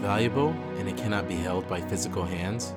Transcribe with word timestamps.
valuable 0.00 0.48
and 0.78 0.88
it 0.88 0.96
cannot 0.96 1.28
be 1.28 1.34
held 1.34 1.68
by 1.68 1.80
physical 1.80 2.24
hands, 2.24 2.74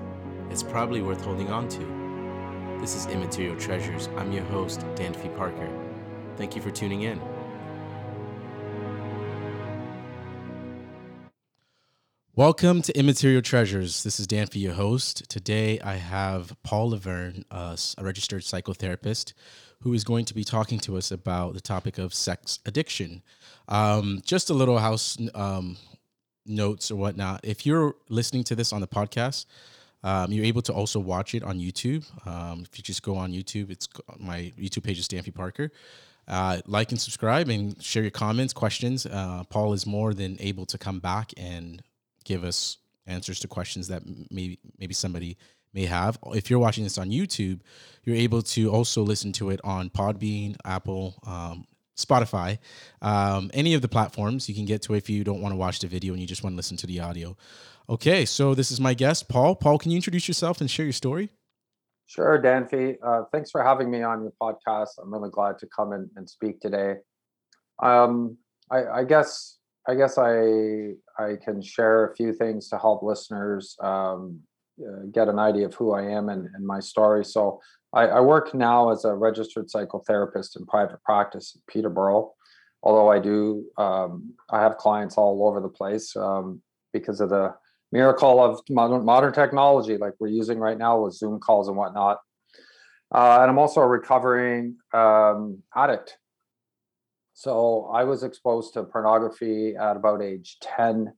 it's 0.50 0.62
probably 0.62 1.02
worth 1.02 1.23
holding 1.23 1.50
on 1.50 1.70
to. 1.70 2.80
This 2.82 2.96
is 2.96 3.05
Immaterial 3.05 3.55
Treasures. 3.55 4.10
I'm 4.18 4.34
your 4.34 4.44
host, 4.46 4.82
Danfy 4.96 5.36
Parker. 5.38 5.70
Thank 6.36 6.54
you 6.55 6.62
for 6.62 6.70
tuning 6.70 7.04
in. 7.04 7.21
Welcome 12.36 12.82
to 12.82 12.98
Immaterial 12.98 13.42
Treasures. 13.42 14.04
This 14.04 14.20
is 14.20 14.28
Danfy, 14.28 14.60
your 14.60 14.74
host. 14.74 15.30
Today 15.30 15.80
I 15.80 15.96
have 15.96 16.54
Paul 16.64 16.90
Laverne, 16.90 17.46
uh, 17.50 17.78
a 17.98 18.04
registered 18.04 18.42
psychotherapist, 18.42 19.34
who 19.82 19.94
is 19.94 20.04
going 20.04 20.26
to 20.26 20.34
be 20.34 20.44
talking 20.44 20.80
to 20.80 20.98
us 20.98 21.10
about 21.10 21.54
the 21.54 21.62
topic 21.62 21.98
of 21.98 22.14
sex 22.14 22.60
addiction. 22.66 23.21
Um, 23.69 24.21
just 24.25 24.50
a 24.50 24.54
little 24.54 24.79
house 24.79 25.18
um, 25.36 25.78
notes 26.46 26.92
or 26.92 26.96
whatnot. 26.96 27.42
If 27.43 27.65
you're 27.65 27.96
listening 28.10 28.43
to 28.46 28.56
this 28.56 28.74
on 28.74 28.82
the 28.82 28.88
podcast, 28.88 29.46
um, 30.04 30.32
you're 30.32 30.46
able 30.46 30.61
to 30.64 30.74
also 30.74 31.00
watch 31.00 31.33
it 31.33 31.43
on 31.43 31.60
YouTube. 31.60 32.06
Um, 32.28 32.66
if 32.69 32.78
you 32.78 32.83
just 32.83 33.03
go 33.03 33.16
on 33.16 33.31
YouTube, 33.31 33.69
it's 33.69 33.88
my 34.19 34.52
YouTube 34.59 34.83
page 34.83 35.00
is 35.00 35.08
Danfy 35.08 35.33
Parker. 35.33 35.72
Uh, 36.28 36.59
like 36.67 36.92
and 36.92 37.00
subscribe 37.00 37.50
and 37.50 37.81
share 37.81 38.02
your 38.02 38.11
comments, 38.11 38.53
questions. 38.53 39.06
Uh, 39.06 39.44
Paul 39.50 39.73
is 39.73 39.86
more 39.86 40.14
than 40.14 40.38
able 40.39 40.66
to 40.67 40.78
come 40.78 41.00
back 41.00 41.31
and 41.38 41.81
give 42.23 42.44
us 42.44 42.78
answers 43.08 43.39
to 43.41 43.47
questions 43.47 43.89
that 43.89 44.03
maybe 44.31 44.59
maybe 44.80 44.94
somebody 44.94 45.38
may 45.73 45.86
have. 45.86 46.17
If 46.28 46.50
you're 46.50 46.59
watching 46.59 46.83
this 46.83 46.97
on 46.97 47.09
YouTube, 47.09 47.59
you're 48.03 48.16
able 48.16 48.41
to 48.41 48.72
also 48.72 49.02
listen 49.02 49.31
to 49.33 49.50
it 49.50 49.59
on 49.64 49.89
Podbean, 49.89 50.55
Apple, 50.64 51.16
um, 51.25 51.66
Spotify, 51.97 52.58
um, 53.02 53.52
any 53.53 53.73
of 53.73 53.81
the 53.81 53.88
platforms 53.88 54.50
you 54.50 54.56
can 54.56 54.66
get 54.66 54.81
to 54.83 54.95
if 54.95 55.09
you 55.09 55.23
don't 55.23 55.41
want 55.41 55.53
to 55.53 55.58
watch 55.58 55.80
the 55.80 55.88
video 55.88 56.13
and 56.13 56.22
you 56.22 56.27
just 56.27 56.44
want 56.44 56.53
to 56.53 56.58
listen 56.58 56.77
to 56.77 56.88
the 56.88 56.99
audio. 56.99 57.38
Okay, 57.89 58.25
so 58.25 58.55
this 58.55 58.72
is 58.72 58.80
my 58.80 58.94
guest, 58.94 59.27
Paul. 59.27 59.55
Paul, 59.55 59.77
can 59.77 59.91
you 59.91 59.97
introduce 59.97 60.27
yourself 60.27 60.61
and 60.61 60.71
share 60.71 60.86
your 60.86 60.94
story? 60.94 61.30
Sure, 62.05 62.41
Danfy. 62.41 62.97
Uh, 63.03 63.23
thanks 63.31 63.52
for 63.52 63.64
having 63.64 63.89
me 63.89 64.03
on 64.03 64.21
your 64.21 64.33
podcast. 64.41 64.89
I'm 65.02 65.14
really 65.14 65.30
glad 65.30 65.58
to 65.59 65.67
come 65.67 65.94
in 65.94 66.09
and 66.16 66.30
speak 66.30 66.59
today. 66.59 66.95
Um, 67.81 68.38
I, 68.71 68.86
I, 68.86 69.03
guess 69.03 69.58
I 69.88 69.95
guess 69.95 70.17
I 70.17 70.91
I 71.17 71.36
can 71.44 71.61
share 71.61 72.05
a 72.05 72.16
few 72.16 72.33
things 72.33 72.69
to 72.69 72.77
help 72.77 73.03
listeners 73.03 73.75
um, 73.81 74.39
uh, 74.80 75.05
get 75.11 75.27
an 75.27 75.39
idea 75.39 75.66
of 75.66 75.73
who 75.73 75.94
I 75.94 76.03
am 76.03 76.30
and, 76.30 76.47
and 76.53 76.66
my 76.66 76.80
story. 76.80 77.25
So 77.25 77.61
I, 77.94 78.08
I, 78.08 78.19
work 78.22 78.53
now 78.55 78.89
as 78.89 79.05
a 79.05 79.13
registered 79.13 79.67
psychotherapist 79.67 80.58
in 80.58 80.66
private 80.66 81.02
practice 81.03 81.55
in 81.55 81.61
Peterborough. 81.67 82.33
Although 82.81 83.09
I 83.09 83.19
do, 83.19 83.66
um, 83.77 84.33
I 84.49 84.61
have 84.61 84.77
clients 84.77 85.16
all 85.17 85.47
over 85.47 85.61
the 85.61 85.69
place 85.69 86.16
um, 86.16 86.61
because 86.91 87.21
of 87.21 87.30
the 87.30 87.53
miracle 87.91 88.44
of 88.44 88.59
modern, 88.69 89.05
modern 89.05 89.31
technology, 89.31 89.97
like 89.97 90.14
we're 90.19 90.27
using 90.27 90.58
right 90.58 90.77
now 90.77 91.02
with 91.02 91.14
Zoom 91.14 91.39
calls 91.39 91.67
and 91.67 91.77
whatnot. 91.77 92.17
Uh, 93.14 93.39
and 93.41 93.49
I'm 93.52 93.59
also 93.59 93.81
a 93.81 93.88
recovering 93.88 94.77
um, 94.94 95.61
addict. 95.75 96.17
So 97.36 97.89
I 97.94 98.03
was 98.03 98.23
exposed 98.23 98.73
to 98.73 98.83
pornography 98.83 99.75
at 99.75 99.95
about 99.95 100.21
age 100.21 100.58
10, 100.61 101.14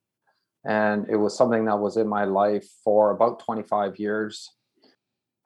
and 0.66 1.10
it 1.10 1.16
was 1.16 1.38
something 1.38 1.66
that 1.66 1.80
was 1.80 1.98
in 1.98 2.08
my 2.08 2.26
life 2.26 2.68
for 2.84 3.12
about 3.12 3.40
25 3.40 3.98
years 3.98 4.52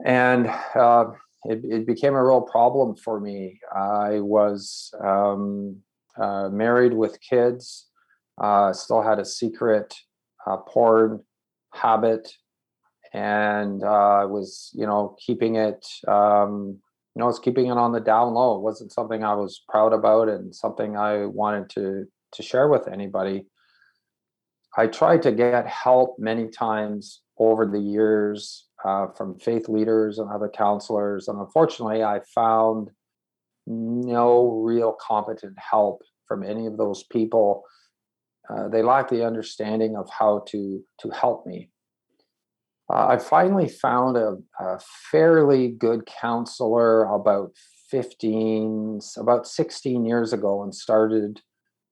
and 0.05 0.47
uh, 0.75 1.05
it, 1.45 1.61
it, 1.64 1.88
became 1.88 2.14
a 2.14 2.23
real 2.23 2.42
problem 2.42 2.95
for 2.95 3.19
me. 3.19 3.59
I 3.75 4.19
was 4.19 4.94
um, 5.03 5.78
uh, 6.19 6.50
married 6.50 6.94
with 6.94 7.19
kids, 7.22 7.88
uh, 8.41 8.73
still 8.73 9.02
had 9.02 9.19
a 9.19 9.25
secret 9.25 9.94
uh, 10.45 10.58
porn 10.58 11.23
habit, 11.73 12.31
and 13.13 13.84
uh, 13.84 13.88
I 14.22 14.25
was, 14.25 14.72
you 14.73 14.85
know, 14.85 15.16
keeping 15.25 15.56
it. 15.56 15.85
Um, 16.07 16.79
you 17.16 17.19
know, 17.19 17.25
I 17.25 17.28
was 17.28 17.40
keeping 17.40 17.68
it 17.68 17.78
on 17.78 17.91
the 17.91 18.00
down 18.00 18.34
low. 18.34 18.56
It 18.56 18.62
wasn't 18.62 18.94
something 18.94 19.23
I 19.23 19.34
was 19.34 19.62
proud 19.68 19.94
about, 19.94 20.29
and 20.29 20.56
something 20.56 20.96
I 20.96 21.25
wanted 21.25 21.69
to 21.72 22.06
to 22.34 22.44
share 22.44 22.68
with 22.68 22.88
anybody. 22.88 23.47
I 24.78 24.88
tried 24.88 25.23
to 25.23 25.31
get 25.31 25.68
help 25.68 26.18
many 26.19 26.47
times 26.47 27.22
over 27.40 27.66
the 27.66 27.79
years 27.79 28.69
uh, 28.85 29.07
from 29.16 29.38
faith 29.40 29.67
leaders 29.67 30.19
and 30.19 30.29
other 30.29 30.50
counselors. 30.50 31.28
And 31.28 31.40
unfortunately, 31.40 32.03
I 32.03 32.22
found 32.34 32.90
no 33.67 34.62
real 34.63 34.95
competent 35.00 35.57
help 35.57 36.01
from 36.28 36.44
any 36.44 36.66
of 36.66 36.78
those 36.78 37.03
people. 37.03 37.63
Uh, 38.50 38.67
they 38.67 38.81
lack 38.81 39.09
the 39.09 39.25
understanding 39.25 39.95
of 39.95 40.09
how 40.09 40.44
to 40.47 40.84
to 41.01 41.09
help 41.09 41.45
me. 41.45 41.69
Uh, 42.91 43.07
I 43.09 43.17
finally 43.17 43.69
found 43.69 44.17
a, 44.17 44.38
a, 44.59 44.79
fairly 45.11 45.67
good 45.67 46.07
counselor 46.07 47.03
about 47.03 47.51
15, 47.91 49.00
about 49.17 49.47
16 49.47 50.06
years 50.06 50.34
ago, 50.34 50.63
and 50.63 50.73
started 50.73 51.41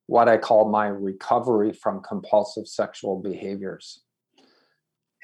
what 0.08 0.28
I 0.28 0.38
call 0.38 0.72
my 0.72 0.88
recovery 0.88 1.72
from 1.72 2.02
compulsive 2.02 2.68
sexual 2.68 3.22
behaviors. 3.22 4.02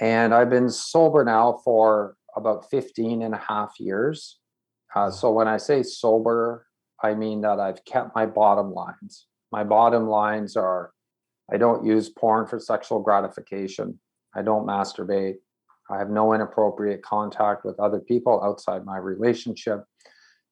And 0.02 0.34
I've 0.34 0.50
been 0.50 0.70
sober 0.70 1.24
now 1.24 1.60
for 1.64 2.16
about 2.36 2.70
15 2.70 3.22
and 3.22 3.34
a 3.34 3.38
half 3.38 3.80
years. 3.80 4.40
Uh, 4.96 5.12
so 5.12 5.32
when 5.32 5.48
I 5.48 5.58
say 5.58 5.84
sober, 5.84 6.68
I 7.02 7.14
mean 7.14 7.42
that 7.42 7.60
I've 7.60 7.84
kept 7.86 8.16
my 8.16 8.26
bottom 8.26 8.74
lines. 8.74 9.28
My 9.52 9.64
bottom 9.64 10.08
lines 10.08 10.56
are 10.56 10.92
I 11.52 11.58
don't 11.58 11.86
use 11.86 12.10
porn 12.10 12.48
for 12.48 12.60
sexual 12.60 13.02
gratification. 13.02 14.00
I 14.36 14.42
don't 14.42 14.66
masturbate. 14.66 15.36
I 15.90 15.98
have 16.00 16.10
no 16.10 16.34
inappropriate 16.34 17.04
contact 17.04 17.66
with 17.66 17.80
other 17.80 18.00
people 18.00 18.42
outside 18.44 18.86
my 18.86 18.98
relationship. 18.98 19.84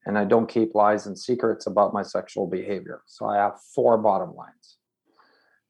And 0.04 0.18
I 0.18 0.24
don't 0.24 0.48
keep 0.48 0.74
lies 0.74 1.06
and 1.06 1.18
secrets 1.18 1.66
about 1.66 1.94
my 1.94 2.02
sexual 2.02 2.46
behavior. 2.46 3.02
So 3.06 3.26
I 3.26 3.36
have 3.36 3.60
four 3.74 3.96
bottom 3.98 4.34
lines. 4.34 4.78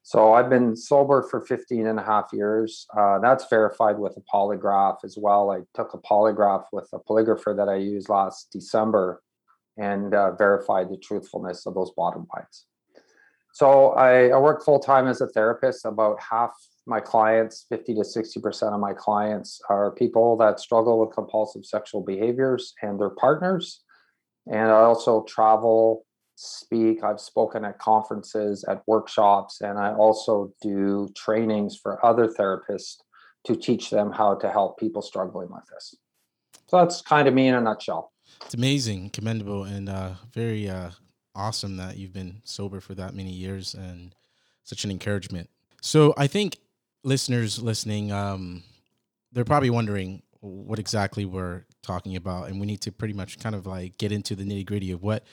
So 0.05 0.35
I've 0.35 0.51
been 0.51 0.75
sober 0.75 1.23
for 1.31 1.41
15 1.41 1.87
and 1.87 1.99
a 1.99 2.03
half 2.03 2.31
years. 2.33 2.87
Uh, 2.97 3.21
that's 3.21 3.47
verified 3.49 3.99
with 3.99 4.17
a 4.17 4.21
polygraph 4.33 5.05
as 5.05 5.17
well. 5.17 5.51
I 5.51 5.61
took 5.75 5.95
a 5.95 5.99
polygraph 5.99 6.65
with 6.73 6.89
a 6.93 6.99
polygrapher 6.99 7.57
that 7.57 7.69
I 7.69 7.77
used 7.77 8.09
last 8.09 8.51
December 8.53 9.23
and 9.79 10.13
uh, 10.13 10.33
verified 10.33 10.91
the 10.91 10.97
truthfulness 10.97 11.67
of 11.67 11.75
those 11.75 11.93
bottom 11.93 12.27
lines. 12.35 12.67
So 13.53 13.91
I, 13.91 14.29
I 14.29 14.39
work 14.39 14.65
full 14.65 14.81
time 14.81 15.07
as 15.07 15.21
a 15.21 15.29
therapist. 15.29 15.85
About 15.85 16.19
half 16.21 16.53
my 16.87 17.01
clients, 17.01 17.67
50 17.69 17.95
to 17.95 18.01
60% 18.01 18.75
of 18.75 18.81
my 18.81 18.93
clients, 18.93 19.61
are 19.69 19.93
people 19.93 20.37
that 20.39 20.59
struggle 20.59 20.99
with 20.99 21.15
compulsive 21.15 21.65
sexual 21.65 22.03
behaviors 22.03 22.75
and 22.83 22.99
their 22.99 23.11
partners. 23.11 23.85
And 24.51 24.71
I 24.71 24.81
also 24.81 25.23
travel 25.25 26.05
speak. 26.35 27.05
I've 27.05 27.21
spoken 27.21 27.65
at 27.65 27.79
conferences, 27.79 28.65
at 28.69 28.83
workshops, 28.87 29.61
and 29.61 29.79
I 29.79 29.93
also 29.93 30.53
do 30.61 31.09
trainings 31.17 31.77
for 31.77 32.05
other 32.05 32.29
therapists 32.29 32.97
to 33.45 33.57
teach 33.57 33.91
them 33.91 34.13
how 34.13 34.35
to 34.37 34.51
help 34.51 34.79
people 34.79 35.03
struggling 35.03 35.51
with 35.51 35.65
this. 35.73 35.97
So 36.67 36.79
that's 36.79 37.03
kind 37.03 37.29
of 37.29 37.35
me 37.35 37.49
in 37.49 37.55
a 37.55 37.61
nutshell. 37.61 38.13
It's 38.45 38.55
amazing, 38.55 39.11
commendable, 39.11 39.65
and 39.65 39.89
uh, 39.89 40.13
very 40.33 40.69
uh, 40.69 40.91
awesome 41.35 41.77
that 41.77 41.97
you've 41.97 42.13
been 42.13 42.41
sober 42.45 42.81
for 42.81 42.95
that 42.95 43.15
many 43.15 43.31
years 43.31 43.75
and 43.75 44.15
such 44.65 44.85
an 44.85 44.91
encouragement. 44.91 45.51
So 45.81 46.15
I 46.17 46.27
think 46.27 46.59
listeners 47.03 47.61
listening, 47.61 48.13
um, 48.13 48.63
they're 49.33 49.45
probably 49.45 49.71
wondering 49.71 50.23
what 50.43 50.81
exactly 50.81 51.25
we're 51.25 51.65
talking 51.83 52.17
about, 52.17 52.49
and 52.49 52.59
we 52.59 52.67
need 52.67 52.81
to 52.83 52.93
pretty 52.93 53.15
much 53.15 53.39
kind 53.39 53.55
of 53.55 53.65
like 53.65 53.97
get 53.97 54.11
into 54.11 54.35
the 54.35 54.45
nitty 54.45 54.67
gritty 54.67 54.91
of 54.91 55.03
what 55.03 55.25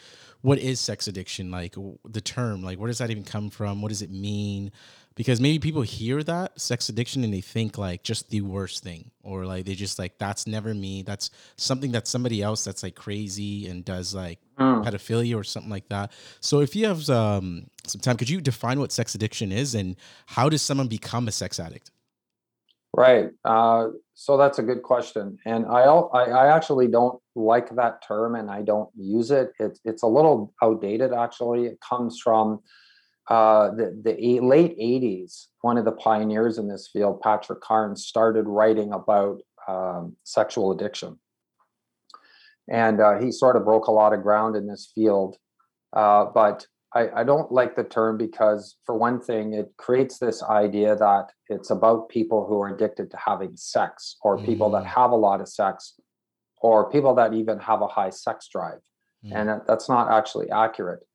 what 0.42 0.60
is 0.60 0.80
sex 0.80 1.08
addiction? 1.08 1.50
Like 1.52 1.76
the 2.06 2.22
term 2.22 2.62
like 2.62 2.80
where 2.80 2.88
does 2.88 3.00
that 3.00 3.10
even 3.10 3.24
come 3.24 3.50
from? 3.50 3.82
What 3.82 3.90
does 3.90 4.04
it 4.04 4.12
mean? 4.12 4.72
Because 5.16 5.42
maybe 5.42 5.60
people 5.60 5.82
hear 5.82 6.24
that 6.24 6.62
sex 6.62 6.88
addiction 6.88 7.24
and 7.24 7.34
they 7.34 7.42
think 7.42 7.78
like 7.78 8.04
just 8.04 8.30
the 8.30 8.42
worst 8.42 8.84
thing 8.84 9.10
or 9.24 9.46
like 9.46 9.66
they 9.66 9.74
just 9.74 9.98
like 9.98 10.18
that's 10.18 10.48
never 10.48 10.74
me 10.74 11.02
that's 11.02 11.32
something 11.58 11.92
that 11.92 12.08
somebody 12.08 12.42
else 12.42 12.64
that's 12.64 12.84
like 12.84 12.96
crazy 12.96 13.68
and 13.68 13.84
does 13.84 14.16
like 14.16 14.40
mm. 14.58 14.86
pedophilia 14.86 15.36
or 15.36 15.44
something 15.44 15.72
like 15.72 15.90
that. 15.90 16.12
So 16.40 16.62
if 16.62 16.76
you 16.76 16.86
have 16.86 17.10
um, 17.10 17.66
some 17.86 18.00
time 18.00 18.16
could 18.16 18.30
you 18.30 18.40
define 18.42 18.80
what 18.80 18.92
sex 18.92 19.16
addiction 19.16 19.52
is 19.52 19.74
and 19.74 19.96
how 20.28 20.50
does 20.50 20.62
someone 20.62 20.88
become 20.88 21.28
a 21.28 21.32
sex 21.32 21.60
addict 21.60 21.92
Right. 22.96 23.30
Uh, 23.46 23.90
so 24.16 24.36
that's 24.36 24.60
a 24.60 24.64
good 24.64 24.84
question, 24.84 25.38
and 25.46 25.66
I, 25.68 25.84
I 25.84 26.54
actually 26.54 26.88
don't 26.88 27.22
like 27.36 27.74
that 27.76 28.04
term, 28.06 28.36
and 28.36 28.50
I 28.50 28.64
don't 28.64 28.90
use 28.98 29.32
it. 29.32 29.54
It's 29.60 29.80
it's 29.86 30.04
a 30.04 30.08
little 30.08 30.54
outdated. 30.62 31.14
Actually, 31.14 31.68
it 31.68 31.80
comes 31.88 32.20
from 32.20 32.60
uh, 33.30 33.70
the 33.76 34.02
the 34.04 34.40
late 34.42 34.78
'80s. 34.78 35.46
One 35.62 35.78
of 35.78 35.86
the 35.86 35.94
pioneers 35.94 36.58
in 36.58 36.68
this 36.68 36.90
field, 36.92 37.22
Patrick 37.22 37.62
Carnes, 37.62 38.06
started 38.06 38.48
writing 38.48 38.92
about 38.92 39.40
um, 39.68 40.16
sexual 40.24 40.72
addiction, 40.72 41.20
and 42.68 43.00
uh, 43.00 43.20
he 43.20 43.32
sort 43.32 43.56
of 43.56 43.64
broke 43.64 43.88
a 43.88 43.92
lot 43.92 44.14
of 44.14 44.24
ground 44.24 44.56
in 44.56 44.68
this 44.68 44.92
field. 44.94 45.38
Uh, 45.94 46.26
but 46.26 46.66
I, 46.94 47.10
I 47.22 47.24
don't 47.24 47.52
like 47.52 47.76
the 47.76 47.84
term 47.84 48.18
because, 48.18 48.78
for 48.86 48.96
one 48.96 49.20
thing, 49.22 49.54
it 49.54 49.72
creates 49.78 50.18
this 50.18 50.42
idea 50.44 50.96
that 50.96 51.32
it's 51.48 51.70
about 51.70 52.10
people 52.10 52.46
who 52.48 52.60
are 52.62 52.70
addicted 52.74 53.12
to 53.12 53.18
having 53.18 53.56
sex, 53.56 54.18
or 54.24 54.38
people 54.44 54.70
that 54.72 54.84
Mm, 54.84 54.88
have 54.88 55.12
a 55.12 55.16
lot 55.16 55.40
of 55.42 55.48
sex, 55.48 56.00
or 56.62 56.90
people 56.90 57.14
that 57.16 57.34
even 57.34 57.60
have 57.60 57.82
a 57.82 57.88
high 57.88 58.10
sex 58.10 58.48
drive. 58.48 58.82
mm, 59.24 59.32
And 59.36 59.50
that- 59.50 59.68
that's 59.68 59.88
not 59.88 60.10
actually 60.10 60.50
accurate. 60.50 61.06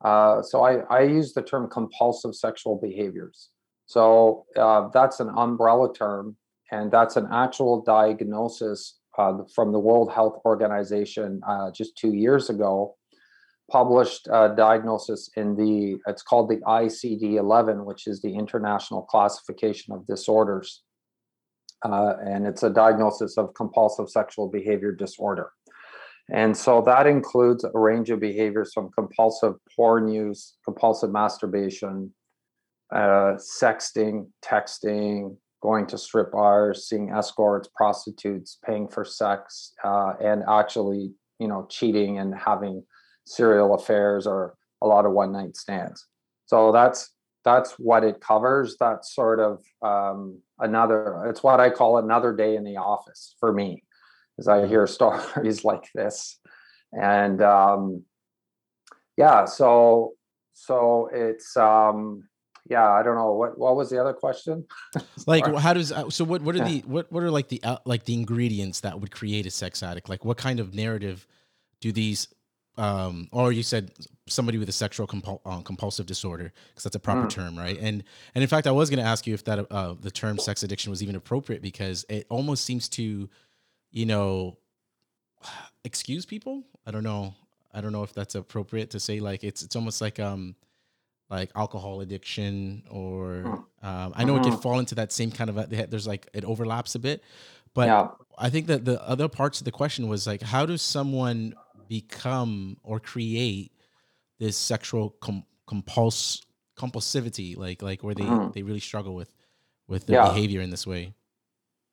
Uh, 0.00 0.42
so 0.42 0.62
I, 0.64 0.80
I 0.90 1.02
use 1.02 1.32
the 1.32 1.42
term 1.42 1.68
compulsive 1.70 2.34
sexual 2.34 2.76
behaviors. 2.76 3.50
So 3.86 4.46
uh, 4.56 4.88
that's 4.88 5.20
an 5.20 5.30
umbrella 5.36 5.92
term, 5.94 6.36
and 6.72 6.90
that's 6.90 7.16
an 7.16 7.28
actual 7.30 7.82
diagnosis 7.82 8.98
uh, 9.18 9.44
from 9.54 9.70
the 9.72 9.78
World 9.78 10.10
Health 10.10 10.40
Organization 10.44 11.40
uh, 11.46 11.70
just 11.70 11.96
two 11.96 12.12
years 12.12 12.50
ago 12.50 12.96
published 13.72 14.28
a 14.30 14.52
diagnosis 14.54 15.30
in 15.36 15.56
the 15.56 15.98
it's 16.06 16.22
called 16.22 16.50
the 16.50 16.58
ICD-11, 16.58 17.84
which 17.84 18.06
is 18.06 18.20
the 18.20 18.34
International 18.34 19.02
Classification 19.02 19.94
of 19.94 20.06
Disorders, 20.06 20.82
uh, 21.82 22.14
and 22.22 22.46
it's 22.46 22.62
a 22.62 22.70
diagnosis 22.70 23.38
of 23.38 23.54
compulsive 23.54 24.10
sexual 24.10 24.50
behavior 24.50 24.92
disorder. 24.92 25.50
And 26.30 26.56
so 26.56 26.82
that 26.82 27.06
includes 27.06 27.64
a 27.64 27.70
range 27.74 28.10
of 28.10 28.20
behaviors 28.20 28.72
from 28.72 28.90
compulsive 28.92 29.54
porn 29.74 30.06
use, 30.08 30.54
compulsive 30.64 31.10
masturbation, 31.10 32.12
uh, 32.94 33.36
sexting, 33.60 34.26
texting, 34.44 35.36
going 35.62 35.86
to 35.86 35.96
strip 35.96 36.32
bars, 36.32 36.88
seeing 36.88 37.10
escorts, 37.10 37.68
prostitutes, 37.74 38.58
paying 38.64 38.86
for 38.86 39.04
sex, 39.04 39.72
uh, 39.82 40.12
and 40.22 40.42
actually, 40.48 41.12
you 41.38 41.48
know, 41.48 41.66
cheating 41.70 42.18
and 42.18 42.34
having 42.34 42.84
serial 43.24 43.74
affairs 43.74 44.26
or 44.26 44.54
a 44.82 44.86
lot 44.86 45.06
of 45.06 45.12
one 45.12 45.32
night 45.32 45.56
stands. 45.56 46.06
So 46.46 46.72
that's 46.72 47.10
that's 47.44 47.72
what 47.72 48.04
it 48.04 48.20
covers. 48.20 48.76
That's 48.78 49.14
sort 49.14 49.40
of 49.40 49.64
um, 49.82 50.40
another. 50.58 51.24
It's 51.26 51.42
what 51.42 51.60
I 51.60 51.70
call 51.70 51.98
another 51.98 52.34
day 52.34 52.56
in 52.56 52.64
the 52.64 52.76
office 52.76 53.34
for 53.40 53.52
me, 53.52 53.82
as 54.38 54.48
I 54.48 54.66
hear 54.66 54.86
stories 54.86 55.64
like 55.64 55.84
this, 55.94 56.38
and 56.92 57.42
um, 57.42 58.04
yeah. 59.16 59.44
So 59.44 60.12
so 60.52 61.08
it's 61.12 61.56
um, 61.56 62.24
yeah. 62.68 62.90
I 62.90 63.02
don't 63.02 63.16
know 63.16 63.32
what 63.32 63.58
what 63.58 63.76
was 63.76 63.90
the 63.90 64.00
other 64.00 64.12
question. 64.12 64.66
Like, 65.26 65.46
how 65.56 65.72
does 65.72 65.92
uh, 65.92 66.10
so? 66.10 66.24
What 66.24 66.42
what 66.42 66.56
are 66.56 66.64
the 66.64 66.80
what 66.80 67.10
what 67.12 67.22
are 67.22 67.30
like 67.30 67.48
the 67.48 67.62
like 67.84 68.04
the 68.04 68.14
ingredients 68.14 68.80
that 68.80 69.00
would 69.00 69.12
create 69.12 69.46
a 69.46 69.50
sex 69.50 69.82
addict? 69.82 70.08
Like, 70.08 70.24
what 70.24 70.36
kind 70.36 70.58
of 70.58 70.74
narrative 70.74 71.26
do 71.80 71.92
these? 71.92 72.28
Um, 72.78 73.28
or 73.32 73.52
you 73.52 73.62
said 73.62 73.92
somebody 74.26 74.56
with 74.56 74.68
a 74.68 74.72
sexual 74.72 75.06
compul- 75.06 75.40
um, 75.44 75.62
compulsive 75.62 76.06
disorder, 76.06 76.52
because 76.70 76.84
that's 76.84 76.96
a 76.96 77.00
proper 77.00 77.26
Mm, 77.26 77.30
term, 77.30 77.58
right? 77.58 77.76
And 77.78 78.02
and 78.34 78.42
in 78.42 78.48
fact, 78.48 78.66
I 78.66 78.70
was 78.70 78.88
going 78.88 78.98
to 78.98 79.04
ask 79.04 79.26
you 79.26 79.34
if 79.34 79.44
that 79.44 79.66
uh, 79.70 79.94
the 80.00 80.10
term 80.10 80.38
sex 80.38 80.62
addiction 80.62 80.90
was 80.90 81.02
even 81.02 81.14
appropriate 81.16 81.60
because 81.60 82.04
it 82.08 82.26
almost 82.30 82.64
seems 82.64 82.88
to, 82.90 83.28
you 83.90 84.06
know, 84.06 84.56
excuse 85.84 86.24
people. 86.26 86.64
I 86.86 86.90
don't 86.90 87.04
know. 87.04 87.34
I 87.74 87.80
don't 87.80 87.92
know 87.92 88.02
if 88.02 88.12
that's 88.12 88.34
appropriate 88.34 88.90
to 88.90 89.00
say. 89.00 89.20
Like, 89.20 89.44
it's 89.44 89.62
it's 89.62 89.76
almost 89.76 90.00
like 90.00 90.18
um 90.18 90.56
like 91.30 91.50
alcohol 91.56 92.00
addiction 92.02 92.82
or 92.90 93.46
mm, 93.46 93.64
um, 93.82 94.12
I 94.16 94.24
know 94.24 94.36
it 94.36 94.42
could 94.42 94.54
fall 94.54 94.78
into 94.78 94.94
that 94.96 95.12
same 95.12 95.30
kind 95.30 95.50
of 95.50 95.56
a, 95.58 95.66
there's 95.86 96.06
like 96.06 96.28
it 96.34 96.44
overlaps 96.44 96.94
a 96.94 96.98
bit, 96.98 97.22
but 97.74 97.86
Yeah. 97.86 98.08
I 98.38 98.50
think 98.50 98.66
that 98.68 98.84
the 98.84 99.02
other 99.06 99.28
parts 99.28 99.60
of 99.60 99.64
the 99.64 99.72
question 99.72 100.08
was 100.08 100.26
like 100.26 100.42
how 100.42 100.66
does 100.66 100.82
someone 100.82 101.54
become 101.92 102.78
or 102.82 102.98
create 102.98 103.70
this 104.38 104.56
sexual 104.56 105.10
com- 105.20 105.44
compuls 105.66 106.40
compulsivity 106.74 107.54
like 107.54 107.82
like 107.82 108.02
where 108.02 108.14
they 108.14 108.24
mhm. 108.24 108.50
they 108.54 108.62
really 108.62 108.80
struggle 108.80 109.14
with 109.14 109.30
with 109.88 110.06
their 110.06 110.16
Yeah. 110.16 110.28
behavior 110.30 110.62
in 110.62 110.70
this 110.70 110.86
way. 110.86 111.14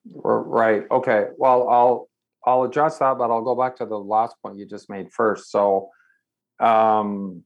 Right. 0.06 0.84
Okay. 0.90 1.22
Well, 1.38 1.68
I'll 1.68 2.10
I'll 2.46 2.63
address 2.63 2.98
that, 3.00 3.18
but 3.18 3.30
I'll 3.30 3.44
go 3.51 3.56
back 3.63 3.75
to 3.78 3.86
the 3.86 4.00
last 4.00 4.36
point 4.42 4.57
you 4.57 4.66
just 4.66 4.90
made 4.90 5.12
first. 5.12 5.51
So, 5.51 5.90
um, 6.62 7.44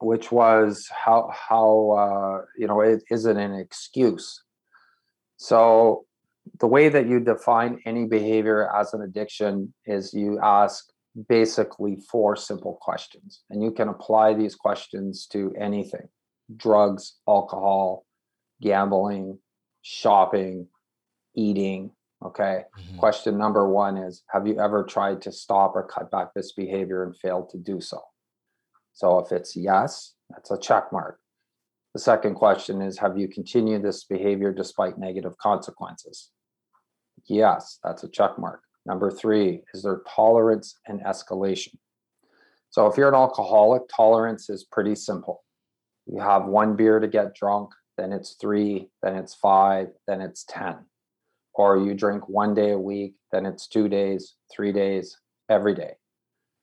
which 0.00 0.32
was 0.32 0.88
how 1.04 1.30
how 1.30 1.68
uh, 2.02 2.44
you 2.56 2.66
know 2.68 2.80
it 2.80 3.02
isn't 3.10 3.36
an 3.46 3.54
excuse. 3.54 4.42
So 5.36 6.06
the 6.58 6.66
way 6.66 6.88
that 6.88 7.06
you 7.06 7.20
define 7.20 7.72
any 7.84 8.06
behavior 8.06 8.74
as 8.74 8.94
an 8.94 9.02
addiction 9.02 9.74
is 9.84 10.14
you 10.14 10.40
ask 10.40 10.89
basically 11.28 11.96
four 11.96 12.36
simple 12.36 12.78
questions, 12.80 13.42
and 13.50 13.62
you 13.62 13.70
can 13.70 13.88
apply 13.88 14.34
these 14.34 14.54
questions 14.54 15.26
to 15.28 15.52
anything: 15.58 16.08
drugs, 16.56 17.18
alcohol, 17.28 18.06
gambling, 18.60 19.38
shopping, 19.82 20.68
eating. 21.34 21.92
Okay. 22.22 22.64
Mhm. 22.76 22.98
Question 22.98 23.38
number 23.38 23.68
one 23.68 23.96
is 23.96 24.22
Have 24.28 24.46
you 24.46 24.60
ever 24.60 24.84
tried 24.84 25.22
to 25.22 25.32
stop 25.32 25.74
or 25.74 25.84
cut 25.84 26.10
back 26.10 26.34
this 26.34 26.52
behavior 26.52 27.02
and 27.02 27.16
failed 27.16 27.48
to 27.50 27.58
do 27.58 27.80
so? 27.80 28.00
So 28.92 29.18
if 29.18 29.32
it's 29.32 29.56
yes, 29.56 30.14
that's 30.28 30.50
a 30.50 30.58
check 30.58 30.92
mark. 30.92 31.18
The 31.94 32.00
second 32.00 32.34
question 32.34 32.82
is 32.82 32.98
Have 32.98 33.18
you 33.18 33.26
continued 33.28 33.82
this 33.82 34.04
behavior 34.04 34.52
despite 34.52 34.98
negative 34.98 35.36
consequences? 35.38 36.30
Yes, 37.26 37.78
that's 37.82 38.04
a 38.04 38.08
check 38.08 38.38
mark. 38.38 38.62
Number 38.86 39.10
three, 39.10 39.62
is 39.74 39.82
their 39.82 40.02
tolerance 40.08 40.78
and 40.86 41.00
escalation? 41.02 41.74
So 42.70 42.86
if 42.86 42.96
you're 42.96 43.08
an 43.08 43.14
alcoholic, 43.14 43.82
tolerance 43.94 44.48
is 44.48 44.64
pretty 44.64 44.94
simple. 44.94 45.44
You 46.06 46.20
have 46.20 46.46
one 46.46 46.76
beer 46.76 46.98
to 46.98 47.08
get 47.08 47.34
drunk, 47.34 47.70
then 47.96 48.12
it's 48.12 48.36
three, 48.40 48.88
then 49.02 49.16
it's 49.16 49.34
five, 49.34 49.88
then 50.06 50.20
it's 50.20 50.44
10 50.44 50.78
or 51.54 51.76
you 51.76 51.94
drink 51.94 52.28
one 52.28 52.54
day 52.54 52.70
a 52.70 52.78
week, 52.78 53.14
then 53.32 53.44
it's 53.44 53.66
two 53.66 53.88
days, 53.88 54.34
three 54.50 54.72
days, 54.72 55.18
every 55.48 55.74
day. 55.74 55.92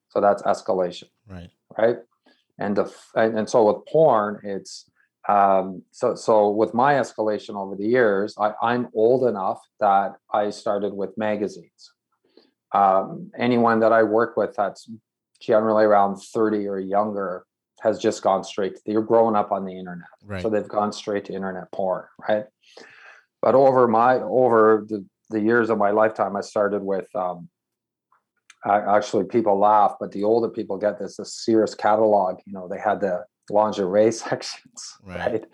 So 0.09 0.21
that's 0.21 0.41
escalation, 0.43 1.09
Right. 1.27 1.49
right? 1.77 1.97
And 2.57 2.75
the 2.75 2.91
and, 3.13 3.37
and 3.37 3.49
so 3.49 3.71
with 3.71 3.85
porn, 3.85 4.39
it's 4.43 4.89
um, 5.29 5.83
so 5.91 6.15
so 6.15 6.49
with 6.49 6.73
my 6.73 6.95
escalation 6.95 7.55
over 7.55 7.75
the 7.75 7.85
years, 7.85 8.33
I, 8.39 8.53
I'm 8.61 8.87
old 8.95 9.29
enough 9.29 9.61
that 9.79 10.13
I 10.33 10.49
started 10.49 10.93
with 10.93 11.15
magazines. 11.17 11.91
Um, 12.73 13.31
anyone 13.37 13.79
that 13.79 13.93
I 13.93 14.03
work 14.03 14.35
with 14.37 14.55
that's 14.55 14.89
generally 15.41 15.85
around 15.85 16.17
30 16.17 16.67
or 16.67 16.79
younger 16.79 17.45
has 17.81 17.99
just 17.99 18.23
gone 18.23 18.43
straight 18.43 18.75
to 18.75 18.81
you're 18.91 19.03
growing 19.03 19.35
up 19.35 19.51
on 19.51 19.63
the 19.65 19.77
internet. 19.77 20.07
Right. 20.23 20.41
So 20.41 20.49
they've 20.49 20.67
gone 20.67 20.91
straight 20.91 21.25
to 21.25 21.33
internet 21.33 21.71
porn, 21.71 22.05
right? 22.27 22.45
But 23.41 23.55
over 23.55 23.87
my 23.87 24.15
over 24.15 24.85
the, 24.87 25.05
the 25.29 25.39
years 25.39 25.69
of 25.69 25.77
my 25.77 25.91
lifetime, 25.91 26.35
I 26.35 26.41
started 26.41 26.81
with 26.81 27.07
um, 27.15 27.49
I, 28.65 28.97
actually 28.97 29.25
people 29.25 29.57
laugh, 29.59 29.95
but 29.99 30.11
the 30.11 30.23
older 30.23 30.49
people 30.49 30.77
get 30.77 30.99
this 30.99 31.17
the 31.17 31.25
Sears 31.25 31.75
catalog. 31.75 32.39
You 32.45 32.53
know, 32.53 32.67
they 32.67 32.79
had 32.79 32.99
the 32.99 33.25
lingerie 33.49 34.11
sections, 34.25 34.97
Right. 35.03 35.31
right? 35.31 35.45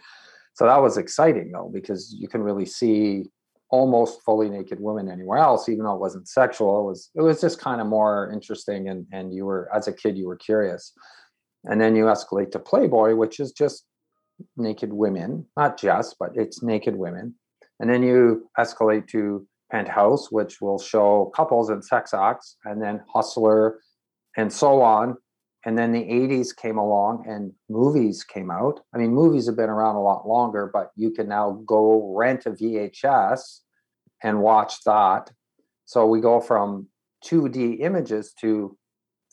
So 0.55 0.65
that 0.65 0.81
was 0.81 0.97
exciting 0.97 1.51
though, 1.51 1.69
because 1.73 2.13
you 2.17 2.27
can 2.27 2.41
really 2.41 2.65
see 2.65 3.25
almost 3.73 4.21
fully 4.21 4.51
naked 4.51 4.79
women 4.79 5.09
anywhere 5.09 5.39
else, 5.39 5.67
even 5.67 5.83
though 5.83 5.95
it 5.95 5.99
wasn't 5.99 6.27
sexual. 6.27 6.81
It 6.81 6.85
was 6.91 7.09
it 7.15 7.21
was 7.21 7.41
just 7.41 7.59
kind 7.59 7.81
of 7.81 7.87
more 7.87 8.31
interesting, 8.31 8.87
and 8.87 9.07
and 9.11 9.33
you 9.33 9.45
were 9.45 9.67
as 9.75 9.87
a 9.87 9.93
kid 9.93 10.15
you 10.15 10.27
were 10.27 10.35
curious, 10.35 10.93
and 11.63 11.81
then 11.81 11.95
you 11.95 12.05
escalate 12.05 12.51
to 12.51 12.59
Playboy, 12.59 13.15
which 13.15 13.39
is 13.39 13.51
just 13.51 13.85
naked 14.55 14.93
women, 14.93 15.47
not 15.57 15.79
just, 15.79 16.17
but 16.19 16.29
it's 16.35 16.61
naked 16.61 16.95
women. 16.95 17.33
And 17.79 17.89
then 17.89 18.03
you 18.03 18.47
escalate 18.59 19.07
to 19.07 19.47
Penthouse, 19.71 20.31
which 20.31 20.61
will 20.61 20.77
show 20.77 21.31
couples 21.35 21.71
and 21.71 21.83
sex 21.83 22.13
acts, 22.13 22.57
and 22.65 22.79
then 22.79 23.01
Hustler, 23.11 23.79
and 24.37 24.53
so 24.53 24.83
on. 24.83 25.17
And 25.65 25.77
then 25.77 25.93
the 25.93 26.03
80s 26.03 26.55
came 26.55 26.77
along 26.77 27.25
and 27.25 27.53
movies 27.69 28.23
came 28.23 28.51
out. 28.51 28.81
I 28.93 28.97
mean, 28.97 29.13
movies 29.13 29.45
have 29.47 29.55
been 29.55 29.69
around 29.69 29.95
a 29.95 30.01
lot 30.01 30.27
longer, 30.27 30.69
but 30.71 30.91
you 30.97 31.09
can 31.09 31.29
now 31.29 31.63
go 31.65 32.13
rent 32.15 32.45
a 32.45 32.51
VHS 32.51 33.62
and 34.23 34.41
watch 34.41 34.83
that. 34.85 35.31
So 35.85 36.07
we 36.07 36.21
go 36.21 36.39
from 36.39 36.87
2D 37.25 37.81
images 37.81 38.33
to 38.41 38.77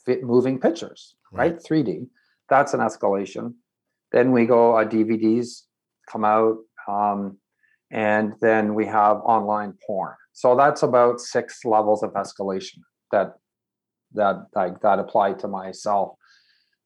fit 0.04 0.22
moving 0.24 0.58
pictures, 0.58 1.16
Right. 1.32 1.52
right? 1.52 1.62
3D. 1.62 2.08
That's 2.48 2.74
an 2.74 2.80
escalation. 2.80 3.54
Then 4.12 4.32
we 4.32 4.46
go, 4.46 4.76
uh, 4.76 4.84
DVDs 4.84 5.62
come 6.08 6.24
out. 6.24 6.58
Um, 6.88 7.38
and 7.92 8.34
then 8.40 8.74
we 8.74 8.86
have 8.86 9.18
online 9.18 9.74
porn. 9.86 10.14
So 10.32 10.56
that's 10.56 10.82
about 10.82 11.20
six 11.20 11.64
levels 11.64 12.02
of 12.02 12.12
escalation 12.12 12.78
that 13.12 13.34
that 14.14 14.46
like 14.54 14.80
that 14.80 14.98
apply 14.98 15.34
to 15.34 15.48
myself. 15.48 16.16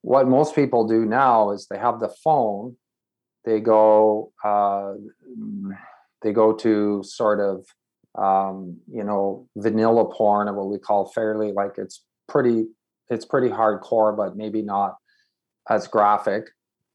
What 0.02 0.28
most 0.28 0.54
people 0.54 0.87
do 0.87 1.04
now 1.06 1.50
is 1.50 1.66
they 1.66 1.78
have 1.78 2.00
the 2.00 2.08
phone, 2.23 2.76
they 3.44 3.61
go 3.61 4.32
uh, 4.42 4.94
they 6.23 6.32
go 6.32 6.52
to 6.54 7.02
sort 7.02 7.40
of 7.40 7.66
um, 8.16 8.78
you 8.90 9.04
know 9.04 9.49
vanilla 9.56 10.04
porn 10.04 10.49
or 10.49 10.54
what 10.54 10.68
we 10.68 10.78
call 10.78 11.11
fairly 11.14 11.52
like 11.52 11.73
it's 11.78 12.04
pretty 12.28 12.66
it's 13.11 13.25
pretty 13.25 13.49
hardcore, 13.49 14.16
but 14.16 14.37
maybe 14.37 14.62
not 14.62 14.97
as 15.68 15.87
graphic. 15.87 16.49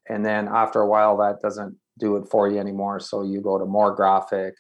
And 0.08 0.26
then 0.26 0.48
after 0.48 0.82
a 0.82 0.88
while 0.88 1.18
that 1.18 1.42
doesn't 1.42 1.78
do 2.00 2.16
it 2.16 2.28
for 2.30 2.50
you 2.50 2.58
anymore. 2.58 3.00
So 3.00 3.24
you 3.24 3.42
go 3.42 3.58
to 3.58 3.66
more 3.66 3.94
graphic 3.94 4.56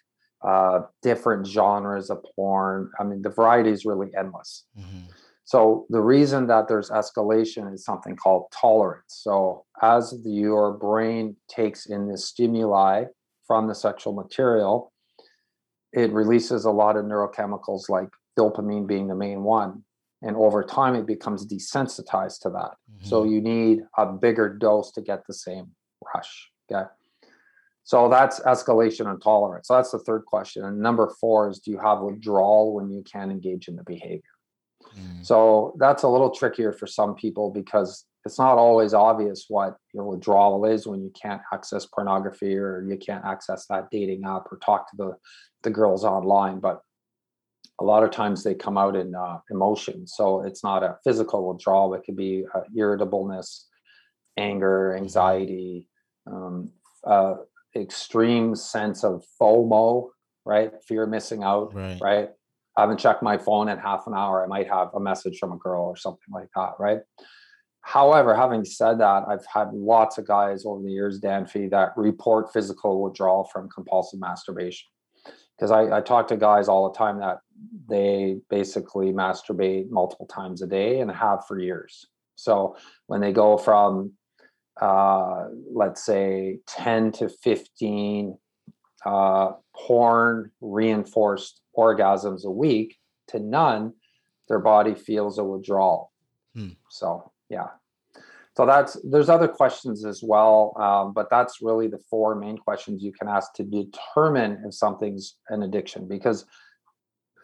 uh, 0.47 0.81
different 1.01 1.45
genres 1.45 2.09
of 2.09 2.23
porn. 2.35 2.91
I 2.99 3.03
mean 3.03 3.21
the 3.21 3.29
variety 3.29 3.71
is 3.71 3.85
really 3.85 4.09
endless. 4.17 4.65
Mm-hmm. 4.77 5.11
so 5.43 5.85
the 5.89 6.01
reason 6.01 6.47
that 6.47 6.67
there's 6.67 6.89
escalation 6.89 7.73
is 7.73 7.83
something 7.83 8.15
called 8.15 8.45
tolerance. 8.51 9.21
So 9.23 9.65
as 9.81 10.15
your 10.23 10.73
brain 10.73 11.35
takes 11.49 11.87
in 11.87 12.07
the 12.07 12.17
stimuli 12.17 13.05
from 13.47 13.67
the 13.67 13.75
sexual 13.75 14.13
material 14.13 14.93
it 15.93 16.11
releases 16.11 16.65
a 16.65 16.71
lot 16.71 16.95
of 16.95 17.05
neurochemicals 17.05 17.89
like 17.89 18.09
dopamine 18.37 18.87
being 18.87 19.07
the 19.07 19.15
main 19.15 19.43
one 19.43 19.83
and 20.21 20.35
over 20.35 20.63
time 20.63 20.95
it 20.95 21.07
becomes 21.07 21.45
desensitized 21.45 22.41
to 22.41 22.49
that. 22.49 22.71
Mm-hmm. 22.91 23.07
so 23.07 23.23
you 23.23 23.41
need 23.41 23.81
a 23.97 24.05
bigger 24.05 24.49
dose 24.49 24.91
to 24.93 25.01
get 25.01 25.25
the 25.27 25.33
same 25.33 25.71
rush 26.13 26.49
okay? 26.71 26.87
So 27.83 28.07
that's 28.07 28.39
escalation 28.41 29.09
and 29.09 29.21
tolerance. 29.21 29.67
So 29.67 29.75
that's 29.75 29.91
the 29.91 29.99
third 29.99 30.25
question. 30.25 30.63
And 30.63 30.79
number 30.79 31.11
four 31.19 31.49
is 31.49 31.59
do 31.59 31.71
you 31.71 31.79
have 31.79 32.01
withdrawal 32.01 32.75
when 32.75 32.91
you 32.91 33.03
can't 33.03 33.31
engage 33.31 33.67
in 33.67 33.75
the 33.75 33.83
behavior? 33.83 34.21
Mm. 34.97 35.25
so 35.25 35.75
that's 35.77 36.03
a 36.03 36.07
little 36.07 36.31
trickier 36.31 36.71
for 36.71 36.87
some 36.87 37.13
people 37.13 37.51
because 37.51 38.05
it's 38.25 38.39
not 38.39 38.57
always 38.57 38.93
obvious 38.93 39.45
what 39.49 39.75
your 39.93 40.05
withdrawal 40.05 40.65
is 40.65 40.87
when 40.87 41.01
you 41.01 41.11
can't 41.21 41.41
access 41.53 41.85
pornography 41.85 42.55
or 42.55 42.85
you 42.87 42.97
can't 42.97 43.25
access 43.25 43.65
that 43.67 43.89
dating 43.91 44.23
app 44.25 44.43
or 44.49 44.57
talk 44.57 44.89
to 44.89 44.97
the 44.97 45.17
the 45.63 45.69
girls 45.69 46.03
online 46.03 46.59
but 46.59 46.81
a 47.79 47.83
lot 47.83 48.03
of 48.03 48.11
times 48.11 48.43
they 48.43 48.53
come 48.53 48.77
out 48.77 48.95
in 48.95 49.15
uh, 49.15 49.39
emotion. 49.49 50.05
So 50.05 50.41
it's 50.41 50.63
not 50.63 50.83
a 50.83 50.97
physical 51.03 51.47
withdrawal, 51.47 51.93
it 51.93 52.03
could 52.05 52.17
be 52.17 52.45
uh, 52.53 52.61
irritableness, 52.75 53.67
anger, 54.37 54.91
mm-hmm. 54.93 55.03
anxiety, 55.03 55.87
um, 56.27 56.71
uh, 57.05 57.35
extreme 57.75 58.55
sense 58.55 59.03
of 59.03 59.23
FOMO, 59.41 60.09
right? 60.45 60.71
Fear 60.87 61.03
of 61.03 61.09
missing 61.09 61.43
out, 61.43 61.73
right. 61.73 61.97
right? 62.01 62.29
I 62.77 62.81
haven't 62.81 62.99
checked 62.99 63.23
my 63.23 63.37
phone 63.37 63.69
in 63.69 63.77
half 63.77 64.07
an 64.07 64.13
hour. 64.13 64.43
I 64.43 64.47
might 64.47 64.67
have 64.67 64.89
a 64.93 64.99
message 64.99 65.37
from 65.39 65.51
a 65.51 65.57
girl 65.57 65.83
or 65.83 65.95
something 65.95 66.31
like 66.31 66.49
that, 66.55 66.73
right? 66.79 66.99
However, 67.81 68.35
having 68.35 68.65
said 68.65 68.99
that, 68.99 69.23
I've 69.27 69.45
had 69.51 69.73
lots 69.73 70.17
of 70.17 70.27
guys 70.27 70.65
over 70.65 70.83
the 70.83 70.91
years, 70.91 71.19
Danfy, 71.19 71.71
that 71.71 71.93
report 71.95 72.51
physical 72.51 73.01
withdrawal 73.01 73.49
from 73.51 73.69
compulsive 73.69 74.19
masturbation 74.19 74.87
because 75.59 75.71
I, 75.71 75.97
I 75.97 76.01
talk 76.01 76.29
to 76.29 76.37
guys 76.37 76.69
all 76.69 76.89
the 76.89 76.97
time 76.97 77.19
that 77.19 77.39
they 77.89 78.37
basically 78.49 79.11
masturbate 79.11 79.89
multiple 79.89 80.25
times 80.25 80.61
a 80.61 80.67
day 80.67 81.01
and 81.01 81.11
have 81.11 81.45
for 81.45 81.59
years. 81.59 82.05
So 82.35 82.77
when 83.07 83.19
they 83.19 83.33
go 83.33 83.57
from, 83.57 84.13
uh, 84.79 85.47
let's 85.73 86.05
say, 86.05 86.59
10 86.67 87.11
to 87.13 87.27
15 87.27 88.37
uh, 89.05 89.51
porn 89.75 90.51
reinforced 90.61 91.59
orgasms 91.77 92.45
a 92.45 92.51
week 92.51 92.97
to 93.27 93.39
none, 93.39 93.93
their 94.47 94.59
body 94.59 94.95
feels 94.95 95.39
a 95.39 95.43
withdrawal. 95.43 96.13
Hmm. 96.55 96.69
So, 96.89 97.31
yeah 97.49 97.67
so 98.59 98.65
that's 98.65 98.97
there's 99.05 99.29
other 99.29 99.47
questions 99.47 100.03
as 100.03 100.21
well 100.21 100.73
um, 100.77 101.13
but 101.13 101.29
that's 101.29 101.61
really 101.61 101.87
the 101.87 101.99
four 102.09 102.35
main 102.35 102.57
questions 102.57 103.01
you 103.01 103.13
can 103.13 103.29
ask 103.29 103.53
to 103.53 103.63
determine 103.63 104.61
if 104.65 104.73
something's 104.73 105.37
an 105.47 105.63
addiction 105.63 106.09
because 106.09 106.45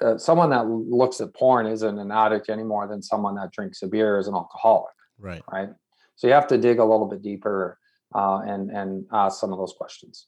uh, 0.01 0.17
someone 0.17 0.49
that 0.49 0.67
looks 0.67 1.21
at 1.21 1.33
porn 1.33 1.67
isn't 1.67 1.99
an 1.99 2.11
addict 2.11 2.49
any 2.49 2.63
more 2.63 2.85
than 2.85 3.01
someone 3.01 3.33
that 3.35 3.49
drinks 3.53 3.81
a 3.81 3.87
beer 3.87 4.19
is 4.19 4.27
an 4.27 4.33
alcoholic 4.33 4.91
right. 5.17 5.41
right? 5.49 5.69
So 6.17 6.27
you 6.27 6.33
have 6.33 6.47
to 6.47 6.57
dig 6.57 6.79
a 6.79 6.83
little 6.83 7.07
bit 7.07 7.21
deeper 7.21 7.77
uh, 8.13 8.39
and 8.45 8.69
and 8.71 9.05
ask 9.13 9.39
some 9.39 9.51
of 9.51 9.57
those 9.57 9.73
questions. 9.77 10.27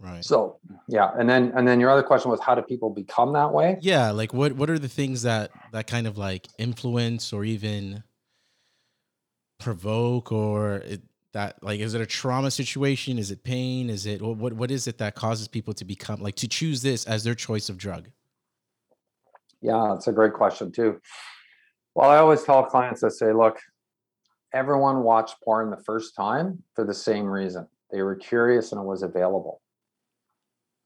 Right. 0.00 0.24
So 0.24 0.58
yeah 0.88 1.12
and 1.16 1.30
then 1.30 1.52
and 1.54 1.66
then 1.66 1.78
your 1.78 1.90
other 1.90 2.02
question 2.02 2.28
was 2.28 2.40
how 2.40 2.56
do 2.56 2.62
people 2.62 2.90
become 2.90 3.34
that 3.34 3.52
way? 3.52 3.78
Yeah 3.80 4.10
like 4.10 4.34
what 4.34 4.54
what 4.54 4.68
are 4.68 4.80
the 4.80 4.88
things 4.88 5.22
that 5.22 5.52
that 5.72 5.86
kind 5.86 6.08
of 6.08 6.18
like 6.18 6.48
influence 6.58 7.32
or 7.32 7.44
even 7.44 8.02
provoke 9.62 10.32
or 10.32 10.76
it, 10.76 11.02
that 11.32 11.62
like 11.62 11.80
is 11.80 11.94
it 11.94 12.00
a 12.00 12.06
trauma 12.06 12.50
situation? 12.50 13.18
Is 13.18 13.30
it 13.30 13.42
pain? 13.42 13.88
Is 13.88 14.06
it 14.06 14.20
what 14.20 14.52
what 14.52 14.70
is 14.70 14.86
it 14.86 14.98
that 14.98 15.14
causes 15.14 15.48
people 15.48 15.72
to 15.74 15.84
become 15.84 16.20
like 16.20 16.36
to 16.36 16.48
choose 16.48 16.82
this 16.82 17.06
as 17.06 17.24
their 17.24 17.34
choice 17.34 17.68
of 17.68 17.78
drug? 17.78 18.08
Yeah 19.60 19.92
that's 19.94 20.08
a 20.08 20.12
great 20.12 20.34
question 20.34 20.72
too. 20.72 21.00
Well 21.94 22.10
i 22.10 22.18
always 22.18 22.42
tell 22.42 22.64
clients 22.64 23.02
i 23.02 23.08
say 23.08 23.32
look 23.32 23.58
everyone 24.52 25.02
watched 25.02 25.36
porn 25.42 25.70
the 25.70 25.82
first 25.84 26.14
time 26.14 26.62
for 26.74 26.84
the 26.84 26.94
same 26.94 27.24
reason. 27.24 27.66
They 27.90 28.02
were 28.02 28.16
curious 28.16 28.72
and 28.72 28.80
it 28.80 28.84
was 28.84 29.02
available. 29.02 29.60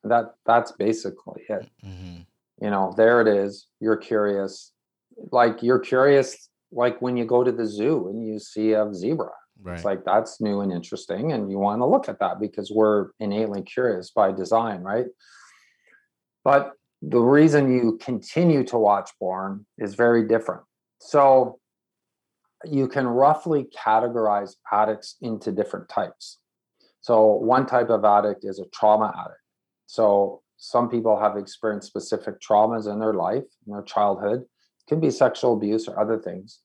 That 0.05 0.35
that's 0.45 0.73
basically 0.73 1.43
it. 1.49 1.69
Mm-hmm. 1.85 2.17
you 2.63 2.71
know 2.71 2.95
there 2.97 3.21
it 3.21 3.29
is. 3.29 3.67
You're 3.81 3.97
curious. 3.97 4.73
Like 5.33 5.63
you're 5.63 5.81
curious 5.81 6.49
like 6.73 7.01
when 7.01 7.17
you 7.17 7.25
go 7.25 7.45
to 7.45 7.53
the 7.53 7.67
zoo 7.67 8.09
and 8.09 8.27
you 8.27 8.39
see 8.39 8.73
a 8.73 8.93
zebra. 8.93 9.31
Right. 9.63 9.77
It's 9.77 9.85
like 9.85 10.05
that's 10.05 10.41
new 10.41 10.61
and 10.61 10.71
interesting, 10.71 11.33
and 11.33 11.51
you 11.51 11.59
want 11.59 11.81
to 11.81 11.87
look 11.87 12.09
at 12.09 12.21
that 12.21 12.41
because 12.41 12.71
we're 12.71 13.09
innately 13.21 13.63
curious 13.63 14.11
by 14.11 14.33
design, 14.33 14.83
right? 14.83 15.07
But 16.45 16.73
the 17.01 17.21
reason 17.21 17.75
you 17.75 17.99
continue 18.01 18.65
to 18.65 18.79
watch 18.79 19.11
porn 19.19 19.67
is 19.79 19.95
very 19.95 20.27
different. 20.27 20.63
So 21.01 21.59
you 22.65 22.89
can 22.89 23.07
roughly 23.07 23.67
categorize 23.77 24.57
addicts 24.71 25.17
into 25.21 25.53
different 25.53 25.89
types. 25.89 26.39
So 27.01 27.33
one 27.33 27.67
type 27.67 27.91
of 27.91 28.05
addict 28.05 28.45
is 28.45 28.59
a 28.59 28.67
trauma 28.75 29.15
addict. 29.17 29.41
So 29.87 30.43
some 30.57 30.89
people 30.89 31.19
have 31.19 31.37
experienced 31.37 31.89
specific 31.89 32.41
traumas 32.41 32.91
in 32.91 32.99
their 32.99 33.15
life, 33.15 33.45
in 33.67 33.73
their 33.73 33.83
childhood, 33.83 34.45
can 34.89 35.01
be 35.01 35.11
sexual 35.11 35.55
abuse 35.55 35.89
or 35.89 35.99
other 35.99 36.19
things. 36.19 36.61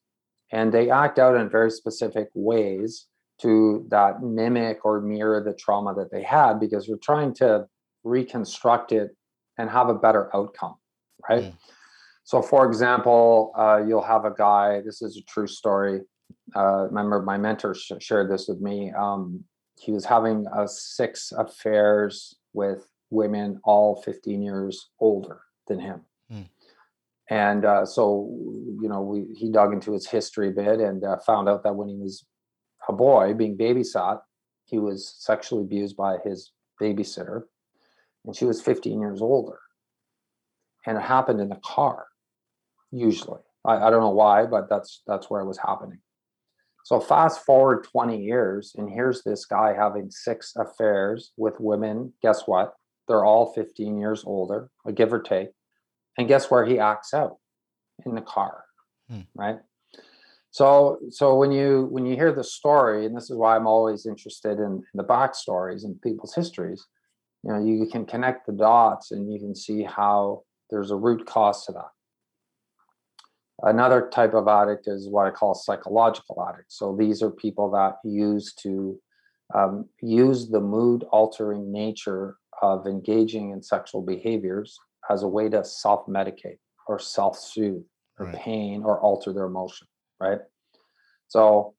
And 0.52 0.72
they 0.72 0.90
act 0.90 1.18
out 1.18 1.36
in 1.36 1.50
very 1.50 1.72
specific 1.72 2.30
ways 2.34 3.08
to 3.42 3.86
that 3.90 4.22
mimic 4.22 4.86
or 4.86 5.02
mirror 5.02 5.44
the 5.44 5.54
trauma 5.54 5.96
that 5.96 6.12
they 6.12 6.22
had 6.22 6.60
because 6.60 6.88
we're 6.88 6.98
trying 6.98 7.34
to 7.34 7.66
reconstruct 8.04 8.92
it 8.92 9.16
and 9.58 9.70
have 9.70 9.90
a 9.90 9.96
better 9.96 10.36
outcome 10.36 10.76
right? 11.30 11.44
Mm. 11.44 11.58
so 12.24 12.42
for 12.42 12.66
example 12.68 13.52
uh, 13.58 13.82
you'll 13.86 14.02
have 14.02 14.26
a 14.26 14.34
guy 14.38 14.82
this 14.86 15.02
is 15.02 15.18
a 15.18 15.24
true 15.24 15.48
story 15.48 16.02
uh, 16.56 16.88
remember 16.88 17.22
my 17.22 17.38
mentor 17.38 17.74
sh- 17.74 17.92
shared 18.00 18.30
this 18.32 18.48
with 18.48 18.62
me 18.62 18.92
um, 18.92 19.44
he 19.80 19.92
was 19.92 20.06
having 20.06 20.46
uh, 20.48 20.68
six 20.68 21.32
affairs 21.32 22.36
with 22.54 22.88
women 23.10 23.60
all 23.64 24.02
15 24.02 24.42
years 24.42 24.90
older 25.00 25.42
than 25.68 25.80
him 25.80 26.02
and 27.30 27.66
uh, 27.66 27.86
so 27.86 28.30
you 28.82 28.90
know 28.90 29.02
we, 29.02 29.34
he 29.36 29.52
dug 29.52 29.74
into 29.74 29.94
his 29.94 30.08
history 30.08 30.50
a 30.50 30.52
bit 30.52 30.80
and 30.80 31.04
uh, 31.04 31.18
found 31.26 31.48
out 31.48 31.64
that 31.64 31.76
when 31.76 31.88
he 31.88 31.96
was 31.96 32.26
a 32.90 32.94
boy 32.94 33.34
being 33.34 33.58
babysat 33.58 34.20
he 34.72 34.80
was 34.80 35.14
sexually 35.20 35.64
abused 35.64 35.98
by 35.98 36.18
his 36.24 36.52
babysitter 36.82 37.44
and 38.26 38.36
she 38.36 38.46
was 38.46 38.62
15 38.62 39.00
years 39.00 39.22
older. 39.22 39.60
And 40.86 40.98
it 40.98 41.02
happened 41.02 41.42
in 41.42 41.50
the 41.50 41.60
car 41.64 42.08
usually. 42.92 43.42
I, 43.66 43.76
I 43.76 43.90
don't 43.90 44.02
know 44.02 44.10
why 44.10 44.46
but 44.46 44.70
that's 44.70 45.04
that's 45.06 45.30
where 45.30 45.42
it 45.42 45.48
was 45.48 45.58
happening. 45.58 46.00
So 46.86 47.00
fast 47.00 47.46
forward 47.46 47.84
20 47.84 48.20
years 48.20 48.74
and 48.78 48.90
here's 48.90 49.24
this 49.24 49.46
guy 49.46 49.74
having 49.74 50.10
six 50.10 50.54
affairs 50.56 51.32
with 51.38 51.60
women 51.60 52.14
guess 52.22 52.44
what? 52.46 52.74
They're 53.08 53.26
all 53.26 53.54
15 53.54 53.98
years 53.98 54.24
older 54.26 54.70
a 54.86 54.94
give 54.94 55.14
or 55.14 55.22
take 55.22 55.50
and 56.18 56.28
guess 56.28 56.52
where 56.52 56.66
he 56.66 56.80
acts 56.80 57.14
out? 57.14 57.38
In 58.06 58.16
the 58.16 58.22
car 58.22 58.64
hmm. 59.10 59.22
right? 59.36 59.60
So 60.50 61.00
so 61.10 61.36
when 61.36 61.52
you 61.52 61.88
when 61.92 62.06
you 62.06 62.16
hear 62.16 62.34
the 62.34 62.44
story 62.44 63.06
and 63.06 63.16
this 63.16 63.30
is 63.30 63.38
why 63.38 63.56
i'm 63.56 63.68
always 63.68 64.06
interested 64.06 64.60
in, 64.60 64.84
in 64.94 64.96
the 64.96 65.04
backstories 65.04 65.86
and 65.86 66.02
people's 66.02 66.36
histories 66.36 66.86
you 67.44 67.54
know 67.54 67.64
you 67.64 67.86
can 67.86 68.06
connect 68.06 68.48
the 68.48 68.52
dots 68.52 69.12
and 69.12 69.32
you 69.32 69.40
can 69.40 69.56
see 69.56 69.84
how 69.84 70.44
there's 70.72 70.92
a 70.92 70.96
root 70.96 71.26
cause 71.28 71.66
to 71.66 71.74
that. 71.74 71.90
Another 73.64 74.10
type 74.12 74.34
of 74.34 74.48
addict 74.48 74.88
is 74.88 75.08
what 75.08 75.28
i 75.28 75.30
call 75.30 75.54
psychological 75.54 76.44
addict. 76.50 76.72
So 76.72 76.96
these 76.98 77.22
are 77.22 77.30
people 77.30 77.70
that 77.72 77.98
use 78.04 78.54
to 78.64 79.00
um, 79.54 79.90
use 80.02 80.50
the 80.50 80.62
mood 80.62 81.04
altering 81.12 81.72
nature 81.72 82.38
of 82.62 82.88
engaging 82.88 83.52
in 83.52 83.62
sexual 83.62 84.02
behaviors 84.02 84.80
as 85.10 85.24
a 85.24 85.28
way 85.28 85.50
to 85.50 85.64
self 85.64 86.06
medicate 86.08 86.60
or 86.88 87.00
self 87.00 87.38
soothe 87.38 87.84
or 88.20 88.28
right. 88.28 88.36
pain 88.36 88.84
or 88.84 89.00
alter 89.02 89.34
their 89.34 89.46
emotion, 89.46 89.88
right? 90.20 90.40
So 91.28 91.76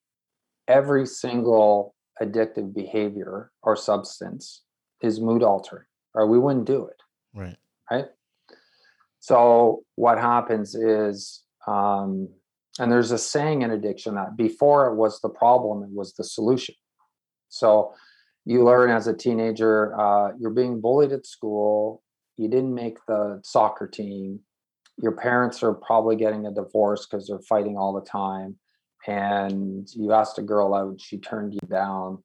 every 0.68 1.06
single 1.06 1.94
addictive 2.20 2.74
behavior 2.74 3.52
or 3.62 3.76
substance 3.76 4.62
is 5.02 5.20
mood 5.20 5.42
altering, 5.42 5.84
or 6.14 6.26
we 6.26 6.38
wouldn't 6.38 6.66
do 6.66 6.86
it. 6.86 6.96
Right. 7.34 7.56
Right. 7.90 8.06
So 9.20 9.82
what 9.96 10.18
happens 10.18 10.74
is 10.74 11.44
um, 11.66 12.28
And 12.78 12.90
there's 12.90 13.10
a 13.10 13.18
saying 13.18 13.62
in 13.62 13.70
addiction 13.70 14.14
that 14.14 14.36
before 14.36 14.88
it 14.88 14.96
was 14.96 15.20
the 15.20 15.28
problem, 15.28 15.82
it 15.82 15.90
was 15.92 16.14
the 16.14 16.24
solution. 16.24 16.74
So 17.48 17.92
you 18.44 18.64
learn 18.64 18.90
as 18.90 19.06
a 19.06 19.14
teenager, 19.14 19.98
uh, 20.00 20.32
you're 20.38 20.50
being 20.50 20.80
bullied 20.80 21.12
at 21.12 21.26
school, 21.26 22.02
you 22.36 22.48
didn't 22.48 22.74
make 22.74 22.98
the 23.06 23.40
soccer 23.44 23.86
team, 23.86 24.40
your 24.98 25.12
parents 25.12 25.62
are 25.62 25.74
probably 25.74 26.16
getting 26.16 26.46
a 26.46 26.52
divorce 26.52 27.06
because 27.06 27.26
they're 27.26 27.40
fighting 27.48 27.76
all 27.76 27.92
the 27.92 28.06
time, 28.08 28.56
and 29.06 29.88
you 29.94 30.12
asked 30.12 30.38
a 30.38 30.42
girl 30.42 30.74
out, 30.74 31.00
she 31.00 31.18
turned 31.18 31.54
you 31.54 31.60
down. 31.68 32.22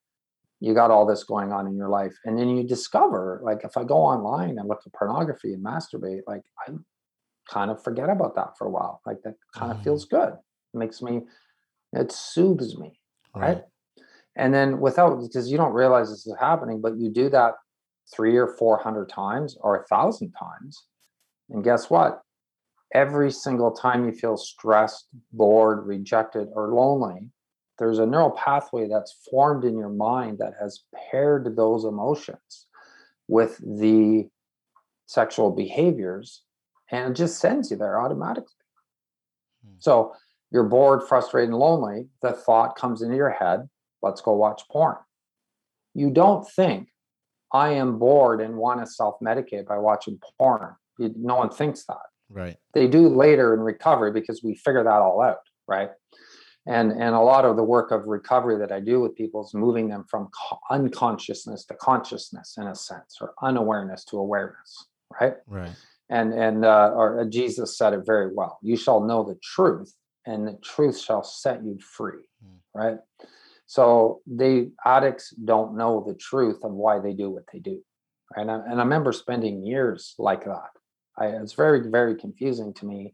You 0.59 0.73
got 0.73 0.91
all 0.91 1.05
this 1.05 1.23
going 1.23 1.51
on 1.51 1.67
in 1.67 1.75
your 1.75 1.89
life, 1.89 2.15
and 2.25 2.37
then 2.37 2.49
you 2.49 2.63
discover, 2.63 3.39
like, 3.43 3.63
if 3.63 3.77
I 3.77 3.83
go 3.83 3.97
online 3.97 4.57
and 4.57 4.67
look 4.67 4.81
at 4.85 4.93
pornography 4.93 5.53
and 5.53 5.63
masturbate, 5.63 6.21
like, 6.27 6.43
I 6.67 6.73
kind 7.49 7.71
of 7.71 7.83
forget 7.83 8.09
about 8.09 8.35
that 8.35 8.57
for 8.57 8.67
a 8.67 8.71
while. 8.71 9.01
Like, 9.05 9.17
that 9.23 9.35
kind 9.55 9.71
of 9.71 9.77
Mm, 9.79 9.83
feels 9.83 10.05
good. 10.05 10.29
It 10.73 10.77
makes 10.77 11.01
me, 11.01 11.21
it 11.93 12.11
soothes 12.11 12.77
me, 12.77 12.99
right? 13.35 13.57
right. 13.57 13.63
and 14.35 14.53
then 14.53 14.79
without 14.79 15.21
because 15.21 15.49
you 15.51 15.57
don't 15.57 15.73
realize 15.73 16.09
this 16.09 16.25
is 16.27 16.35
happening 16.39 16.81
but 16.81 16.97
you 16.97 17.09
do 17.09 17.29
that 17.29 17.53
three 18.13 18.35
or 18.37 18.47
four 18.47 18.77
hundred 18.79 19.09
times 19.09 19.57
or 19.61 19.81
a 19.81 19.85
thousand 19.85 20.31
times 20.31 20.85
and 21.49 21.63
guess 21.63 21.89
what 21.89 22.21
every 22.93 23.31
single 23.31 23.71
time 23.71 24.05
you 24.05 24.11
feel 24.11 24.37
stressed 24.37 25.07
bored 25.33 25.85
rejected 25.85 26.47
or 26.53 26.73
lonely 26.73 27.29
there's 27.79 27.99
a 27.99 28.05
neural 28.05 28.31
pathway 28.31 28.87
that's 28.87 29.19
formed 29.29 29.63
in 29.63 29.77
your 29.77 29.89
mind 29.89 30.37
that 30.39 30.53
has 30.59 30.83
paired 31.11 31.55
those 31.55 31.85
emotions 31.85 32.65
with 33.27 33.57
the 33.57 34.27
sexual 35.05 35.51
behaviors 35.51 36.43
and 36.91 37.11
it 37.11 37.15
just 37.15 37.39
sends 37.39 37.71
you 37.71 37.77
there 37.77 37.99
automatically 37.99 38.53
Hmm. 39.65 39.75
so 39.79 40.13
you're 40.51 40.63
bored 40.63 41.03
frustrated 41.03 41.49
and 41.49 41.57
lonely 41.57 42.07
the 42.21 42.31
thought 42.31 42.77
comes 42.77 43.01
into 43.01 43.15
your 43.15 43.31
head 43.31 43.67
let's 44.01 44.21
go 44.21 44.33
watch 44.33 44.61
porn. 44.71 44.95
You 45.93 46.11
don't 46.11 46.47
think 46.47 46.89
I 47.53 47.69
am 47.69 47.97
bored 47.99 48.41
and 48.41 48.55
want 48.55 48.79
to 48.81 48.87
self-medicate 48.87 49.65
by 49.67 49.77
watching 49.77 50.19
porn. 50.37 50.75
No 50.99 51.35
one 51.35 51.49
thinks 51.49 51.85
that. 51.85 51.97
Right. 52.29 52.57
They 52.73 52.87
do 52.87 53.07
later 53.07 53.53
in 53.53 53.61
recovery 53.61 54.11
because 54.11 54.43
we 54.43 54.55
figure 54.55 54.83
that 54.83 54.89
all 54.89 55.21
out, 55.21 55.39
right? 55.67 55.91
And 56.65 56.91
and 56.91 57.15
a 57.15 57.21
lot 57.21 57.45
of 57.45 57.55
the 57.55 57.63
work 57.63 57.91
of 57.91 58.07
recovery 58.07 58.57
that 58.59 58.73
I 58.73 58.81
do 58.81 58.99
with 58.99 59.15
people 59.15 59.45
is 59.45 59.53
moving 59.53 59.87
them 59.87 60.03
from 60.09 60.27
co- 60.37 60.59
unconsciousness 60.69 61.63
to 61.65 61.75
consciousness 61.75 62.55
in 62.57 62.67
a 62.67 62.75
sense, 62.75 63.19
or 63.21 63.33
unawareness 63.41 64.03
to 64.05 64.17
awareness, 64.17 64.87
right? 65.21 65.35
Right. 65.47 65.71
and 66.09 66.33
and 66.33 66.65
uh, 66.65 66.91
or 66.93 67.21
uh, 67.21 67.25
Jesus 67.25 67.77
said 67.77 67.93
it 67.93 68.05
very 68.05 68.33
well. 68.33 68.59
You 68.61 68.75
shall 68.75 69.01
know 69.01 69.23
the 69.23 69.39
truth, 69.41 69.93
and 70.25 70.45
the 70.47 70.57
truth 70.61 70.99
shall 70.99 71.23
set 71.23 71.63
you 71.63 71.79
free. 71.79 72.27
Mm. 72.45 72.57
Right. 72.73 72.97
So 73.67 74.21
the 74.25 74.71
addicts 74.85 75.31
don't 75.31 75.77
know 75.77 76.03
the 76.05 76.15
truth 76.15 76.59
of 76.63 76.71
why 76.71 76.99
they 76.99 77.13
do 77.13 77.29
what 77.29 77.43
they 77.53 77.59
do. 77.59 77.81
And 78.35 78.49
I, 78.49 78.55
and 78.55 78.79
I 78.79 78.83
remember 78.83 79.11
spending 79.11 79.65
years 79.65 80.15
like 80.17 80.45
that. 80.45 80.69
I, 81.17 81.27
it's 81.27 81.53
very 81.53 81.89
very 81.89 82.15
confusing 82.15 82.73
to 82.75 82.85
me 82.85 83.13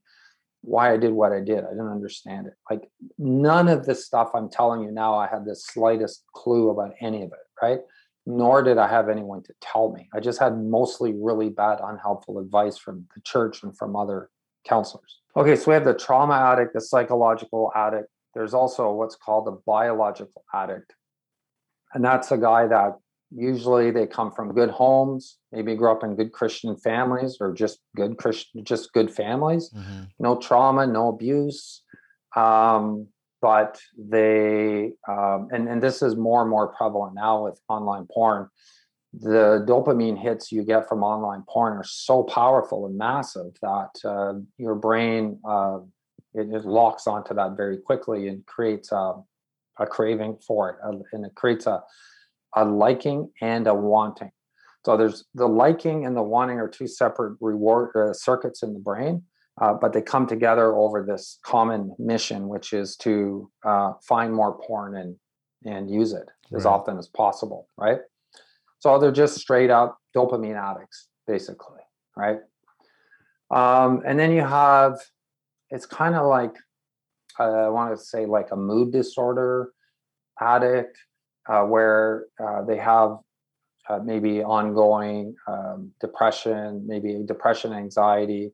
why 0.62 0.94
I 0.94 0.98
did 0.98 1.12
what 1.12 1.34
I 1.34 1.42
did. 1.42 1.66
I 1.66 1.70
didn't 1.70 1.92
understand 1.92 2.48
it. 2.48 2.54
Like 2.70 2.90
none 3.18 3.68
of 3.68 3.86
this 3.86 4.06
stuff 4.06 4.32
I'm 4.34 4.50
telling 4.50 4.82
you 4.84 4.92
now, 4.92 5.16
I 5.16 5.28
had 5.28 5.46
the 5.46 5.56
slightest 5.56 6.24
clue 6.34 6.70
about 6.70 6.94
any 7.02 7.24
of 7.24 7.32
it. 7.32 7.40
Right 7.62 7.80
nor 8.26 8.64
did 8.64 8.78
I 8.78 8.88
have 8.88 9.10
anyone 9.10 9.44
to 9.44 9.54
tell 9.62 9.92
me. 9.92 10.08
I 10.14 10.20
just 10.20 10.40
had 10.40 10.58
mostly 10.58 11.14
really 11.14 11.50
bad, 11.50 11.80
unhelpful 11.84 12.40
advice 12.40 12.78
from 12.78 13.06
the 13.16 13.22
church 13.22 13.64
and 13.64 13.78
from 13.78 13.96
other 13.96 14.30
counselors. 14.66 15.20
Okay, 15.36 15.56
so 15.56 15.72
we 15.72 15.74
have 15.74 15.86
the 15.86 15.94
trauma 15.94 16.36
addict, 16.36 16.74
the 16.74 16.82
psychological 16.82 17.72
addict. 17.76 18.08
There's 18.34 18.54
also 18.54 18.92
what's 18.92 19.16
called 19.16 19.48
a 19.48 19.58
biological 19.66 20.44
addict. 20.54 20.94
And 21.94 22.04
that's 22.04 22.32
a 22.32 22.38
guy 22.38 22.68
that 22.68 22.98
usually 23.36 23.92
they 23.92 24.08
come 24.08 24.32
from 24.32 24.54
good 24.54 24.70
homes, 24.70 25.38
maybe 25.52 25.76
grew 25.76 25.92
up 25.92 26.04
in 26.04 26.16
good 26.16 26.32
Christian 26.32 26.76
families 26.78 27.38
or 27.40 27.54
just 27.54 27.80
good 27.96 28.18
Christian, 28.18 28.64
just 28.64 28.94
good 28.94 29.12
families 29.12 29.70
hmm 29.74 30.04
no 30.20 30.38
trauma, 30.38 30.88
no 30.88 31.10
abuse. 31.10 31.84
Um, 32.36 33.08
but 33.42 33.80
they, 33.98 34.94
um, 35.08 35.50
and, 35.52 35.68
and 35.68 35.84
this 35.84 36.02
is 36.02 36.16
more 36.16 36.42
and 36.42 36.50
more 36.50 36.70
prevalent 36.70 37.14
now 37.14 37.44
with 37.44 37.60
online 37.68 38.08
porn. 38.12 38.48
The 39.14 39.64
dopamine 39.68 40.18
hits 40.20 40.52
you 40.52 40.64
get 40.64 40.88
from 40.88 41.04
online 41.04 41.44
porn 41.48 41.74
are 41.74 41.84
so 41.84 42.24
powerful 42.24 42.86
and 42.86 42.98
massive 42.98 43.52
that 43.62 43.90
uh, 44.06 44.40
your 44.58 44.76
brain 44.76 45.40
uh, 45.48 45.80
it, 46.34 46.48
it 46.54 46.66
locks 46.66 47.08
onto 47.08 47.34
that 47.34 47.56
very 47.58 47.78
quickly 47.78 48.28
and 48.28 48.46
creates 48.46 48.92
a, 48.92 49.16
a 49.80 49.86
craving 49.86 50.38
for 50.46 50.70
it, 50.70 50.76
and 51.14 51.26
it 51.26 51.36
creates 51.36 51.68
a 51.68 51.82
a 52.56 52.64
liking 52.64 53.32
and 53.42 53.66
a 53.66 53.74
wanting. 53.74 54.32
So 54.86 54.96
there's 54.96 55.26
the 55.34 55.48
liking 55.48 56.06
and 56.06 56.16
the 56.16 56.22
wanting 56.22 56.60
are 56.60 56.68
two 56.68 56.88
separate 56.88 57.38
reward 57.42 57.96
uh, 57.96 58.14
circuits 58.14 58.62
in 58.62 58.74
the 58.74 58.80
brain 58.80 59.24
uh, 59.62 59.74
but 59.74 59.94
they 59.94 60.02
come 60.02 60.26
together 60.26 60.76
over 60.76 61.04
this 61.04 61.40
common 61.44 61.96
mission, 62.00 62.48
which 62.48 62.74
is 62.74 62.96
to 62.98 63.50
uh, 63.66 63.94
find 64.08 64.34
more 64.34 64.60
porn 64.60 64.98
and 64.98 65.16
and 65.66 65.90
use 65.90 66.12
it 66.12 66.30
as 66.54 66.66
often 66.66 66.98
as 66.98 67.08
possible, 67.08 67.70
right? 67.78 68.00
So 68.80 69.00
they're 69.00 69.14
just 69.14 69.40
straight 69.40 69.70
up 69.70 69.98
dopamine 70.14 70.62
addicts, 70.62 71.08
basically, 71.26 71.80
right? 72.18 72.40
Um, 73.50 74.02
and 74.06 74.20
then 74.20 74.34
you 74.34 74.42
have, 74.42 75.00
it's 75.74 75.88
kind 75.88 76.16
of 76.16 76.28
like 76.28 76.56
uh, 77.40 77.66
I 77.66 77.70
want 77.70 77.98
to 77.98 78.04
say 78.04 78.26
like 78.26 78.52
a 78.52 78.56
mood 78.56 78.94
disorder 78.94 79.72
addict, 80.40 80.98
uh, 81.50 81.64
where 81.64 82.26
uh, 82.42 82.62
they 82.62 82.78
have 82.78 83.18
uh, 83.90 84.00
maybe 84.04 84.44
ongoing 84.44 85.36
um, 85.48 85.92
depression, 86.00 86.86
maybe 86.88 87.22
depression, 87.26 87.74
anxiety, 87.74 88.54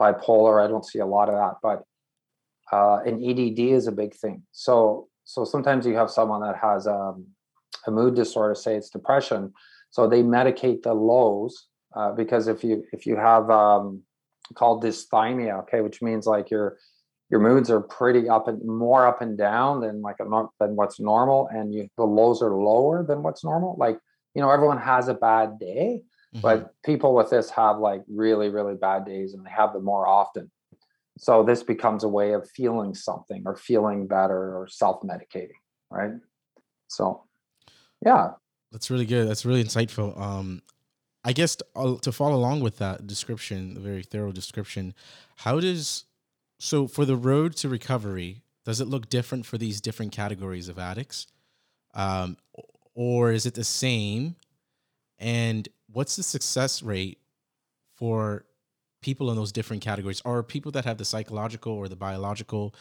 bipolar. 0.00 0.62
I 0.62 0.68
don't 0.68 0.84
see 0.84 0.98
a 0.98 1.06
lot 1.06 1.28
of 1.28 1.34
that, 1.34 1.54
but 1.62 1.82
uh, 2.72 3.00
an 3.04 3.24
ADD 3.24 3.58
is 3.58 3.86
a 3.86 3.92
big 3.92 4.14
thing. 4.14 4.42
So 4.52 5.08
so 5.24 5.44
sometimes 5.44 5.86
you 5.86 5.94
have 5.94 6.10
someone 6.10 6.42
that 6.42 6.56
has 6.56 6.86
um, 6.86 7.26
a 7.86 7.90
mood 7.90 8.14
disorder, 8.14 8.54
say 8.54 8.76
it's 8.76 8.90
depression, 8.90 9.52
so 9.90 10.06
they 10.06 10.22
medicate 10.22 10.82
the 10.82 10.92
lows 10.92 11.68
uh, 11.96 12.12
because 12.12 12.48
if 12.48 12.62
you 12.62 12.84
if 12.92 13.06
you 13.06 13.16
have 13.16 13.50
um, 13.50 14.02
called 14.54 14.82
dysthymia, 14.82 15.60
okay, 15.62 15.80
which 15.80 16.02
means 16.02 16.26
like 16.26 16.50
your 16.50 16.78
your 17.30 17.40
moods 17.40 17.70
are 17.70 17.80
pretty 17.80 18.28
up 18.28 18.48
and 18.48 18.64
more 18.64 19.06
up 19.06 19.22
and 19.22 19.38
down 19.38 19.80
than 19.80 20.02
like 20.02 20.16
a 20.20 20.24
than 20.58 20.76
what's 20.76 20.98
normal, 20.98 21.48
and 21.48 21.72
you 21.72 21.88
the 21.96 22.04
lows 22.04 22.42
are 22.42 22.54
lower 22.54 23.04
than 23.04 23.22
what's 23.22 23.44
normal. 23.44 23.76
Like 23.78 23.98
you 24.34 24.42
know, 24.42 24.50
everyone 24.50 24.78
has 24.78 25.08
a 25.08 25.14
bad 25.14 25.58
day, 25.58 26.02
Mhm. 26.34 26.42
but 26.42 26.74
people 26.84 27.14
with 27.14 27.30
this 27.30 27.50
have 27.50 27.78
like 27.78 28.02
really 28.08 28.48
really 28.50 28.76
bad 28.76 29.04
days 29.04 29.34
and 29.34 29.44
they 29.44 29.50
have 29.50 29.72
them 29.72 29.84
more 29.84 30.06
often 30.06 30.48
so 31.18 31.42
this 31.42 31.62
becomes 31.64 32.04
a 32.04 32.08
way 32.08 32.32
of 32.32 32.48
feeling 32.48 32.94
something 32.94 33.42
or 33.44 33.56
feeling 33.56 34.06
better 34.06 34.56
or 34.56 34.68
self-medicating 34.68 35.60
right 35.90 36.12
so 36.86 37.24
yeah 38.06 38.30
That's 38.70 38.90
really 38.90 39.06
good. 39.06 39.28
That's 39.28 39.44
really 39.44 39.64
insightful. 39.64 40.16
Um, 40.16 40.62
I 41.22 41.32
guess 41.32 41.56
to, 41.56 41.66
uh, 41.76 41.96
to 41.98 42.12
follow 42.12 42.36
along 42.36 42.60
with 42.60 42.78
that 42.78 43.06
description, 43.06 43.74
the 43.74 43.80
very 43.80 44.02
thorough 44.02 44.32
description, 44.32 44.94
how 45.36 45.60
does 45.60 46.04
so 46.58 46.86
for 46.86 47.04
the 47.04 47.16
road 47.16 47.56
to 47.56 47.68
recovery 47.68 48.42
does 48.64 48.80
it 48.80 48.88
look 48.88 49.08
different 49.08 49.46
for 49.46 49.56
these 49.58 49.80
different 49.80 50.12
categories 50.12 50.68
of 50.68 50.78
addicts, 50.78 51.26
um, 51.94 52.36
or 52.94 53.32
is 53.32 53.46
it 53.46 53.54
the 53.54 53.64
same? 53.64 54.36
And 55.18 55.68
what's 55.90 56.16
the 56.16 56.22
success 56.22 56.82
rate 56.82 57.18
for 57.96 58.44
people 59.00 59.30
in 59.30 59.36
those 59.36 59.52
different 59.52 59.82
categories? 59.82 60.20
Are 60.24 60.42
people 60.42 60.72
that 60.72 60.84
have 60.84 60.98
the 60.98 61.04
psychological 61.04 61.72
or 61.72 61.88
the 61.88 61.96
biological 61.96 62.74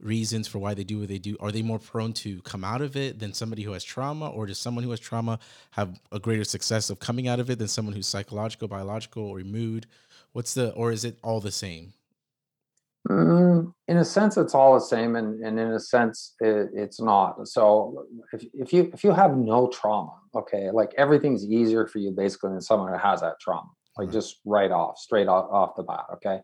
reasons 0.00 0.48
for 0.48 0.58
why 0.58 0.74
they 0.74 0.84
do 0.84 0.98
what 0.98 1.08
they 1.08 1.18
do. 1.18 1.36
Are 1.40 1.52
they 1.52 1.62
more 1.62 1.78
prone 1.78 2.12
to 2.14 2.40
come 2.42 2.64
out 2.64 2.80
of 2.80 2.96
it 2.96 3.18
than 3.18 3.32
somebody 3.32 3.62
who 3.62 3.72
has 3.72 3.84
trauma? 3.84 4.28
Or 4.28 4.46
does 4.46 4.58
someone 4.58 4.84
who 4.84 4.90
has 4.90 5.00
trauma 5.00 5.38
have 5.72 6.00
a 6.12 6.18
greater 6.18 6.44
success 6.44 6.90
of 6.90 6.98
coming 6.98 7.28
out 7.28 7.40
of 7.40 7.50
it 7.50 7.58
than 7.58 7.68
someone 7.68 7.94
who's 7.94 8.06
psychological 8.06 8.68
biological 8.68 9.24
or 9.24 9.40
mood? 9.40 9.86
What's 10.32 10.54
the 10.54 10.72
or 10.72 10.92
is 10.92 11.04
it 11.04 11.18
all 11.22 11.40
the 11.40 11.52
same? 11.52 11.92
Mm, 13.08 13.74
in 13.86 13.98
a 13.98 14.04
sense 14.04 14.38
it's 14.38 14.54
all 14.54 14.72
the 14.72 14.80
same 14.80 15.14
and, 15.16 15.44
and 15.44 15.60
in 15.60 15.72
a 15.72 15.80
sense 15.80 16.34
it, 16.40 16.70
it's 16.72 17.02
not. 17.02 17.46
So 17.46 18.06
if, 18.32 18.46
if 18.54 18.72
you 18.72 18.90
if 18.94 19.04
you 19.04 19.12
have 19.12 19.36
no 19.36 19.68
trauma 19.68 20.14
okay 20.34 20.70
like 20.70 20.94
everything's 20.96 21.44
easier 21.44 21.86
for 21.86 21.98
you 21.98 22.12
basically 22.12 22.52
than 22.52 22.62
someone 22.62 22.90
who 22.90 22.98
has 22.98 23.20
that 23.20 23.38
trauma 23.38 23.68
like 23.98 24.08
Right. 24.08 24.14
just 24.14 24.40
right 24.46 24.70
off 24.70 24.96
straight 24.98 25.28
off, 25.28 25.46
off 25.50 25.76
the 25.76 25.82
bat 25.82 26.06
okay? 26.14 26.40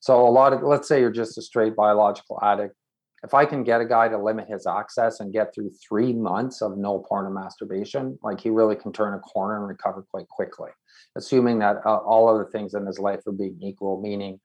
So 0.00 0.26
a 0.26 0.30
lot 0.30 0.54
of 0.54 0.62
let's 0.62 0.88
say 0.88 0.98
you're 1.00 1.10
just 1.10 1.36
a 1.36 1.42
straight 1.42 1.76
biological 1.76 2.38
addict 2.42 2.74
if 3.24 3.34
i 3.34 3.44
can 3.44 3.64
get 3.64 3.80
a 3.80 3.84
guy 3.84 4.08
to 4.08 4.18
limit 4.18 4.48
his 4.48 4.66
access 4.66 5.20
and 5.20 5.32
get 5.32 5.54
through 5.54 5.70
three 5.86 6.12
months 6.12 6.62
of 6.62 6.76
no 6.76 6.98
porn 7.08 7.26
and 7.26 7.34
masturbation 7.34 8.18
like 8.22 8.40
he 8.40 8.50
really 8.50 8.76
can 8.76 8.92
turn 8.92 9.14
a 9.14 9.18
corner 9.20 9.58
and 9.58 9.68
recover 9.68 10.04
quite 10.10 10.28
quickly 10.28 10.70
assuming 11.16 11.58
that 11.58 11.76
uh, 11.84 11.96
all 11.96 12.36
the 12.38 12.44
things 12.46 12.74
in 12.74 12.86
his 12.86 12.98
life 12.98 13.20
are 13.26 13.32
being 13.32 13.58
equal 13.60 14.00
meaning 14.00 14.38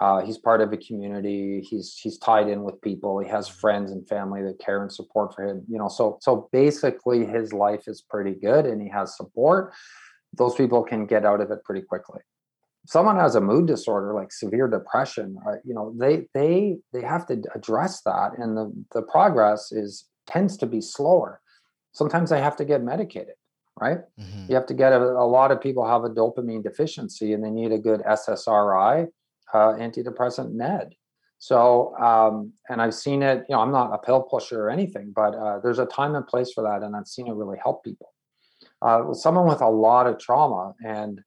uh, 0.00 0.20
he's 0.20 0.38
part 0.38 0.60
of 0.60 0.72
a 0.72 0.76
community. 0.76 1.60
He's 1.60 1.96
he's 1.96 2.18
tied 2.18 2.48
in 2.48 2.62
with 2.62 2.80
people. 2.80 3.20
He 3.20 3.28
has 3.28 3.46
friends 3.46 3.92
and 3.92 4.08
family 4.08 4.42
that 4.42 4.58
care 4.58 4.82
and 4.82 4.90
support 4.90 5.34
for 5.34 5.44
him. 5.44 5.64
You 5.68 5.78
know, 5.78 5.88
so 5.88 6.18
so 6.20 6.48
basically, 6.50 7.24
his 7.24 7.52
life 7.52 7.86
is 7.86 8.02
pretty 8.02 8.32
good, 8.32 8.66
and 8.66 8.80
he 8.80 8.88
has 8.88 9.16
support. 9.16 9.72
Those 10.34 10.54
people 10.54 10.82
can 10.82 11.06
get 11.06 11.26
out 11.26 11.40
of 11.40 11.50
it 11.50 11.62
pretty 11.62 11.82
quickly. 11.82 12.20
Someone 12.86 13.16
has 13.16 13.34
a 13.34 13.40
mood 13.40 13.66
disorder 13.66 14.14
like 14.14 14.32
severe 14.32 14.68
depression, 14.68 15.36
uh, 15.46 15.56
you 15.64 15.74
know, 15.74 15.94
they 15.96 16.26
they 16.34 16.78
they 16.92 17.02
have 17.02 17.26
to 17.26 17.42
address 17.54 18.02
that, 18.02 18.32
and 18.38 18.56
the 18.56 18.72
the 18.92 19.02
progress 19.02 19.72
is 19.72 20.08
tends 20.26 20.56
to 20.58 20.66
be 20.66 20.80
slower. 20.80 21.40
Sometimes 21.92 22.30
they 22.30 22.40
have 22.40 22.56
to 22.56 22.64
get 22.64 22.82
medicated 22.82 23.34
right? 23.80 23.98
Mm-hmm. 24.20 24.46
You 24.48 24.54
have 24.54 24.66
to 24.66 24.74
get 24.74 24.92
a, 24.92 24.98
a, 24.98 25.26
lot 25.26 25.50
of 25.50 25.60
people 25.60 25.86
have 25.86 26.04
a 26.04 26.10
dopamine 26.10 26.62
deficiency 26.62 27.32
and 27.32 27.42
they 27.42 27.50
need 27.50 27.72
a 27.72 27.78
good 27.78 28.00
SSRI 28.02 29.08
uh, 29.52 29.56
antidepressant 29.56 30.52
med. 30.52 30.94
So, 31.38 31.96
um, 31.96 32.52
and 32.68 32.80
I've 32.80 32.94
seen 32.94 33.22
it, 33.22 33.44
you 33.48 33.56
know, 33.56 33.60
I'm 33.60 33.72
not 33.72 33.92
a 33.92 33.98
pill 33.98 34.22
pusher 34.22 34.62
or 34.62 34.70
anything, 34.70 35.12
but 35.14 35.34
uh, 35.34 35.58
there's 35.58 35.80
a 35.80 35.86
time 35.86 36.14
and 36.14 36.26
place 36.26 36.52
for 36.52 36.62
that. 36.62 36.84
And 36.84 36.94
I've 36.94 37.08
seen 37.08 37.26
it 37.26 37.34
really 37.34 37.58
help 37.60 37.82
people. 37.82 38.12
Uh, 38.80 39.12
someone 39.12 39.48
with 39.48 39.60
a 39.60 39.68
lot 39.68 40.06
of 40.06 40.18
trauma 40.18 40.74
and 40.84 41.20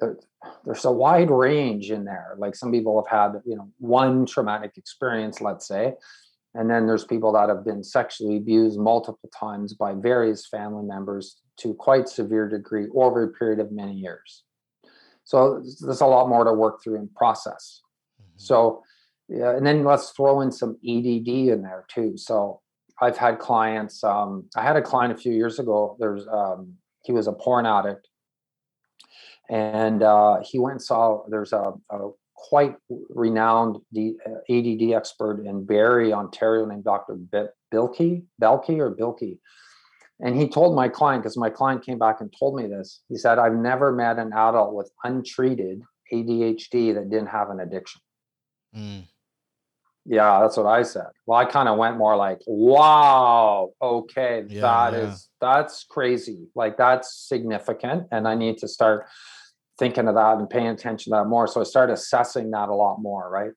there, 0.00 0.18
there's 0.64 0.84
a 0.84 0.92
wide 0.92 1.30
range 1.30 1.90
in 1.90 2.04
there. 2.04 2.34
Like 2.38 2.54
some 2.54 2.72
people 2.72 3.02
have 3.02 3.10
had, 3.10 3.40
you 3.44 3.56
know, 3.56 3.70
one 3.78 4.26
traumatic 4.26 4.72
experience, 4.76 5.40
let's 5.40 5.66
say, 5.66 5.94
and 6.54 6.68
then 6.68 6.86
there's 6.86 7.04
people 7.04 7.32
that 7.32 7.48
have 7.48 7.64
been 7.64 7.84
sexually 7.84 8.36
abused 8.36 8.78
multiple 8.78 9.30
times 9.38 9.74
by 9.74 9.94
various 9.94 10.46
family 10.46 10.84
members 10.84 11.40
to 11.58 11.74
quite 11.74 12.08
severe 12.08 12.48
degree 12.48 12.88
over 12.94 13.22
a 13.22 13.28
period 13.28 13.60
of 13.60 13.70
many 13.70 13.94
years. 13.94 14.44
So 15.24 15.62
there's 15.80 16.00
a 16.00 16.06
lot 16.06 16.28
more 16.28 16.44
to 16.44 16.52
work 16.52 16.82
through 16.82 16.96
and 16.96 17.14
process. 17.14 17.82
Mm-hmm. 18.20 18.32
So, 18.38 18.82
yeah, 19.28 19.56
and 19.56 19.64
then 19.64 19.84
let's 19.84 20.10
throw 20.10 20.40
in 20.40 20.50
some 20.50 20.70
ADD 20.84 21.28
in 21.28 21.62
there 21.62 21.84
too. 21.88 22.14
So 22.16 22.62
I've 23.00 23.16
had 23.16 23.38
clients. 23.38 24.02
Um, 24.02 24.46
I 24.56 24.62
had 24.62 24.76
a 24.76 24.82
client 24.82 25.12
a 25.12 25.16
few 25.16 25.32
years 25.32 25.60
ago. 25.60 25.96
There's 26.00 26.26
um, 26.26 26.74
he 27.04 27.12
was 27.12 27.28
a 27.28 27.32
porn 27.32 27.64
addict, 27.64 28.08
and 29.50 30.02
uh, 30.02 30.38
he 30.42 30.58
went 30.58 30.72
and 30.72 30.82
saw. 30.82 31.22
There's 31.28 31.52
a, 31.52 31.74
a 31.90 32.10
quite 32.34 32.76
renowned 33.10 33.78
D, 33.92 34.14
uh, 34.26 34.40
ADD 34.48 34.96
expert 34.96 35.44
in 35.44 35.66
Barrie, 35.66 36.14
Ontario, 36.14 36.64
named 36.64 36.84
Dr. 36.84 37.18
Bilkey, 37.70 38.22
Belkey 38.40 38.78
or 38.78 38.94
Bilkey 38.94 39.38
and 40.20 40.38
he 40.38 40.48
told 40.48 40.76
my 40.76 40.88
client, 40.88 41.22
because 41.22 41.36
my 41.36 41.50
client 41.50 41.84
came 41.84 41.98
back 41.98 42.20
and 42.20 42.32
told 42.38 42.54
me 42.54 42.66
this, 42.66 43.00
he 43.08 43.16
said, 43.16 43.38
I've 43.38 43.54
never 43.54 43.90
met 43.90 44.18
an 44.18 44.32
adult 44.32 44.74
with 44.74 44.90
untreated 45.02 45.82
ADHD 46.12 46.94
that 46.94 47.08
didn't 47.08 47.28
have 47.28 47.50
an 47.50 47.60
addiction. 47.60 48.02
Mm. 48.76 49.06
Yeah, 50.04 50.40
that's 50.40 50.56
what 50.56 50.66
I 50.66 50.82
said. 50.82 51.06
Well, 51.26 51.38
I 51.38 51.44
kind 51.44 51.68
of 51.68 51.78
went 51.78 51.96
more 51.96 52.16
like, 52.16 52.40
wow, 52.46 53.70
okay, 53.80 54.44
yeah, 54.48 54.60
that 54.60 54.92
yeah. 54.92 54.98
is 55.10 55.28
that's 55.40 55.84
crazy. 55.84 56.48
Like 56.54 56.76
that's 56.76 57.14
significant. 57.28 58.08
And 58.10 58.26
I 58.26 58.34
need 58.34 58.58
to 58.58 58.68
start 58.68 59.06
thinking 59.80 60.06
of 60.06 60.14
that 60.14 60.38
and 60.38 60.48
paying 60.48 60.68
attention 60.68 61.10
to 61.10 61.16
that 61.18 61.26
more. 61.26 61.48
So 61.48 61.60
I 61.60 61.64
started 61.64 61.94
assessing 61.94 62.52
that 62.52 62.68
a 62.68 62.74
lot 62.74 62.98
more, 63.00 63.28
right? 63.28 63.50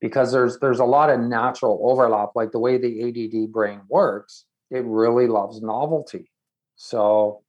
Because 0.00 0.30
there's 0.30 0.60
there's 0.60 0.78
a 0.78 0.84
lot 0.84 1.10
of 1.10 1.18
natural 1.18 1.80
overlap, 1.82 2.30
like 2.36 2.52
the 2.52 2.60
way 2.60 2.78
the 2.78 3.02
ADD 3.08 3.50
brain 3.50 3.80
works 3.88 4.44
it 4.72 4.84
really 4.86 5.26
loves 5.26 5.60
novelty. 5.60 6.30
So 6.76 7.42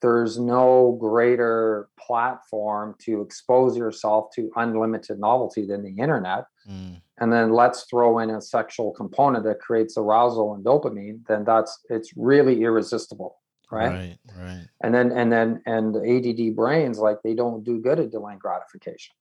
there's 0.00 0.38
no 0.38 0.96
greater 0.98 1.88
platform 1.98 2.94
to 3.02 3.20
expose 3.20 3.76
yourself 3.76 4.30
to 4.34 4.50
unlimited 4.56 5.18
novelty 5.18 5.66
than 5.66 5.82
the 5.82 6.02
internet. 6.02 6.46
Mm. 6.68 7.02
And 7.18 7.32
then 7.32 7.52
let's 7.52 7.84
throw 7.84 8.18
in 8.18 8.30
a 8.30 8.40
sexual 8.40 8.92
component 8.92 9.44
that 9.44 9.60
creates 9.60 9.96
arousal 9.96 10.54
and 10.54 10.64
dopamine, 10.64 11.26
then 11.28 11.44
that's 11.44 11.78
it's 11.90 12.12
really 12.16 12.62
irresistible. 12.62 13.36
Right? 13.74 13.90
right. 13.90 14.18
Right. 14.36 14.68
And 14.82 14.94
then 14.94 15.12
and 15.12 15.32
then 15.32 15.62
and 15.66 15.94
the 15.94 16.00
ADD 16.00 16.56
brains 16.56 16.98
like 16.98 17.18
they 17.22 17.34
don't 17.34 17.64
do 17.64 17.80
good 17.80 18.00
at 18.00 18.10
delaying 18.10 18.38
gratification. 18.38 19.14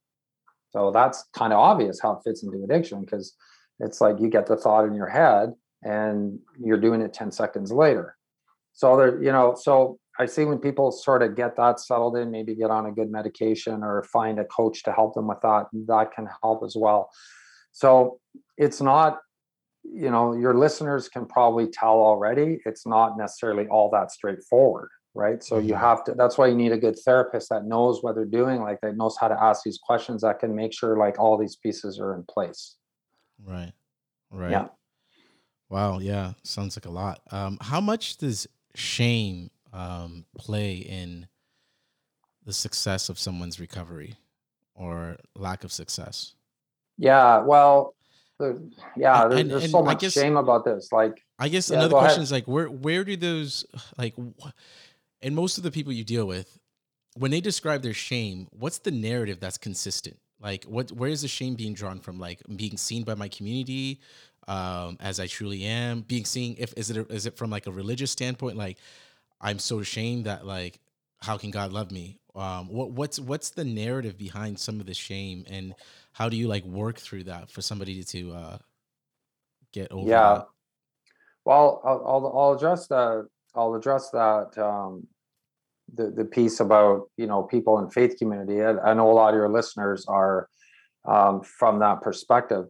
So 0.72 0.92
that's 0.92 1.26
kind 1.36 1.54
of 1.54 1.60
obvious 1.60 2.00
how 2.02 2.13
it 2.13 2.24
fits 2.24 2.44
into 2.44 2.63
addiction 2.63 3.02
because 3.02 3.36
it's 3.80 4.02
like 4.02 4.20
you 4.20 4.30
get 4.30 4.48
the 4.48 4.58
thought 4.58 4.86
in 4.86 4.96
your 4.96 5.08
head 5.08 5.54
and 5.84 6.39
you're 6.60 6.80
doing 6.80 7.02
it 7.02 7.13
10 7.13 7.32
seconds 7.32 7.72
later. 7.72 8.18
So 8.74 8.98
there, 8.98 9.22
you 9.22 9.32
know, 9.32 9.56
so 9.56 10.00
I 10.20 10.26
see 10.26 10.46
when 10.46 10.58
people 10.58 10.92
sort 10.92 11.22
of 11.22 11.36
get 11.36 11.56
that 11.58 11.80
settled 11.80 12.18
in, 12.18 12.32
maybe 12.32 12.56
get 12.56 12.72
on 12.72 12.86
a 12.86 12.92
good 12.92 13.12
medication 13.12 13.84
or 13.84 14.04
find 14.04 14.39
a 14.39 14.46
coach 14.46 14.84
to 14.84 14.92
help 14.92 15.13
them 15.13 15.28
with 15.28 15.42
that, 15.42 15.68
that 15.88 16.12
can 16.16 16.28
help 16.42 16.63
as 16.63 16.76
well. 16.76 17.10
So 17.72 18.20
it's 18.58 18.82
not, 18.82 19.20
you 19.84 20.10
know, 20.10 20.34
your 20.34 20.54
listeners 20.54 21.10
can 21.10 21.26
probably 21.26 21.67
tell 21.67 22.00
already, 22.02 22.60
it's 22.65 22.86
not 22.86 23.17
necessarily 23.17 23.67
all 23.67 23.89
that 23.91 24.12
straightforward, 24.12 24.89
right? 25.13 25.43
So 25.43 25.58
you 25.58 25.74
mm-hmm. 25.74 25.82
have 25.82 26.04
to, 26.06 26.13
that's 26.13 26.38
why 26.38 26.48
you 26.48 26.56
need 26.56 26.72
a 26.72 26.78
good 26.78 26.98
therapist 27.00 27.50
that 27.50 27.65
knows 27.65 28.02
what 28.02 28.15
they're 28.15 28.26
doing, 28.26 28.62
like 28.62 28.80
that 28.82 28.96
knows 28.96 29.17
how 29.19 29.28
to 29.28 29.41
ask 29.41 29.63
these 29.63 29.80
questions 29.86 30.22
that 30.22 30.39
can 30.39 30.56
make 30.56 30.74
sure 30.74 30.98
like 30.98 31.19
all 31.19 31.38
these 31.38 31.56
pieces 31.58 32.00
are 32.00 32.15
in 32.15 32.24
place. 32.24 32.76
Right. 33.43 33.74
Right. 34.32 34.52
Yeah. 34.52 34.67
Wow. 35.69 36.00
Yeah. 36.00 36.34
Sounds 36.43 36.78
like 36.78 36.86
a 36.86 36.91
lot. 36.91 37.22
Um, 37.32 37.58
how 37.62 37.82
much 37.82 38.17
does 38.17 38.48
shame 38.76 39.52
um, 39.72 40.26
play 40.38 40.76
in 40.76 41.28
the 42.46 42.54
success 42.54 43.10
of 43.10 43.19
someone's 43.19 43.60
recovery 43.60 44.15
or 44.76 45.17
lack 45.36 45.63
of 45.63 45.72
success? 45.72 46.36
Yeah. 46.98 47.39
Well, 47.39 47.96
yeah, 48.95 49.27
there's, 49.27 49.41
and, 49.41 49.51
there's 49.51 49.63
and 49.63 49.71
so 49.71 49.84
much 49.84 49.99
guess, 49.99 50.13
shame 50.13 50.38
about 50.38 50.65
this. 50.65 50.91
Like, 50.91 51.23
I 51.39 51.49
guess 51.49 51.69
yeah, 51.69 51.77
another 51.77 51.95
question 51.95 52.10
ahead. 52.12 52.23
is 52.23 52.32
like, 52.32 52.47
where 52.47 52.67
where 52.67 53.03
do 53.03 53.15
those 53.15 53.65
like, 53.97 54.15
and 55.21 55.36
most 55.36 55.58
of 55.58 55.63
the 55.63 55.71
people 55.71 55.93
you 55.93 56.03
deal 56.03 56.25
with, 56.25 56.60
when 57.17 57.32
they 57.32 57.41
describe 57.41 57.82
their 57.82 57.93
shame, 57.93 58.47
what's 58.51 58.79
the 58.79 58.91
narrative 58.91 59.39
that's 59.39 59.58
consistent? 59.58 60.17
Like, 60.39 60.65
what 60.65 60.91
where 60.91 61.10
is 61.10 61.21
the 61.21 61.27
shame 61.27 61.56
being 61.56 61.73
drawn 61.73 61.99
from? 61.99 62.19
Like 62.19 62.41
being 62.56 62.77
seen 62.77 63.03
by 63.03 63.15
my 63.15 63.29
community, 63.29 64.01
um, 64.47 64.97
as 64.99 65.19
I 65.19 65.27
truly 65.27 65.63
am, 65.63 66.01
being 66.01 66.25
seen 66.25 66.56
if 66.58 66.73
is 66.75 66.89
it 66.89 66.97
a, 66.97 67.13
is 67.13 67.25
it 67.25 67.38
from 67.38 67.49
like 67.49 67.67
a 67.67 67.71
religious 67.71 68.12
standpoint, 68.12 68.58
like 68.58 68.77
I'm 69.39 69.60
so 69.60 69.79
ashamed 69.79 70.25
that 70.25 70.45
like 70.45 70.79
how 71.21 71.38
can 71.38 71.51
God 71.51 71.71
love 71.71 71.91
me? 71.91 72.19
Um, 72.36 72.67
what 72.67 72.91
what's 72.91 73.19
what's 73.19 73.52
the 73.52 73.63
narrative 73.63 74.17
behind 74.17 74.58
some 74.60 74.80
of 74.80 74.86
the 74.86 74.93
shame, 74.93 75.46
and 75.50 75.76
how 76.13 76.30
do 76.30 76.36
you 76.36 76.48
like 76.48 76.65
work 76.65 76.98
through 76.98 77.26
that 77.26 77.50
for 77.50 77.62
somebody 77.62 78.04
to 78.04 78.32
uh, 78.32 78.58
get 79.72 79.91
over? 79.91 80.10
Yeah, 80.10 80.34
that? 80.34 80.48
well, 81.46 81.82
I'll, 81.86 82.04
I'll 82.08 82.38
I'll 82.38 82.54
address 82.54 82.88
that. 82.88 83.28
I'll 83.56 83.76
address 83.76 84.10
that. 84.12 84.58
Um, 84.58 85.08
the 85.93 86.10
the 86.10 86.26
piece 86.26 86.60
about 86.60 87.10
you 87.17 87.28
know 87.28 87.43
people 87.43 87.78
in 87.80 87.89
faith 87.89 88.17
community. 88.17 88.63
I, 88.63 88.78
I 88.80 88.93
know 88.93 89.12
a 89.12 89.13
lot 89.13 89.34
of 89.34 89.36
your 89.36 89.50
listeners 89.50 90.06
are 90.08 90.48
um, 91.06 91.41
from 91.43 91.80
that 91.80 92.02
perspective 92.02 92.65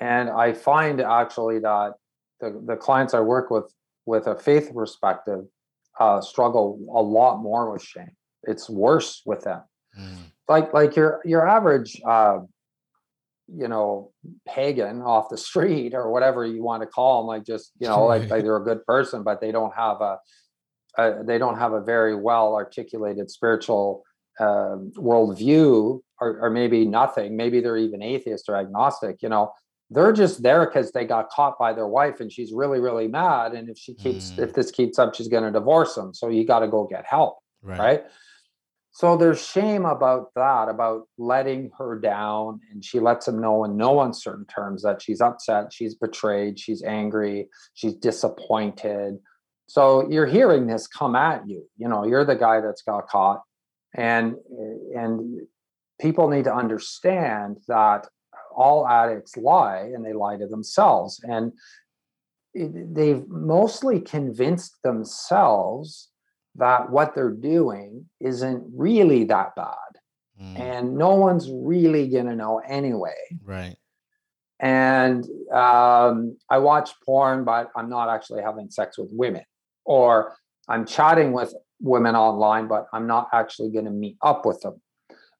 and 0.00 0.30
I 0.30 0.54
find 0.54 1.00
actually 1.00 1.58
that 1.60 1.92
the, 2.40 2.60
the 2.66 2.76
clients 2.76 3.12
I 3.14 3.20
work 3.20 3.50
with 3.50 3.72
with 4.06 4.26
a 4.26 4.34
faith 4.34 4.72
perspective 4.74 5.44
uh, 6.00 6.20
struggle 6.22 6.80
a 6.94 7.02
lot 7.02 7.40
more 7.42 7.70
with 7.70 7.82
shame. 7.82 8.16
It's 8.44 8.68
worse 8.68 9.22
with 9.24 9.42
them. 9.42 9.62
Mm. 9.98 10.16
Like 10.48 10.72
like 10.72 10.96
your 10.96 11.20
your 11.24 11.48
average 11.48 12.00
uh, 12.06 12.38
you 13.48 13.68
know 13.68 14.12
pagan 14.46 15.02
off 15.02 15.28
the 15.28 15.36
street 15.48 15.94
or 15.94 16.10
whatever 16.10 16.46
you 16.46 16.62
want 16.62 16.82
to 16.82 16.86
call 16.86 17.22
them, 17.22 17.26
like 17.28 17.44
just 17.44 17.72
you 17.78 17.88
know 17.88 18.04
like, 18.04 18.28
like 18.30 18.42
they're 18.44 18.56
a 18.56 18.64
good 18.64 18.84
person, 18.84 19.22
but 19.22 19.40
they 19.40 19.52
don't 19.52 19.74
have 19.74 20.00
a, 20.00 20.18
a 20.98 21.24
they 21.24 21.38
don't 21.38 21.58
have 21.58 21.72
a 21.72 21.80
very 21.80 22.14
well 22.14 22.54
articulated 22.54 23.30
spiritual 23.30 24.04
uh, 24.38 24.76
worldview 24.96 26.00
or, 26.20 26.38
or 26.40 26.50
maybe 26.50 26.84
nothing. 26.84 27.36
Maybe 27.36 27.60
they're 27.60 27.76
even 27.76 28.02
atheist 28.02 28.48
or 28.48 28.56
agnostic. 28.56 29.22
You 29.22 29.28
know, 29.28 29.52
they're 29.90 30.12
just 30.12 30.42
there 30.42 30.64
because 30.66 30.92
they 30.92 31.04
got 31.04 31.28
caught 31.30 31.58
by 31.58 31.72
their 31.72 31.86
wife 31.86 32.20
and 32.20 32.32
she's 32.32 32.52
really 32.52 32.80
really 32.80 33.08
mad 33.08 33.52
and 33.52 33.68
if 33.68 33.76
she 33.76 33.92
keeps 33.94 34.30
mm. 34.30 34.38
if 34.38 34.54
this 34.54 34.70
keeps 34.70 34.98
up 34.98 35.14
she's 35.14 35.28
going 35.28 35.42
to 35.42 35.50
divorce 35.50 35.94
them 35.94 36.14
so 36.14 36.28
you 36.28 36.46
got 36.46 36.60
to 36.60 36.68
go 36.68 36.86
get 36.86 37.04
help 37.04 37.38
right. 37.62 37.78
right 37.78 38.04
so 39.00 39.16
there's 39.16 39.44
shame 39.44 39.84
about 39.84 40.30
that 40.34 40.68
about 40.68 41.08
letting 41.16 41.70
her 41.78 41.98
down 41.98 42.60
and 42.70 42.84
she 42.84 43.00
lets 43.00 43.26
him 43.26 43.40
know 43.40 43.64
in 43.64 43.76
no 43.76 44.00
uncertain 44.02 44.46
terms 44.46 44.82
that 44.82 45.00
she's 45.00 45.20
upset 45.20 45.72
she's 45.72 45.94
betrayed 45.94 46.58
she's 46.58 46.82
angry 46.82 47.48
she's 47.74 47.94
disappointed 47.94 49.18
so 49.68 50.08
you're 50.10 50.26
hearing 50.26 50.66
this 50.66 50.86
come 50.86 51.16
at 51.16 51.48
you 51.48 51.64
you 51.78 51.88
know 51.88 52.04
you're 52.04 52.24
the 52.24 52.36
guy 52.36 52.60
that's 52.60 52.82
got 52.82 53.08
caught 53.08 53.40
and 53.94 54.34
and 54.94 55.40
people 56.00 56.28
need 56.28 56.44
to 56.44 56.54
understand 56.54 57.58
that 57.68 58.06
all 58.54 58.86
addicts 58.86 59.36
lie 59.36 59.90
and 59.94 60.04
they 60.04 60.12
lie 60.12 60.36
to 60.36 60.46
themselves. 60.46 61.20
And 61.22 61.52
they've 62.54 63.26
mostly 63.28 64.00
convinced 64.00 64.82
themselves 64.82 66.09
that 66.56 66.90
what 66.90 67.14
they're 67.14 67.30
doing 67.30 68.06
isn't 68.20 68.64
really 68.74 69.24
that 69.24 69.54
bad. 69.56 69.76
mm. 70.40 70.58
and 70.58 70.96
no 70.96 71.14
one's 71.14 71.50
really 71.50 72.08
gonna 72.08 72.36
know 72.36 72.58
anyway. 72.58 73.14
Right. 73.44 73.76
And 74.60 75.24
um, 75.52 76.36
I 76.50 76.58
watch 76.58 76.90
porn, 77.04 77.44
but 77.44 77.70
I'm 77.74 77.88
not 77.88 78.10
actually 78.10 78.42
having 78.42 78.70
sex 78.70 78.98
with 78.98 79.08
women, 79.10 79.44
or 79.84 80.36
I'm 80.68 80.84
chatting 80.84 81.32
with 81.32 81.54
women 81.80 82.14
online, 82.14 82.68
but 82.68 82.86
I'm 82.92 83.06
not 83.06 83.28
actually 83.32 83.70
going 83.70 83.86
to 83.86 83.90
meet 83.90 84.16
up 84.22 84.44
with 84.44 84.60
them. 84.60 84.80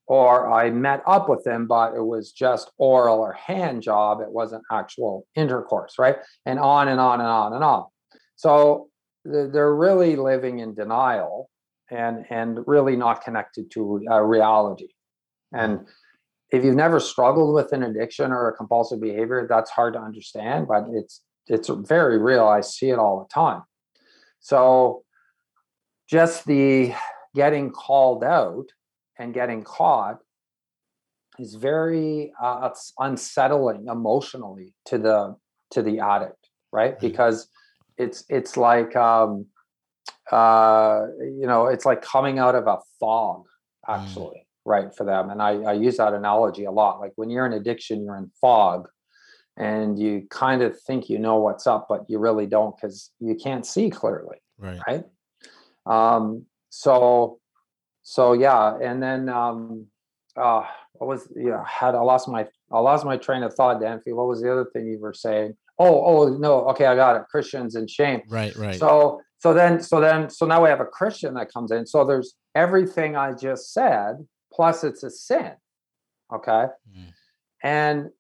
Or 0.06 0.52
I 0.52 0.70
met 0.70 1.02
up 1.06 1.28
with 1.28 1.44
them, 1.44 1.68
but 1.68 1.94
it 1.94 2.02
was 2.02 2.32
just 2.32 2.72
oral 2.78 3.20
or 3.20 3.32
hand 3.32 3.82
job. 3.82 4.20
It 4.20 4.30
wasn't 4.30 4.64
actual 4.72 5.26
intercourse, 5.36 5.98
right? 5.98 6.16
And 6.46 6.58
on 6.58 6.88
and 6.88 6.98
on 6.98 7.20
and 7.20 7.28
on 7.28 7.52
and 7.52 7.62
on. 7.62 7.84
So 8.34 8.88
they're 9.24 9.74
really 9.74 10.16
living 10.16 10.60
in 10.60 10.74
denial 10.74 11.50
and 11.90 12.24
and 12.30 12.60
really 12.66 12.96
not 12.96 13.22
connected 13.22 13.70
to 13.72 14.02
a 14.10 14.24
reality. 14.24 14.88
And 15.52 15.78
mm-hmm. 15.78 15.88
if 16.50 16.64
you've 16.64 16.76
never 16.76 17.00
struggled 17.00 17.54
with 17.54 17.72
an 17.72 17.82
addiction 17.82 18.32
or 18.32 18.48
a 18.48 18.56
compulsive 18.56 19.00
behavior, 19.00 19.46
that's 19.48 19.70
hard 19.70 19.94
to 19.94 20.00
understand, 20.00 20.68
but 20.68 20.84
it's 20.92 21.22
it's 21.46 21.68
very 21.68 22.18
real. 22.18 22.46
I 22.46 22.60
see 22.60 22.90
it 22.90 22.98
all 22.98 23.18
the 23.18 23.32
time. 23.32 23.62
So 24.40 25.02
just 26.08 26.46
the 26.46 26.94
getting 27.34 27.70
called 27.70 28.24
out 28.24 28.66
and 29.18 29.34
getting 29.34 29.62
caught 29.62 30.18
is 31.38 31.54
very 31.54 32.32
uh, 32.42 32.70
unsettling 32.98 33.86
emotionally 33.88 34.74
to 34.86 34.98
the 34.98 35.36
to 35.72 35.82
the 35.82 36.00
addict, 36.00 36.48
right? 36.72 36.96
Mm-hmm. 36.96 37.06
Because 37.06 37.48
it's 38.00 38.24
it's 38.28 38.56
like 38.56 38.96
um, 38.96 39.46
uh, 40.30 41.06
you 41.20 41.46
know 41.46 41.66
it's 41.66 41.84
like 41.84 42.02
coming 42.02 42.38
out 42.38 42.54
of 42.54 42.66
a 42.66 42.78
fog 42.98 43.44
mm. 43.88 43.94
actually 43.94 44.46
right 44.64 44.94
for 44.94 45.04
them. 45.04 45.30
And 45.30 45.40
I, 45.40 45.52
I 45.62 45.72
use 45.72 45.96
that 45.96 46.12
analogy 46.12 46.64
a 46.64 46.70
lot. 46.70 47.00
Like 47.00 47.12
when 47.16 47.30
you're 47.30 47.46
in 47.46 47.54
addiction 47.54 48.04
you're 48.04 48.16
in 48.16 48.30
fog 48.40 48.88
and 49.56 49.98
you 49.98 50.26
kind 50.30 50.62
of 50.62 50.80
think 50.80 51.08
you 51.08 51.18
know 51.18 51.36
what's 51.36 51.66
up 51.66 51.86
but 51.88 52.04
you 52.08 52.18
really 52.18 52.46
don't 52.46 52.74
because 52.76 53.10
you 53.20 53.34
can't 53.34 53.66
see 53.66 53.90
clearly 53.90 54.38
right. 54.58 54.80
right? 54.86 55.04
Um 55.86 56.46
so 56.70 57.38
so 58.02 58.32
yeah 58.32 58.78
and 58.80 59.02
then 59.02 59.28
um 59.28 59.86
uh 60.36 60.64
what 60.94 61.08
was 61.08 61.28
yeah 61.36 61.64
had 61.66 61.94
i 61.94 62.00
lost 62.00 62.28
my 62.28 62.46
i 62.70 62.78
lost 62.78 63.04
my 63.04 63.16
train 63.16 63.42
of 63.42 63.52
thought 63.54 63.80
danfy 63.80 64.14
what 64.14 64.28
was 64.28 64.40
the 64.40 64.50
other 64.50 64.64
thing 64.72 64.86
you 64.86 64.98
were 64.98 65.12
saying 65.12 65.54
oh 65.80 66.04
oh 66.04 66.28
no 66.36 66.68
okay 66.68 66.86
i 66.86 66.94
got 66.94 67.16
it 67.16 67.22
christians 67.30 67.74
and 67.74 67.90
shame. 67.90 68.20
Right 68.28 68.54
right. 68.54 68.78
So 68.78 69.20
so 69.38 69.54
then 69.54 69.80
so 69.80 70.00
then 70.00 70.30
so 70.30 70.46
now 70.46 70.62
we 70.62 70.68
have 70.68 70.80
a 70.80 70.86
christian 70.86 71.34
that 71.34 71.52
comes 71.52 71.72
in 71.72 71.86
so 71.86 72.04
there's 72.04 72.34
everything 72.54 73.16
i 73.16 73.32
just 73.32 73.72
said 73.72 74.16
plus 74.52 74.84
it's 74.84 75.02
a 75.02 75.10
sin 75.10 75.52
okay? 76.32 76.66
Mm. 76.96 77.12
and 77.64 78.10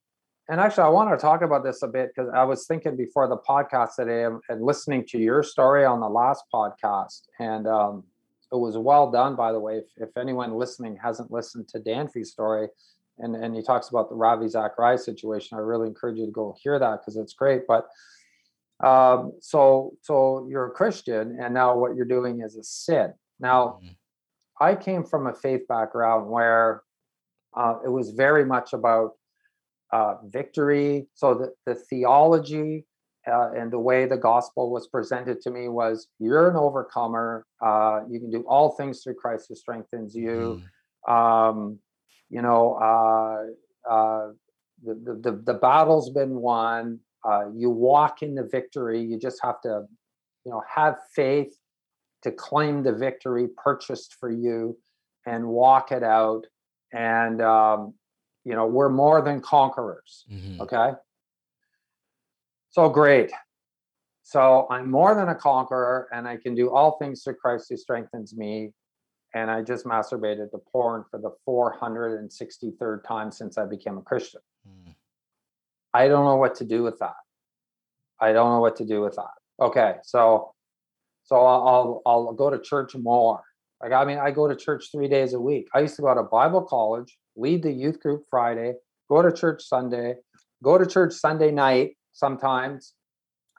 and 0.48 0.60
actually 0.60 0.84
i 0.84 0.88
want 0.88 1.10
to 1.10 1.16
talk 1.16 1.42
about 1.42 1.62
this 1.62 1.82
a 1.82 1.88
bit 1.88 2.10
because 2.14 2.30
i 2.34 2.42
was 2.42 2.66
thinking 2.66 2.96
before 2.96 3.28
the 3.28 3.36
podcast 3.36 3.96
today 3.96 4.24
and, 4.24 4.40
and, 4.48 4.62
listening 4.62 5.04
to 5.06 5.18
your 5.18 5.42
story 5.42 5.84
on 5.84 6.00
the 6.00 6.08
last 6.08 6.44
podcast 6.52 7.22
and 7.38 7.66
um, 7.66 8.02
it 8.52 8.56
was 8.56 8.76
well 8.78 9.10
done 9.10 9.36
by 9.36 9.52
the 9.52 9.60
way 9.60 9.76
if, 9.76 9.84
if 9.96 10.16
anyone 10.16 10.54
listening 10.54 10.96
hasn't 11.02 11.30
listened 11.30 11.68
to 11.68 11.78
danfy's 11.78 12.30
story 12.30 12.68
and 13.22 13.36
and 13.36 13.54
he 13.54 13.62
talks 13.62 13.88
about 13.88 14.08
the 14.08 14.14
ravi 14.14 14.48
zacharias 14.48 15.04
situation 15.04 15.56
i 15.56 15.60
really 15.60 15.86
encourage 15.88 16.18
you 16.18 16.26
to 16.26 16.32
go 16.32 16.54
hear 16.62 16.78
that 16.78 17.00
because 17.00 17.16
it's 17.16 17.34
great 17.34 17.62
but 17.66 17.88
um, 18.82 19.32
so 19.40 19.92
so 20.00 20.46
you're 20.48 20.66
a 20.66 20.70
christian 20.70 21.38
and 21.40 21.52
now 21.52 21.76
what 21.76 21.94
you're 21.94 22.06
doing 22.06 22.40
is 22.40 22.56
a 22.56 22.64
sin 22.64 23.12
now 23.38 23.78
mm. 23.84 23.90
I 24.60 24.74
came 24.74 25.04
from 25.04 25.26
a 25.26 25.32
faith 25.32 25.66
background 25.66 26.28
where 26.28 26.82
uh, 27.56 27.76
it 27.84 27.88
was 27.88 28.10
very 28.10 28.44
much 28.44 28.74
about 28.74 29.12
uh, 29.90 30.16
victory. 30.24 31.06
So 31.14 31.34
the, 31.34 31.54
the 31.66 31.74
theology 31.74 32.84
uh, 33.26 33.52
and 33.56 33.72
the 33.72 33.78
way 33.78 34.06
the 34.06 34.18
gospel 34.18 34.70
was 34.70 34.86
presented 34.86 35.40
to 35.42 35.50
me 35.50 35.68
was 35.68 36.08
you're 36.18 36.50
an 36.50 36.56
overcomer. 36.56 37.46
Uh, 37.60 38.00
you 38.08 38.20
can 38.20 38.30
do 38.30 38.42
all 38.42 38.72
things 38.72 39.02
through 39.02 39.14
Christ 39.14 39.46
who 39.48 39.54
strengthens 39.54 40.14
you. 40.14 40.62
Mm. 41.08 41.12
Um, 41.12 41.78
you 42.30 42.42
know, 42.42 42.74
uh, 42.74 43.90
uh, 43.92 44.28
the, 44.84 45.20
the, 45.20 45.42
the, 45.44 45.54
battle's 45.54 46.10
been 46.10 46.36
won. 46.36 47.00
you 47.54 47.70
walk 47.70 48.22
in 48.22 48.34
the 48.34 48.44
victory. 48.44 49.02
You 49.02 49.18
just 49.18 49.40
have 49.42 49.60
to, 49.62 49.84
you 50.44 50.52
know, 50.52 50.62
have 50.74 50.96
faith 51.14 51.54
to 52.22 52.30
claim 52.30 52.82
the 52.82 52.92
victory 52.92 53.48
purchased 53.56 54.14
for 54.18 54.30
you 54.30 54.78
and 55.26 55.46
walk 55.46 55.92
it 55.92 56.02
out. 56.02 56.46
And, 56.92 57.40
um, 57.42 57.94
you 58.44 58.54
know, 58.54 58.66
we're 58.66 58.88
more 58.88 59.22
than 59.22 59.40
conquerors. 59.40 60.24
Mm-hmm. 60.30 60.62
Okay. 60.62 60.92
So 62.70 62.88
great. 62.88 63.32
So 64.22 64.66
I'm 64.70 64.90
more 64.90 65.14
than 65.14 65.28
a 65.28 65.34
conqueror 65.34 66.08
and 66.12 66.26
I 66.28 66.36
can 66.36 66.54
do 66.54 66.70
all 66.70 66.98
things 66.98 67.24
through 67.24 67.34
Christ 67.34 67.66
who 67.68 67.76
strengthens 67.76 68.36
me. 68.36 68.72
And 69.34 69.50
I 69.50 69.62
just 69.62 69.84
masturbated 69.84 70.50
to 70.50 70.58
porn 70.72 71.04
for 71.10 71.18
the 71.18 71.30
463rd 71.48 73.04
time 73.06 73.30
since 73.30 73.58
I 73.58 73.66
became 73.66 73.98
a 73.98 74.02
Christian. 74.02 74.40
Mm. 74.66 74.94
I 75.94 76.08
don't 76.08 76.24
know 76.24 76.36
what 76.36 76.56
to 76.56 76.64
do 76.64 76.82
with 76.82 76.98
that. 76.98 77.14
I 78.20 78.32
don't 78.32 78.50
know 78.50 78.60
what 78.60 78.76
to 78.76 78.84
do 78.84 79.00
with 79.00 79.16
that. 79.16 79.64
Okay. 79.64 79.94
So 80.02 80.52
so 81.24 81.36
I'll, 81.36 82.02
I'll, 82.06 82.26
I'll 82.26 82.32
go 82.32 82.50
to 82.50 82.58
church 82.58 82.94
more. 82.96 83.42
Like 83.82 83.92
I 83.92 84.04
mean, 84.04 84.18
I 84.18 84.30
go 84.30 84.48
to 84.48 84.56
church 84.56 84.88
three 84.92 85.08
days 85.08 85.32
a 85.32 85.40
week. 85.40 85.68
I 85.74 85.80
used 85.80 85.96
to 85.96 86.02
go 86.02 86.14
to 86.14 86.22
Bible 86.22 86.62
college, 86.62 87.16
lead 87.36 87.62
the 87.62 87.72
youth 87.72 88.00
group 88.00 88.24
Friday, 88.30 88.74
go 89.08 89.22
to 89.22 89.32
church 89.32 89.62
Sunday, 89.62 90.16
go 90.62 90.76
to 90.76 90.86
church 90.86 91.14
Sunday 91.14 91.50
night 91.50 91.96
sometimes, 92.12 92.94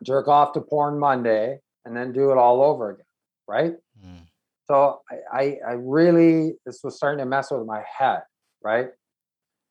jerk 0.03 0.27
off 0.27 0.53
to 0.53 0.61
porn 0.61 0.99
Monday, 0.99 1.59
and 1.85 1.95
then 1.95 2.11
do 2.11 2.31
it 2.31 2.37
all 2.37 2.61
over 2.61 2.91
again. 2.91 3.05
Right. 3.47 3.73
Mm. 4.05 4.27
So 4.71 5.01
I, 5.33 5.57
I, 5.67 5.73
really 5.73 6.53
this 6.65 6.79
was 6.81 6.95
starting 6.95 7.19
to 7.19 7.25
mess 7.25 7.51
with 7.51 7.65
my 7.65 7.83
head, 7.97 8.21
right? 8.63 8.87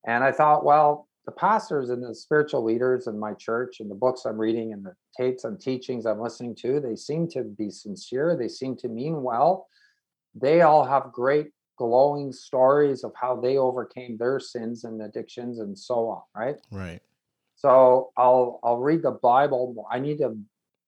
And 0.06 0.22
I 0.22 0.30
thought, 0.30 0.62
well, 0.62 1.08
the 1.24 1.32
pastors 1.32 1.88
and 1.88 2.04
the 2.04 2.14
spiritual 2.14 2.62
leaders 2.62 3.06
in 3.06 3.18
my 3.18 3.32
church 3.32 3.80
and 3.80 3.90
the 3.90 3.94
books 3.94 4.26
I'm 4.26 4.36
reading 4.36 4.74
and 4.74 4.84
the 4.84 4.92
tapes 5.16 5.44
and 5.44 5.58
teachings 5.58 6.04
I'm 6.04 6.20
listening 6.20 6.54
to, 6.56 6.80
they 6.80 6.96
seem 6.96 7.28
to 7.28 7.44
be 7.44 7.70
sincere. 7.70 8.36
They 8.36 8.48
seem 8.48 8.76
to 8.76 8.88
mean 8.88 9.22
well. 9.22 9.68
They 10.34 10.60
all 10.60 10.84
have 10.84 11.12
great 11.12 11.46
glowing 11.78 12.30
stories 12.30 13.02
of 13.02 13.12
how 13.18 13.40
they 13.40 13.56
overcame 13.56 14.18
their 14.18 14.38
sins 14.38 14.84
and 14.84 15.00
addictions 15.00 15.60
and 15.60 15.78
so 15.78 16.10
on, 16.10 16.22
right? 16.36 16.56
Right. 16.70 17.00
So 17.56 18.10
I'll 18.18 18.60
I'll 18.62 18.80
read 18.80 19.02
the 19.02 19.12
Bible 19.12 19.72
more. 19.74 19.86
I 19.90 19.98
need 19.98 20.18
to 20.18 20.36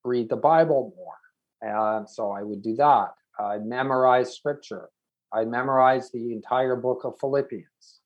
read 0.05 0.29
the 0.29 0.37
Bible 0.37 0.93
more. 0.99 1.15
And 1.63 2.07
so 2.07 2.31
I 2.31 2.43
would 2.43 2.61
do 2.61 2.77
that. 2.77 3.13
I 3.39 3.59
memorized 3.59 4.35
scripture. 4.35 4.89
I 5.33 5.45
memorized 5.45 6.13
the 6.13 6.33
entire 6.33 6.77
book 6.77 7.05
of 7.05 7.19
Philippians 7.19 8.01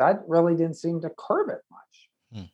that 0.00 0.22
really 0.26 0.56
didn't 0.56 0.78
seem 0.78 0.98
to 1.02 1.10
curb 1.16 1.50
it 1.50 1.60
much. 1.70 2.08
Hmm. 2.32 2.48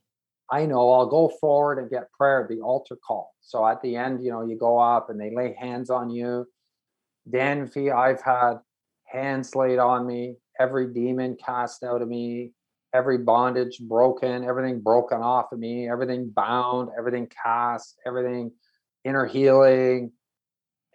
I 0.51 0.67
know 0.67 0.93
I'll 0.93 1.07
go 1.07 1.29
forward 1.41 1.79
and 1.79 1.89
get 1.89 2.11
prayer 2.13 2.43
at 2.43 2.49
the 2.49 2.61
altar 2.61 2.97
call. 2.97 3.35
So 3.41 3.65
at 3.65 3.81
the 3.83 3.95
end, 3.95 4.25
you 4.25 4.33
know, 4.33 4.45
you 4.45 4.59
go 4.59 4.79
up 4.79 5.11
and 5.11 5.21
they 5.21 5.33
lay 5.33 5.55
hands 5.55 5.89
on 5.89 6.11
you. 6.11 6.49
Danfy, 7.31 7.95
I've 7.95 8.21
had 8.21 8.59
hands 9.05 9.55
laid 9.55 9.79
on 9.79 10.09
me, 10.09 10.35
every 10.59 10.93
demon 10.93 11.37
cast 11.37 11.85
out 11.85 12.03
of 12.03 12.09
me, 12.09 12.53
every 12.93 13.19
bondage 13.19 13.79
broken, 13.79 14.43
everything 14.45 14.81
broken 14.81 15.23
off 15.23 15.53
of 15.53 15.61
me, 15.61 15.89
everything 15.89 16.29
bound, 16.31 16.91
everything 16.99 17.29
cast, 17.45 17.97
everything 18.05 18.51
inner 19.05 19.25
healing, 19.25 20.11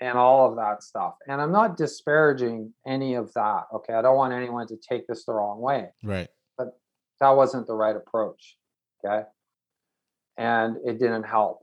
and 0.02 0.18
all 0.18 0.50
of 0.50 0.58
that 0.58 0.84
stuff. 0.84 1.14
And 1.28 1.40
I'm 1.40 1.52
not 1.52 1.78
disparaging 1.78 2.74
any 2.88 3.14
of 3.14 3.32
that. 3.34 3.66
Okay. 3.74 3.94
I 3.94 4.02
don't 4.02 4.18
want 4.18 4.34
anyone 4.34 4.68
to 4.68 4.76
take 4.76 5.08
this 5.08 5.26
the 5.26 5.34
wrong 5.34 5.62
way. 5.62 5.90
Right 6.04 6.28
But 6.58 6.80
that 7.20 7.30
wasn't 7.30 7.68
the 7.68 7.76
right 7.76 7.96
approach. 7.96 8.58
Okay. 9.06 9.24
And 10.38 10.78
it 10.84 11.00
didn't 11.00 11.24
help. 11.24 11.60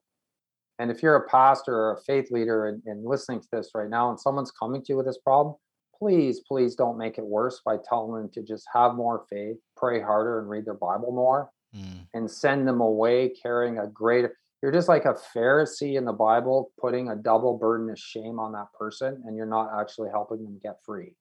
And 0.78 0.92
if 0.92 1.02
you're 1.02 1.16
a 1.16 1.28
pastor 1.28 1.74
or 1.74 1.94
a 1.94 2.00
faith 2.02 2.30
leader 2.30 2.68
and, 2.68 2.80
and, 2.86 3.04
listening 3.04 3.40
to 3.40 3.48
this 3.50 3.70
right 3.74 3.90
now 3.90 4.10
and 4.10 4.20
someone's 4.20 4.52
coming 4.52 4.80
to 4.82 4.92
you 4.92 4.96
with 4.96 5.06
this 5.06 5.18
problem, 5.18 5.56
please, 5.98 6.40
please 6.46 6.76
don't 6.76 6.96
make 6.96 7.18
it 7.18 7.24
worse 7.24 7.60
by 7.64 7.76
telling 7.88 8.14
them 8.14 8.30
to 8.34 8.42
just 8.42 8.64
have 8.72 8.94
more 8.94 9.24
faith, 9.28 9.56
pray 9.76 10.00
harder, 10.00 10.38
and 10.38 10.48
read 10.48 10.64
their 10.64 10.74
Bible 10.74 11.10
more 11.10 11.50
mm. 11.76 12.06
and 12.14 12.30
send 12.30 12.68
them 12.68 12.80
away 12.80 13.30
carrying 13.30 13.78
a 13.78 13.88
greater. 13.88 14.36
You're 14.62 14.72
just 14.72 14.88
like 14.88 15.04
a 15.04 15.14
Pharisee 15.34 15.96
in 15.96 16.04
the 16.04 16.12
Bible, 16.12 16.72
putting 16.80 17.08
a 17.08 17.16
double 17.16 17.56
burden 17.56 17.90
of 17.90 17.98
shame 17.98 18.40
on 18.40 18.52
that 18.52 18.66
person, 18.78 19.22
and 19.26 19.36
you're 19.36 19.46
not 19.46 19.70
actually 19.80 20.10
helping 20.10 20.42
them 20.42 20.58
get 20.62 20.78
free. 20.84 21.14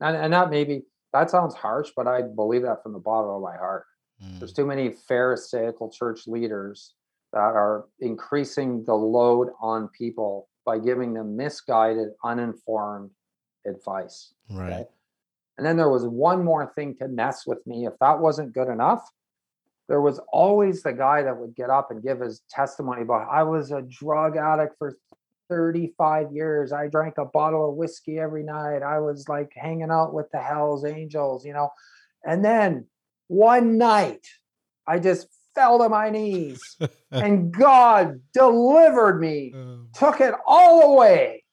And, 0.00 0.16
and 0.16 0.32
that 0.32 0.50
maybe 0.50 0.84
that 1.12 1.30
sounds 1.30 1.54
harsh, 1.54 1.90
but 1.94 2.06
I 2.06 2.22
believe 2.22 2.62
that 2.62 2.82
from 2.82 2.92
the 2.92 2.98
bottom 2.98 3.30
of 3.30 3.42
my 3.42 3.56
heart. 3.56 3.84
Mm. 4.22 4.38
There's 4.38 4.52
too 4.52 4.66
many 4.66 4.90
Pharisaical 4.90 5.90
church 5.90 6.26
leaders 6.26 6.94
that 7.32 7.38
are 7.38 7.86
increasing 8.00 8.84
the 8.84 8.94
load 8.94 9.50
on 9.60 9.88
people 9.88 10.48
by 10.64 10.78
giving 10.78 11.12
them 11.12 11.36
misguided, 11.36 12.08
uninformed 12.24 13.10
advice. 13.66 14.32
Right. 14.50 14.72
Okay? 14.72 14.84
And 15.58 15.66
then 15.66 15.76
there 15.76 15.90
was 15.90 16.04
one 16.06 16.44
more 16.44 16.72
thing 16.74 16.96
to 16.96 17.08
mess 17.08 17.46
with 17.46 17.64
me. 17.66 17.86
If 17.86 17.92
that 18.00 18.18
wasn't 18.18 18.52
good 18.52 18.68
enough, 18.68 19.08
there 19.88 20.00
was 20.00 20.20
always 20.32 20.82
the 20.82 20.92
guy 20.92 21.22
that 21.22 21.36
would 21.36 21.54
get 21.54 21.70
up 21.70 21.90
and 21.90 22.02
give 22.02 22.20
his 22.20 22.42
testimony 22.48 23.02
about 23.02 23.28
I 23.30 23.42
was 23.42 23.70
a 23.70 23.82
drug 23.82 24.36
addict 24.36 24.78
for 24.78 24.96
35 25.50 26.32
years. 26.32 26.72
I 26.72 26.88
drank 26.88 27.18
a 27.18 27.24
bottle 27.24 27.68
of 27.68 27.76
whiskey 27.76 28.18
every 28.18 28.42
night. 28.42 28.82
I 28.82 28.98
was 29.00 29.28
like 29.28 29.52
hanging 29.54 29.90
out 29.90 30.14
with 30.14 30.30
the 30.32 30.40
Hells 30.40 30.84
Angels, 30.84 31.44
you 31.44 31.52
know. 31.52 31.70
And 32.24 32.44
then 32.44 32.86
one 33.28 33.76
night, 33.76 34.26
I 34.86 34.98
just 34.98 35.28
fell 35.54 35.78
to 35.78 35.88
my 35.88 36.10
knees 36.10 36.76
and 37.10 37.52
God 37.52 38.20
delivered 38.32 39.20
me, 39.20 39.52
um. 39.54 39.88
took 39.94 40.20
it 40.20 40.34
all 40.46 40.94
away. 40.94 41.44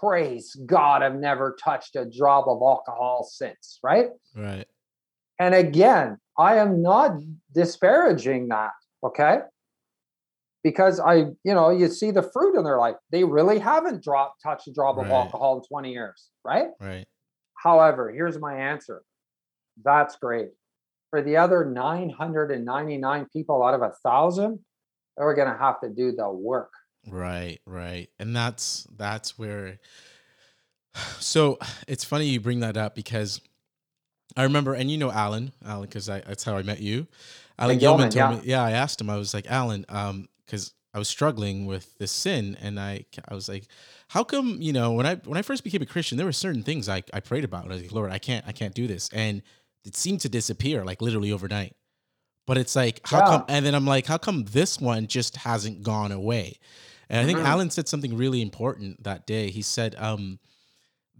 Praise 0.00 0.54
God, 0.66 1.02
I've 1.02 1.14
never 1.14 1.56
touched 1.62 1.96
a 1.96 2.04
drop 2.04 2.46
of 2.46 2.60
alcohol 2.60 3.28
since, 3.30 3.78
right? 3.82 4.08
Right. 4.36 4.66
And 5.40 5.54
again, 5.54 6.18
I 6.38 6.56
am 6.56 6.82
not 6.82 7.18
disparaging 7.52 8.48
that, 8.48 8.70
okay? 9.02 9.40
Because 10.62 11.00
I, 11.00 11.14
you 11.44 11.54
know, 11.54 11.70
you 11.70 11.88
see 11.88 12.10
the 12.10 12.22
fruit 12.22 12.56
in 12.56 12.64
their 12.64 12.78
life. 12.78 12.96
They 13.10 13.24
really 13.24 13.58
haven't 13.58 14.02
dropped 14.02 14.42
touched 14.42 14.68
a 14.68 14.72
drop 14.72 14.96
right. 14.96 15.06
of 15.06 15.12
alcohol 15.12 15.58
in 15.58 15.64
20 15.64 15.92
years, 15.92 16.30
right? 16.44 16.68
Right. 16.80 17.06
However, 17.54 18.10
here's 18.10 18.38
my 18.38 18.54
answer. 18.54 19.02
That's 19.84 20.16
great. 20.16 20.50
For 21.10 21.22
the 21.22 21.36
other 21.36 21.64
999 21.64 23.26
people 23.32 23.64
out 23.64 23.74
of 23.74 23.82
a 23.82 23.92
thousand, 24.04 24.60
they're 25.16 25.34
going 25.34 25.50
to 25.50 25.58
have 25.58 25.80
to 25.80 25.88
do 25.88 26.12
the 26.12 26.30
work. 26.30 26.70
Right, 27.06 27.58
right. 27.66 28.08
And 28.18 28.36
that's 28.36 28.86
that's 28.96 29.38
where 29.38 29.78
so 31.18 31.58
it's 31.86 32.04
funny 32.04 32.26
you 32.26 32.40
bring 32.40 32.60
that 32.60 32.76
up 32.76 32.94
because 32.94 33.40
I 34.36 34.44
remember, 34.44 34.74
and 34.74 34.90
you 34.90 34.98
know 34.98 35.10
Alan, 35.10 35.52
Alan, 35.64 35.82
because 35.82 36.06
that's 36.06 36.44
how 36.44 36.56
I 36.56 36.62
met 36.62 36.80
you. 36.80 37.06
Alan 37.58 37.78
Gilman, 37.78 38.10
told 38.10 38.14
yeah. 38.14 38.36
me, 38.36 38.40
yeah, 38.44 38.62
I 38.62 38.72
asked 38.72 39.00
him, 39.00 39.10
I 39.10 39.16
was 39.16 39.34
like, 39.34 39.50
Alan, 39.50 39.84
um, 39.88 40.28
because 40.44 40.74
I 40.94 40.98
was 40.98 41.08
struggling 41.08 41.66
with 41.66 41.96
this 41.98 42.12
sin, 42.12 42.56
and 42.60 42.78
I, 42.78 43.04
I 43.28 43.34
was 43.34 43.48
like, 43.48 43.66
how 44.08 44.24
come, 44.24 44.58
you 44.60 44.72
know, 44.72 44.92
when 44.92 45.06
I 45.06 45.16
when 45.16 45.36
I 45.36 45.42
first 45.42 45.64
became 45.64 45.82
a 45.82 45.86
Christian, 45.86 46.16
there 46.16 46.26
were 46.26 46.32
certain 46.32 46.62
things 46.62 46.88
I, 46.88 47.02
I 47.12 47.20
prayed 47.20 47.44
about. 47.44 47.64
And 47.64 47.72
I 47.72 47.76
was 47.76 47.82
like, 47.82 47.92
Lord, 47.92 48.10
I 48.10 48.18
can't, 48.18 48.46
I 48.46 48.52
can't 48.52 48.74
do 48.74 48.86
this, 48.86 49.10
and 49.12 49.42
it 49.84 49.96
seemed 49.96 50.20
to 50.20 50.28
disappear 50.28 50.84
like 50.84 51.02
literally 51.02 51.32
overnight. 51.32 51.74
But 52.46 52.56
it's 52.56 52.74
like, 52.74 53.00
how 53.04 53.18
yeah. 53.18 53.24
come? 53.26 53.44
And 53.48 53.66
then 53.66 53.74
I'm 53.74 53.86
like, 53.86 54.06
how 54.06 54.16
come 54.16 54.44
this 54.44 54.80
one 54.80 55.06
just 55.06 55.36
hasn't 55.36 55.82
gone 55.82 56.12
away? 56.12 56.58
And 57.10 57.20
I 57.20 57.24
think 57.24 57.38
mm-hmm. 57.38 57.46
Alan 57.46 57.70
said 57.70 57.88
something 57.88 58.16
really 58.16 58.40
important 58.40 59.04
that 59.04 59.26
day. 59.26 59.50
He 59.50 59.62
said, 59.62 59.94
um, 59.98 60.38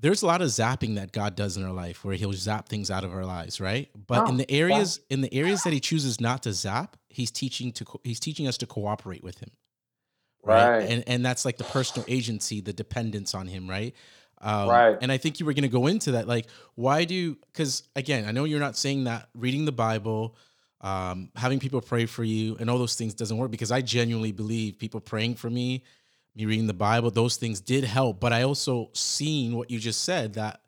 there's 0.00 0.22
a 0.22 0.26
lot 0.26 0.42
of 0.42 0.48
zapping 0.48 0.94
that 0.94 1.12
God 1.12 1.34
does 1.34 1.56
in 1.56 1.64
our 1.64 1.72
life 1.72 2.04
where 2.04 2.14
he'll 2.14 2.32
zap 2.32 2.68
things 2.68 2.90
out 2.90 3.04
of 3.04 3.12
our 3.12 3.24
lives, 3.24 3.61
right? 3.61 3.88
But 4.06 4.26
oh, 4.26 4.28
in 4.28 4.37
the 4.37 4.50
areas 4.50 5.00
yeah. 5.08 5.14
in 5.14 5.20
the 5.22 5.34
areas 5.34 5.62
that 5.64 5.72
he 5.72 5.80
chooses 5.80 6.20
not 6.20 6.42
to 6.44 6.52
zap, 6.52 6.96
he's 7.08 7.30
teaching 7.30 7.72
to 7.72 7.84
he's 8.04 8.20
teaching 8.20 8.46
us 8.46 8.56
to 8.58 8.66
cooperate 8.66 9.24
with 9.24 9.38
him. 9.38 9.50
Right? 10.44 10.70
right. 10.70 10.90
And 10.90 11.04
and 11.06 11.26
that's 11.26 11.44
like 11.44 11.56
the 11.56 11.64
personal 11.64 12.04
agency, 12.08 12.61
the 12.61 12.72
dependence 12.72 13.34
on 13.34 13.48
him, 13.48 13.68
right? 13.68 13.94
Um, 14.40 14.68
right. 14.68 14.98
And 15.00 15.11
I 15.11 15.16
think 15.16 15.40
you 15.40 15.46
were 15.46 15.52
going 15.52 15.62
to 15.62 15.68
go 15.68 15.87
into 15.87 16.12
that. 16.12 16.28
Like, 16.28 16.46
why 16.76 17.04
do, 17.04 17.37
because 17.52 17.82
again, 17.96 18.24
I 18.24 18.30
know 18.30 18.44
you're 18.44 18.61
not 18.61 18.76
saying 18.76 19.04
that 19.04 19.28
reading 19.34 19.64
the 19.64 19.72
Bible, 19.72 20.37
um, 20.80 21.30
having 21.34 21.58
people 21.58 21.80
pray 21.80 22.06
for 22.06 22.22
you, 22.22 22.56
and 22.61 22.70
all 22.70 22.78
those 22.78 22.94
things 22.94 23.14
doesn't 23.14 23.37
work 23.37 23.50
because 23.50 23.72
I 23.72 23.80
genuinely 23.80 24.30
believe 24.30 24.78
people 24.78 25.00
praying 25.00 25.34
for 25.34 25.50
me 25.50 25.82
me 26.38 26.46
reading 26.46 26.68
the 26.68 26.74
Bible, 26.74 27.11
those 27.11 27.37
things 27.37 27.61
did 27.61 27.85
help. 27.85 28.20
But 28.20 28.33
I 28.33 28.42
also 28.42 28.90
seen 28.94 29.57
what 29.57 29.70
you 29.70 29.79
just 29.79 30.05
said 30.05 30.35
that 30.35 30.61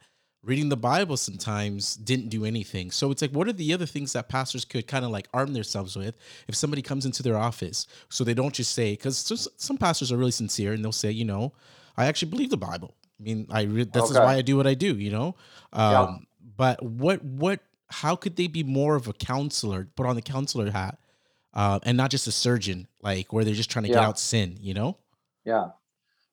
reading 0.43 0.69
the 0.69 0.77
Bible 0.77 1.17
sometimes 1.17 1.97
didn't 1.97 2.29
do 2.29 2.45
anything. 2.45 2.91
So 2.91 3.11
it's 3.11 3.23
like, 3.23 3.31
what 3.31 3.47
are 3.47 3.53
the 3.53 3.73
other 3.73 3.87
things 3.87 4.13
that 4.15 4.29
pastors 4.29 4.65
could 4.65 4.87
kind 4.87 5.05
of 5.05 5.11
like 5.11 5.29
arm 5.33 5.53
themselves 5.53 5.97
with 5.97 6.17
if 6.49 6.55
somebody 6.55 6.83
comes 6.83 7.07
into 7.07 7.23
their 7.23 7.37
office? 7.37 7.87
So 8.09 8.25
they 8.25 8.35
don't 8.35 8.55
just 8.55 8.73
say, 8.73 8.93
because 8.93 9.49
some 9.57 9.79
pastors 9.79 10.11
are 10.11 10.17
really 10.17 10.31
sincere 10.33 10.73
and 10.73 10.85
they'll 10.85 10.93
say, 10.93 11.11
you 11.11 11.25
know, 11.25 11.53
I 11.97 12.07
actually 12.07 12.31
believe 12.31 12.51
the 12.51 12.57
Bible. 12.57 12.97
I 13.21 13.23
mean, 13.23 13.47
I 13.51 13.65
that's 13.65 14.11
okay. 14.11 14.19
why 14.19 14.35
I 14.35 14.43
do 14.43 14.57
what 14.57 14.67
I 14.67 14.75
do, 14.75 14.97
you 14.97 15.11
know. 15.11 15.37
Um, 15.73 15.93
yeah. 15.93 16.17
But 16.57 16.83
what 16.83 17.23
what 17.23 17.61
how 17.89 18.17
could 18.17 18.37
they 18.37 18.47
be 18.47 18.65
more 18.65 18.97
of 18.97 19.09
a 19.09 19.13
counselor, 19.13 19.89
put 19.95 20.07
on 20.07 20.17
the 20.17 20.23
counselor 20.23 20.71
hat, 20.71 20.99
uh, 21.53 21.81
and 21.83 21.97
not 21.97 22.11
just 22.11 22.27
a 22.27 22.33
surgeon, 22.33 22.89
like 23.03 23.33
where 23.33 23.45
they're 23.45 23.55
just 23.55 23.71
trying 23.71 23.83
to 23.85 23.91
yeah. 23.91 23.97
get 23.97 24.05
out 24.05 24.19
sin, 24.19 24.57
you 24.61 24.73
know? 24.73 24.97
Yeah. 25.51 25.71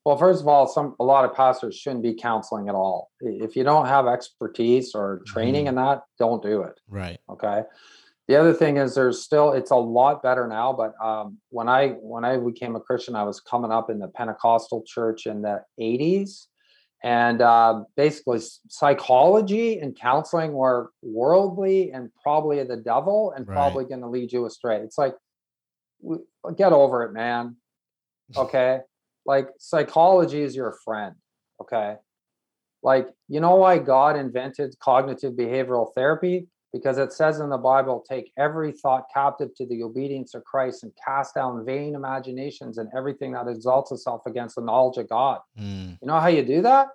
Well, 0.05 0.15
first 0.15 0.41
of 0.41 0.47
all, 0.47 0.67
some 0.67 0.95
a 0.99 1.03
lot 1.03 1.25
of 1.25 1.35
pastors 1.35 1.75
shouldn't 1.75 2.03
be 2.03 2.13
counseling 2.13 2.69
at 2.69 2.75
all. 2.75 3.11
If 3.19 3.57
you 3.57 3.63
don't 3.63 3.87
have 3.87 4.07
expertise 4.07 4.95
or 4.95 5.21
training 5.25 5.65
mm. 5.65 5.69
in 5.69 5.75
that, 5.75 6.03
don't 6.17 6.41
do 6.41 6.61
it. 6.61 6.79
Right. 6.87 7.19
Okay. 7.29 7.63
The 8.29 8.35
other 8.37 8.53
thing 8.53 8.77
is 8.77 8.95
there's 8.95 9.21
still 9.21 9.51
it's 9.51 9.71
a 9.71 9.75
lot 9.75 10.21
better 10.23 10.47
now, 10.47 10.71
but 10.71 10.93
um, 11.03 11.39
when 11.49 11.67
I 11.67 11.89
when 11.99 12.23
I 12.23 12.37
became 12.37 12.77
a 12.77 12.79
Christian, 12.79 13.15
I 13.15 13.23
was 13.23 13.41
coming 13.41 13.71
up 13.71 13.89
in 13.89 13.99
the 13.99 14.07
Pentecostal 14.07 14.83
church 14.87 15.25
in 15.25 15.41
the 15.41 15.63
80s. 15.77 16.45
And 17.03 17.41
uh, 17.41 17.83
basically, 17.97 18.39
psychology 18.69 19.79
and 19.79 19.93
counseling 19.93 20.53
were 20.53 20.91
worldly 21.01 21.91
and 21.91 22.11
probably 22.23 22.63
the 22.63 22.77
devil 22.77 23.33
and 23.35 23.45
right. 23.45 23.55
probably 23.55 23.83
going 23.83 24.01
to 24.01 24.07
lead 24.07 24.31
you 24.31 24.45
astray. 24.45 24.77
It's 24.77 24.97
like, 24.97 25.15
get 26.55 26.71
over 26.71 27.03
it, 27.03 27.11
man. 27.11 27.57
Okay 28.35 28.79
like 29.27 29.49
psychology 29.59 30.41
is 30.41 30.55
your 30.55 30.75
friend 30.83 31.13
okay? 31.61 31.95
Like 32.83 33.07
you 33.27 33.39
know 33.39 33.55
why 33.55 33.77
god 33.77 34.15
invented 34.15 34.77
cognitive 34.79 35.33
behavioral 35.33 35.93
therapy? 35.95 36.47
Because 36.73 36.97
it 36.97 37.13
says 37.13 37.39
in 37.39 37.49
the 37.49 37.57
bible 37.57 38.03
take 38.07 38.31
every 38.37 38.71
thought 38.71 39.05
captive 39.13 39.49
to 39.55 39.65
the 39.65 39.83
obedience 39.83 40.35
of 40.35 40.43
christ 40.43 40.83
and 40.83 40.91
cast 41.03 41.33
down 41.33 41.65
vain 41.65 41.95
imaginations 41.95 42.77
and 42.77 42.89
everything 42.95 43.31
that 43.31 43.47
exalts 43.47 43.91
itself 43.91 44.21
against 44.27 44.55
the 44.55 44.61
knowledge 44.61 44.97
of 44.97 45.09
god. 45.09 45.39
Mm. 45.59 45.97
you 46.01 46.07
know 46.07 46.19
how 46.19 46.27
you 46.27 46.43
do 46.43 46.61
that? 46.61 46.89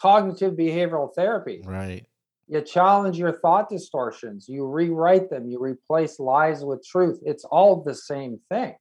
Cognitive 0.00 0.54
behavioral 0.54 1.14
therapy. 1.14 1.62
Right. 1.64 2.06
You 2.48 2.60
challenge 2.60 3.18
your 3.18 3.32
thought 3.32 3.68
distortions. 3.68 4.48
You 4.48 4.66
rewrite 4.66 5.30
them. 5.30 5.48
You 5.48 5.58
replace 5.58 6.20
lies 6.20 6.64
with 6.64 6.84
truth. 6.86 7.18
It's 7.24 7.44
all 7.44 7.82
the 7.82 7.94
same 7.94 8.38
thing. 8.50 8.76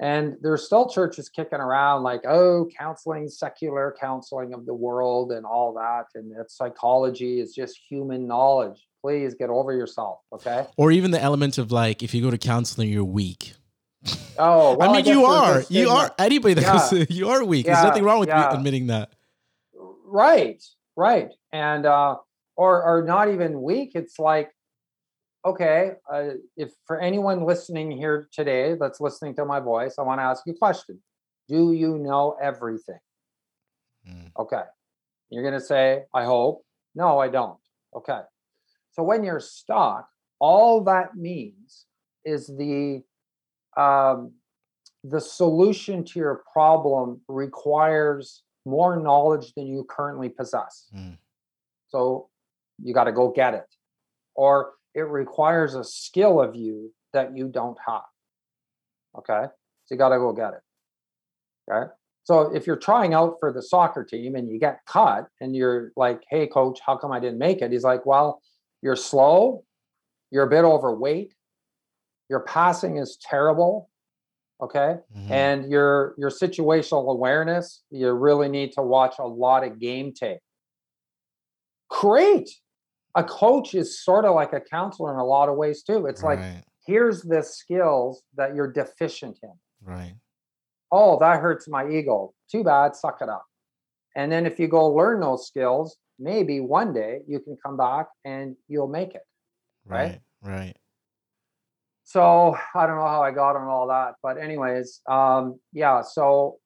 And 0.00 0.38
there's 0.40 0.64
still 0.64 0.88
churches 0.88 1.28
kicking 1.28 1.60
around 1.60 2.04
like, 2.04 2.22
oh, 2.26 2.66
counseling, 2.76 3.28
secular 3.28 3.94
counseling 4.00 4.54
of 4.54 4.64
the 4.64 4.72
world 4.72 5.30
and 5.30 5.44
all 5.44 5.74
that. 5.74 6.06
And 6.18 6.34
that 6.38 6.50
psychology, 6.50 7.38
is 7.38 7.54
just 7.54 7.78
human 7.86 8.26
knowledge. 8.26 8.88
Please 9.02 9.34
get 9.34 9.50
over 9.50 9.74
yourself. 9.74 10.20
Okay. 10.32 10.66
Or 10.78 10.90
even 10.90 11.10
the 11.10 11.20
element 11.20 11.58
of 11.58 11.70
like, 11.70 12.02
if 12.02 12.14
you 12.14 12.22
go 12.22 12.30
to 12.30 12.38
counseling, 12.38 12.88
you're 12.88 13.04
weak. 13.04 13.52
Oh, 14.38 14.74
well, 14.78 14.88
I 14.88 14.96
mean, 14.96 15.06
I 15.06 15.10
you 15.10 15.24
are. 15.26 15.62
You 15.68 15.90
are. 15.90 16.14
Anybody 16.18 16.54
that 16.54 16.62
yeah. 16.62 16.88
goes, 16.90 17.10
you 17.10 17.28
are 17.28 17.44
weak. 17.44 17.66
Yeah. 17.66 17.74
There's 17.74 17.84
nothing 17.84 18.04
wrong 18.04 18.20
with 18.20 18.30
yeah. 18.30 18.54
admitting 18.54 18.86
that. 18.86 19.12
Right. 20.06 20.64
Right. 20.96 21.30
And, 21.52 21.84
uh, 21.84 22.16
or, 22.56 22.82
or 22.82 23.04
not 23.04 23.30
even 23.30 23.60
weak. 23.60 23.92
It's 23.94 24.18
like, 24.18 24.50
okay, 25.44 25.92
uh, 26.12 26.30
if 26.56 26.72
for 26.86 27.00
anyone 27.00 27.44
listening 27.44 27.90
here 27.90 28.28
today 28.32 28.76
that's 28.78 29.00
listening 29.00 29.34
to 29.36 29.44
my 29.44 29.60
voice, 29.60 29.96
I 29.98 30.02
want 30.02 30.20
to 30.20 30.24
ask 30.24 30.42
you 30.46 30.52
a 30.52 30.56
question. 30.56 31.00
Do 31.48 31.72
you 31.72 31.98
know 31.98 32.36
everything? 32.40 32.98
Mm. 34.08 34.30
Okay. 34.38 34.62
You're 35.30 35.42
going 35.42 35.58
to 35.58 35.64
say, 35.64 36.04
I 36.14 36.24
hope. 36.24 36.64
No, 36.94 37.18
I 37.18 37.28
don't. 37.28 37.58
Okay. 37.94 38.20
So 38.92 39.02
when 39.02 39.24
you're 39.24 39.40
stuck, 39.40 40.08
all 40.38 40.82
that 40.84 41.16
means 41.16 41.86
is 42.24 42.46
the 42.46 43.02
um, 43.76 44.32
the 45.04 45.20
solution 45.20 46.04
to 46.04 46.18
your 46.18 46.42
problem 46.52 47.20
requires 47.28 48.42
more 48.66 49.00
knowledge 49.00 49.52
than 49.54 49.66
you 49.66 49.86
currently 49.88 50.28
possess. 50.28 50.90
Mm. 50.94 51.16
So 51.88 52.28
you 52.82 52.92
got 52.92 53.04
to 53.04 53.12
go 53.12 53.30
get 53.30 53.54
it. 53.54 53.66
Or 54.34 54.72
it 54.94 55.02
requires 55.02 55.74
a 55.74 55.84
skill 55.84 56.40
of 56.40 56.54
you 56.54 56.92
that 57.12 57.36
you 57.36 57.48
don't 57.48 57.78
have. 57.86 58.02
Okay. 59.18 59.46
So 59.86 59.94
you 59.94 59.98
got 59.98 60.10
to 60.10 60.18
go 60.18 60.32
get 60.32 60.54
it. 60.54 61.70
Okay. 61.70 61.90
So 62.24 62.54
if 62.54 62.66
you're 62.66 62.76
trying 62.76 63.14
out 63.14 63.36
for 63.40 63.52
the 63.52 63.62
soccer 63.62 64.04
team 64.04 64.36
and 64.36 64.48
you 64.48 64.58
get 64.58 64.80
cut 64.86 65.26
and 65.40 65.56
you're 65.56 65.90
like, 65.96 66.22
hey, 66.28 66.46
coach, 66.46 66.78
how 66.84 66.96
come 66.96 67.12
I 67.12 67.18
didn't 67.18 67.38
make 67.38 67.60
it? 67.60 67.72
He's 67.72 67.82
like, 67.82 68.06
well, 68.06 68.40
you're 68.82 68.96
slow, 68.96 69.64
you're 70.30 70.44
a 70.44 70.50
bit 70.50 70.64
overweight, 70.64 71.34
your 72.28 72.40
passing 72.40 72.98
is 72.98 73.18
terrible. 73.20 73.90
Okay. 74.62 74.96
Mm-hmm. 75.16 75.32
And 75.32 75.70
your 75.70 76.14
your 76.18 76.30
situational 76.30 77.10
awareness, 77.10 77.82
you 77.90 78.12
really 78.12 78.48
need 78.48 78.72
to 78.72 78.82
watch 78.82 79.14
a 79.18 79.26
lot 79.26 79.64
of 79.64 79.80
game 79.80 80.12
tape. 80.12 80.40
Great 81.88 82.50
a 83.14 83.24
coach 83.24 83.74
is 83.74 84.02
sort 84.02 84.24
of 84.24 84.34
like 84.34 84.52
a 84.52 84.60
counselor 84.60 85.12
in 85.12 85.18
a 85.18 85.24
lot 85.24 85.48
of 85.48 85.56
ways 85.56 85.82
too. 85.82 86.06
It's 86.06 86.22
right. 86.22 86.38
like, 86.38 86.64
here's 86.86 87.22
the 87.22 87.42
skills 87.42 88.22
that 88.36 88.54
you're 88.54 88.70
deficient 88.72 89.38
in. 89.42 89.52
Right. 89.82 90.14
Oh, 90.92 91.18
that 91.20 91.40
hurts 91.40 91.68
my 91.68 91.88
ego. 91.88 92.34
Too 92.50 92.64
bad. 92.64 92.96
Suck 92.96 93.18
it 93.20 93.28
up. 93.28 93.44
And 94.16 94.30
then 94.30 94.46
if 94.46 94.58
you 94.58 94.68
go 94.68 94.88
learn 94.88 95.20
those 95.20 95.46
skills, 95.46 95.96
maybe 96.18 96.60
one 96.60 96.92
day 96.92 97.20
you 97.26 97.40
can 97.40 97.56
come 97.64 97.76
back 97.76 98.06
and 98.24 98.56
you'll 98.68 98.88
make 98.88 99.14
it. 99.14 99.22
Right. 99.84 100.20
Right. 100.42 100.52
Right. 100.52 100.76
So 102.04 102.56
I 102.74 102.86
don't 102.86 102.96
know 102.96 103.06
how 103.06 103.22
I 103.22 103.30
got 103.30 103.56
on 103.56 103.68
all 103.68 103.86
that, 103.88 104.14
but 104.22 104.36
anyways, 104.36 105.00
um, 105.08 105.60
yeah. 105.72 106.02
So, 106.02 106.58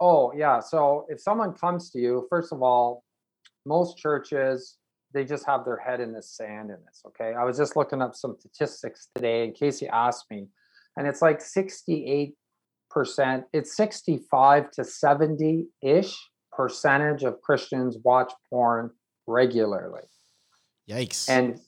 oh 0.00 0.32
yeah. 0.36 0.60
So 0.60 1.06
if 1.08 1.20
someone 1.20 1.54
comes 1.54 1.90
to 1.92 1.98
you, 1.98 2.26
first 2.28 2.52
of 2.52 2.62
all, 2.62 3.02
most 3.64 3.96
churches 3.96 4.76
they 5.12 5.24
just 5.24 5.46
have 5.46 5.64
their 5.64 5.78
head 5.78 6.00
in 6.00 6.12
the 6.12 6.22
sand 6.22 6.70
in 6.70 6.76
this. 6.86 7.02
Okay, 7.06 7.34
I 7.34 7.44
was 7.44 7.56
just 7.56 7.76
looking 7.76 8.02
up 8.02 8.14
some 8.14 8.36
statistics 8.38 9.08
today 9.14 9.44
in 9.44 9.52
case 9.52 9.80
you 9.80 9.88
asked 9.88 10.26
me, 10.30 10.48
and 10.96 11.06
it's 11.06 11.22
like 11.22 11.40
sixty-eight 11.40 12.34
percent. 12.90 13.44
It's 13.52 13.76
sixty-five 13.76 14.70
to 14.72 14.84
seventy-ish 14.84 16.16
percentage 16.52 17.22
of 17.22 17.40
Christians 17.40 17.96
watch 18.04 18.32
porn 18.50 18.90
regularly. 19.26 20.02
Yikes. 20.90 21.28
And 21.28 21.60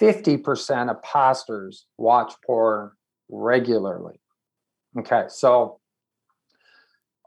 50% 0.00 0.90
of 0.90 1.02
pastors 1.02 1.86
watch 1.98 2.32
porn 2.44 2.90
regularly. 3.30 4.20
Okay, 4.98 5.24
so 5.28 5.80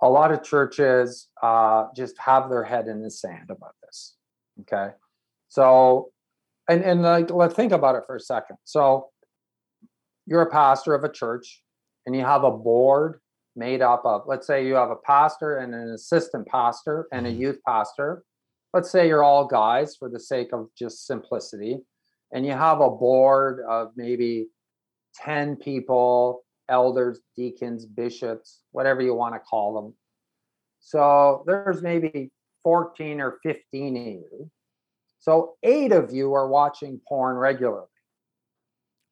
a 0.01 0.09
lot 0.09 0.31
of 0.31 0.43
churches 0.43 1.27
uh, 1.41 1.85
just 1.95 2.17
have 2.19 2.49
their 2.49 2.63
head 2.63 2.87
in 2.87 3.01
the 3.01 3.09
sand 3.09 3.49
about 3.49 3.75
this. 3.83 4.15
Okay, 4.61 4.93
so 5.49 6.11
and 6.69 6.83
and 6.83 7.01
like 7.01 7.31
let's 7.31 7.53
think 7.55 7.71
about 7.71 7.95
it 7.95 8.03
for 8.05 8.15
a 8.15 8.19
second. 8.19 8.57
So 8.63 9.09
you're 10.25 10.41
a 10.41 10.51
pastor 10.51 10.93
of 10.93 11.03
a 11.03 11.09
church, 11.09 11.63
and 12.05 12.15
you 12.15 12.21
have 12.21 12.43
a 12.43 12.51
board 12.51 13.19
made 13.55 13.81
up 13.81 14.03
of 14.05 14.23
let's 14.27 14.45
say 14.45 14.65
you 14.67 14.75
have 14.75 14.91
a 14.91 14.95
pastor 14.95 15.57
and 15.57 15.73
an 15.73 15.89
assistant 15.91 16.47
pastor 16.47 17.07
and 17.11 17.25
a 17.25 17.31
Mhm. 17.31 17.37
youth 17.39 17.59
pastor. 17.65 18.23
Let's 18.73 18.91
say 18.91 19.07
you're 19.07 19.23
all 19.23 19.45
guys 19.47 19.95
for 19.95 20.09
the 20.09 20.19
sake 20.19 20.53
of 20.53 20.69
just 20.75 21.07
simplicity 21.07 21.83
and 22.31 22.45
you 22.45 22.51
have 22.51 22.81
a 22.81 22.89
board 22.89 23.61
of 23.61 23.93
maybe 23.95 24.49
10 25.15 25.55
people, 25.55 26.43
elders, 26.69 27.21
deacons, 27.35 27.85
bishops, 27.85 28.61
whatever 28.71 29.01
you 29.01 29.15
want 29.15 29.33
to 29.33 29.39
call 29.39 29.73
them. 29.73 29.97
So 30.79 31.43
there's 31.47 31.81
maybe 31.81 32.31
14 32.63 33.21
or 33.21 33.39
15 33.41 33.97
of 33.97 34.03
you. 34.03 34.51
So 35.19 35.55
eight 35.63 35.91
of 35.91 36.13
you 36.13 36.33
are 36.33 36.47
watching 36.47 37.01
porn 37.07 37.35
regularly, 37.35 37.87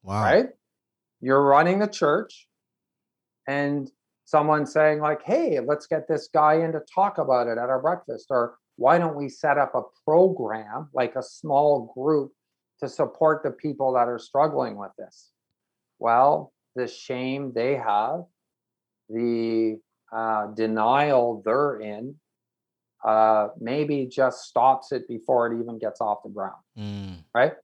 wow. 0.02 0.22
right? 0.22 0.46
You're 1.20 1.44
running 1.44 1.78
the 1.78 1.88
church 1.88 2.46
and 3.46 3.90
someone 4.24 4.66
saying 4.66 5.00
like, 5.00 5.22
"Hey, 5.22 5.60
let's 5.60 5.86
get 5.86 6.08
this 6.08 6.28
guy 6.32 6.54
in 6.54 6.72
to 6.72 6.80
talk 6.94 7.18
about 7.18 7.48
it 7.48 7.58
at 7.58 7.70
our 7.70 7.80
breakfast," 7.80 8.26
or 8.30 8.58
"Why 8.76 8.98
don't 8.98 9.16
we 9.16 9.28
set 9.28 9.58
up 9.58 9.74
a 9.74 9.82
program 10.04 10.90
like 10.92 11.16
a 11.16 11.22
small 11.22 11.92
group 11.96 12.32
to 12.80 12.88
support 12.88 13.42
the 13.42 13.52
people 13.52 13.92
that 13.94 14.08
are 14.08 14.18
struggling 14.18 14.76
with 14.76 14.92
this?" 14.98 15.32
Well, 15.98 16.52
the 16.74 16.86
shame 16.86 17.52
they 17.52 17.76
have, 17.76 18.24
the 19.08 19.80
uh, 20.12 20.48
denial 20.48 21.42
they're 21.44 21.80
in, 21.80 22.16
uh, 23.06 23.48
maybe 23.60 24.06
just 24.06 24.44
stops 24.44 24.92
it 24.92 25.06
before 25.08 25.46
it 25.46 25.58
even 25.60 25.78
gets 25.78 26.00
off 26.00 26.18
the 26.24 26.30
ground 26.30 26.60
Mm. 26.76 27.24
right? 27.34 27.54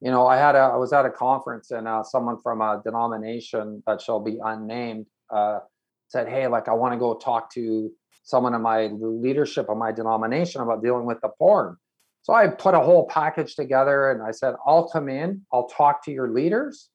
You 0.00 0.12
know, 0.12 0.28
I 0.28 0.36
had 0.36 0.54
a 0.54 0.58
I 0.58 0.76
was 0.76 0.92
at 0.92 1.04
a 1.06 1.10
conference 1.10 1.72
and 1.72 1.88
uh, 1.88 2.04
someone 2.04 2.38
from 2.40 2.60
a 2.60 2.80
denomination 2.84 3.82
that 3.86 4.00
shall 4.00 4.20
be 4.20 4.38
unnamed 4.44 5.06
uh, 5.30 5.58
said, 6.06 6.28
"Hey, 6.28 6.46
like 6.46 6.68
I 6.68 6.74
want 6.74 6.92
to 6.94 6.98
go 6.98 7.14
talk 7.14 7.52
to 7.54 7.90
someone 8.22 8.54
in 8.54 8.62
my 8.62 8.90
leadership 9.00 9.68
of 9.68 9.76
my 9.76 9.90
denomination 9.90 10.60
about 10.60 10.84
dealing 10.84 11.04
with 11.04 11.20
the 11.20 11.30
porn." 11.30 11.76
So 12.22 12.32
I 12.32 12.46
put 12.46 12.74
a 12.74 12.80
whole 12.80 13.08
package 13.08 13.56
together 13.56 14.12
and 14.12 14.22
I 14.22 14.30
said, 14.30 14.54
"I'll 14.64 14.88
come 14.88 15.08
in, 15.08 15.44
I'll 15.52 15.66
talk 15.68 16.04
to 16.04 16.12
your 16.12 16.28
leaders, 16.28 16.90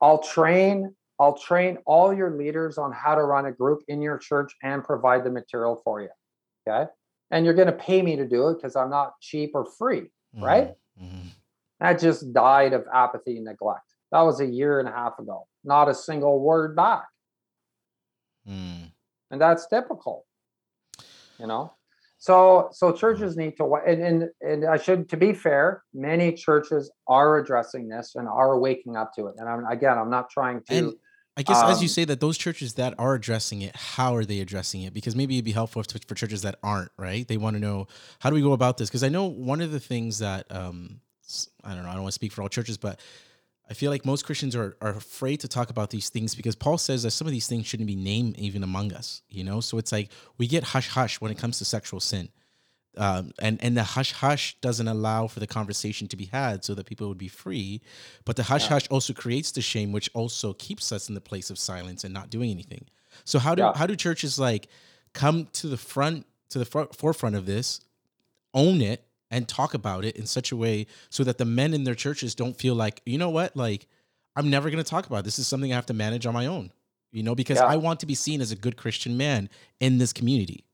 I'll 0.00 0.22
train." 0.22 0.94
I'll 1.20 1.36
train 1.36 1.78
all 1.84 2.14
your 2.14 2.30
leaders 2.30 2.78
on 2.78 2.92
how 2.92 3.16
to 3.16 3.24
run 3.24 3.46
a 3.46 3.50
group 3.50 3.80
in 3.88 4.00
your 4.00 4.18
church 4.18 4.54
and 4.62 4.84
provide 4.84 5.24
the 5.24 5.30
material 5.30 5.80
for 5.82 6.00
you. 6.00 6.10
Okay. 6.68 6.90
And 7.30 7.44
you're 7.44 7.54
going 7.54 7.66
to 7.66 7.72
pay 7.72 8.02
me 8.02 8.16
to 8.16 8.26
do 8.26 8.48
it 8.48 8.56
because 8.56 8.76
I'm 8.76 8.90
not 8.90 9.20
cheap 9.20 9.52
or 9.54 9.64
free. 9.64 10.10
Right? 10.34 10.74
Mhm. 11.00 11.30
That 11.80 11.98
just 11.98 12.32
died 12.32 12.72
of 12.72 12.86
apathy 12.92 13.36
and 13.36 13.44
neglect. 13.44 13.94
That 14.12 14.22
was 14.22 14.40
a 14.40 14.46
year 14.46 14.80
and 14.80 14.88
a 14.88 14.92
half 14.92 15.18
ago. 15.18 15.46
Not 15.64 15.88
a 15.88 15.94
single 15.94 16.40
word 16.40 16.74
back. 16.74 17.06
Mm. 18.48 18.90
And 19.30 19.40
that's 19.40 19.66
typical. 19.66 20.26
You 21.38 21.46
know? 21.46 21.72
So 22.18 22.68
so 22.72 22.92
churches 22.92 23.36
need 23.36 23.56
to 23.58 23.74
and, 23.86 24.02
and 24.02 24.30
and 24.40 24.64
I 24.64 24.76
should 24.76 25.08
to 25.10 25.16
be 25.16 25.32
fair, 25.32 25.84
many 25.94 26.32
churches 26.32 26.90
are 27.06 27.38
addressing 27.38 27.88
this 27.88 28.16
and 28.16 28.26
are 28.26 28.58
waking 28.58 28.96
up 28.96 29.12
to 29.14 29.28
it. 29.28 29.36
And 29.38 29.48
I'm 29.48 29.64
again, 29.66 29.96
I'm 29.96 30.10
not 30.10 30.28
trying 30.28 30.62
to 30.64 30.74
And 30.74 30.92
I 31.38 31.42
guess 31.42 31.62
as 31.62 31.80
you 31.80 31.84
um, 31.84 31.88
say 31.88 32.04
that 32.04 32.18
those 32.18 32.36
churches 32.36 32.74
that 32.74 32.94
are 32.98 33.14
addressing 33.14 33.62
it, 33.62 33.76
how 33.76 34.16
are 34.16 34.24
they 34.24 34.40
addressing 34.40 34.82
it? 34.82 34.92
Because 34.92 35.14
maybe 35.14 35.36
it'd 35.36 35.44
be 35.44 35.52
helpful 35.52 35.84
to, 35.84 36.00
for 36.06 36.16
churches 36.16 36.42
that 36.42 36.56
aren't, 36.64 36.90
right? 36.96 37.26
They 37.28 37.36
want 37.36 37.54
to 37.54 37.60
know 37.60 37.86
how 38.18 38.28
do 38.28 38.34
we 38.34 38.42
go 38.42 38.52
about 38.52 38.76
this? 38.76 38.90
Because 38.90 39.04
I 39.04 39.08
know 39.08 39.26
one 39.26 39.60
of 39.60 39.70
the 39.70 39.78
things 39.78 40.18
that 40.18 40.46
um, 40.50 41.00
I 41.62 41.74
don't 41.74 41.84
know, 41.84 41.90
I 41.90 41.92
don't 41.92 42.02
want 42.02 42.12
to 42.12 42.16
speak 42.16 42.32
for 42.32 42.42
all 42.42 42.48
churches, 42.48 42.76
but 42.76 42.98
I 43.70 43.74
feel 43.74 43.92
like 43.92 44.04
most 44.04 44.24
Christians 44.24 44.56
are, 44.56 44.76
are 44.80 44.90
afraid 44.90 45.40
to 45.40 45.48
talk 45.48 45.70
about 45.70 45.90
these 45.90 46.08
things 46.08 46.34
because 46.34 46.56
Paul 46.56 46.76
says 46.76 47.04
that 47.04 47.12
some 47.12 47.28
of 47.28 47.32
these 47.32 47.46
things 47.46 47.66
shouldn't 47.66 47.86
be 47.86 47.96
named 47.96 48.36
even 48.38 48.64
among 48.64 48.92
us, 48.92 49.22
you 49.28 49.44
know? 49.44 49.60
So 49.60 49.78
it's 49.78 49.92
like 49.92 50.10
we 50.38 50.48
get 50.48 50.64
hush 50.64 50.88
hush 50.88 51.20
when 51.20 51.30
it 51.30 51.38
comes 51.38 51.58
to 51.58 51.64
sexual 51.64 52.00
sin. 52.00 52.30
Um, 52.98 53.30
and 53.40 53.62
and 53.62 53.76
the 53.76 53.84
hush 53.84 54.12
hush 54.12 54.56
doesn't 54.60 54.88
allow 54.88 55.28
for 55.28 55.38
the 55.40 55.46
conversation 55.46 56.08
to 56.08 56.16
be 56.16 56.24
had 56.26 56.64
so 56.64 56.74
that 56.74 56.86
people 56.86 57.06
would 57.08 57.16
be 57.18 57.28
free 57.28 57.80
but 58.24 58.34
the 58.36 58.42
hush 58.42 58.64
Yeah. 58.64 58.70
hush 58.70 58.88
also 58.90 59.12
creates 59.12 59.52
the 59.52 59.60
shame 59.62 59.92
which 59.92 60.10
also 60.14 60.52
keeps 60.54 60.90
us 60.90 61.08
in 61.08 61.14
the 61.14 61.20
place 61.20 61.48
of 61.50 61.58
silence 61.60 62.02
and 62.04 62.12
not 62.12 62.28
doing 62.28 62.50
anything 62.50 62.86
so 63.24 63.38
how 63.38 63.54
do 63.54 63.62
Yeah. 63.62 63.72
how 63.76 63.86
do 63.86 63.94
churches 63.94 64.36
like 64.38 64.66
come 65.12 65.46
to 65.52 65.68
the 65.68 65.76
front 65.76 66.26
to 66.50 66.58
the 66.58 66.64
fro- 66.64 66.88
forefront 66.92 67.36
of 67.36 67.46
this 67.46 67.80
own 68.52 68.80
it 68.80 69.04
and 69.30 69.46
talk 69.46 69.74
about 69.74 70.04
it 70.04 70.16
in 70.16 70.26
such 70.26 70.50
a 70.50 70.56
way 70.56 70.86
so 71.10 71.22
that 71.22 71.38
the 71.38 71.44
men 71.44 71.74
in 71.74 71.84
their 71.84 71.94
churches 71.94 72.34
don't 72.34 72.56
feel 72.58 72.74
like 72.74 73.00
you 73.06 73.18
know 73.18 73.30
what 73.30 73.54
like 73.56 73.86
i'm 74.34 74.50
never 74.50 74.70
going 74.70 74.82
to 74.82 74.90
talk 74.90 75.06
about 75.06 75.18
it. 75.18 75.24
this 75.24 75.38
is 75.38 75.46
something 75.46 75.72
i 75.72 75.74
have 75.76 75.86
to 75.86 75.94
manage 75.94 76.26
on 76.26 76.34
my 76.34 76.46
own 76.46 76.72
you 77.12 77.22
know 77.22 77.34
because 77.34 77.58
Yeah. 77.58 77.66
i 77.66 77.76
want 77.76 78.00
to 78.00 78.06
be 78.06 78.14
seen 78.16 78.40
as 78.40 78.50
a 78.50 78.56
good 78.56 78.76
christian 78.76 79.16
man 79.16 79.48
in 79.78 79.98
this 79.98 80.12
community 80.12 80.64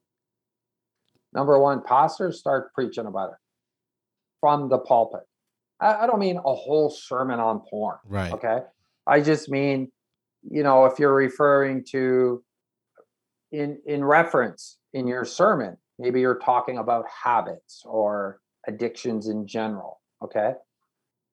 number 1.35 1.59
one, 1.59 1.82
pastors 1.82 2.39
start 2.39 2.72
preaching 2.74 3.07
about 3.07 3.30
it 3.30 3.37
from 4.41 4.68
the 4.68 4.78
pulpit. 4.78 5.22
I, 5.80 6.05
I 6.05 6.07
don't 6.07 6.18
mean 6.20 6.37
a 6.37 6.55
whole 6.55 6.91
sermon 6.91 7.41
on 7.41 7.61
porn. 7.70 7.99
right 8.07 8.32
Okay. 8.32 8.61
I 9.07 9.20
just 9.20 9.51
mean, 9.51 9.91
you 10.43 10.62
know, 10.62 10.87
if 10.87 10.99
you're 10.99 11.14
referring 11.14 11.85
to 11.91 12.43
in 13.53 13.78
in 13.87 14.05
reference 14.05 14.78
in 14.93 15.07
your 15.07 15.24
sermon, 15.24 15.76
maybe 15.99 16.20
you're 16.20 16.39
talking 16.39 16.78
about 16.78 17.05
habits 17.24 17.82
or 17.85 18.41
addictions 18.66 19.28
in 19.28 19.47
general. 19.47 20.01
Okay. 20.22 20.53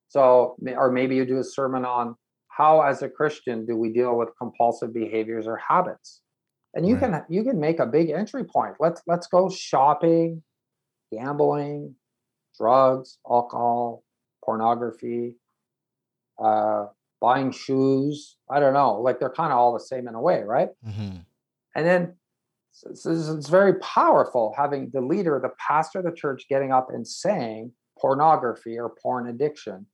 So 0.10 0.58
or 0.76 0.91
maybe 0.91 1.16
you 1.16 1.26
do 1.26 1.39
a 1.39 1.43
sermon 1.43 1.86
on 1.86 2.16
how 2.49 2.82
as 2.82 3.02
a 3.02 3.10
Christian 3.10 3.66
do 3.66 3.78
we 3.78 3.93
deal 3.93 4.18
with 4.18 4.30
compulsive 4.38 4.93
behaviors 4.93 5.47
or 5.47 5.58
habits. 5.58 6.22
And 6.74 6.88
you 6.88 6.95
Right. 6.95 7.11
can 7.11 7.26
you 7.30 7.43
can 7.43 7.59
make 7.59 7.80
a 7.80 7.86
big 7.86 8.09
entry 8.09 8.43
point. 8.43 8.76
Let's 8.80 9.01
let's 9.07 9.28
go 9.28 9.49
shopping, 9.49 10.43
gambling, 11.11 11.95
drugs, 12.57 13.19
alcohol, 13.30 14.03
pornography, 14.45 15.36
uh, 16.39 16.88
buying 17.19 17.51
shoes. 17.51 18.38
I 18.49 18.59
don't 18.59 18.74
know. 18.74 18.99
Like 19.01 19.19
they're 19.19 19.30
kind 19.30 19.51
of 19.51 19.59
all 19.59 19.74
the 19.74 19.80
same 19.80 20.07
in 20.07 20.15
a 20.15 20.22
way, 20.22 20.43
right? 20.43 20.69
hmm 20.84 21.17
And 21.76 21.86
then 21.86 22.15
s- 22.74 22.86
s- 22.91 23.05
it's, 23.05 23.28
it's 23.30 23.49
very 23.49 23.76
powerful 23.80 24.53
having 24.57 24.89
the 24.91 25.01
leader, 25.01 25.39
the 25.41 25.53
pastor 25.67 25.99
of 25.99 26.05
the 26.05 26.11
church, 26.11 26.45
getting 26.49 26.72
up 26.72 26.89
and 26.89 27.07
saying 27.07 27.74
pornography 27.99 28.80
or 28.80 28.89
porn 29.01 29.28
addiction, 29.28 29.86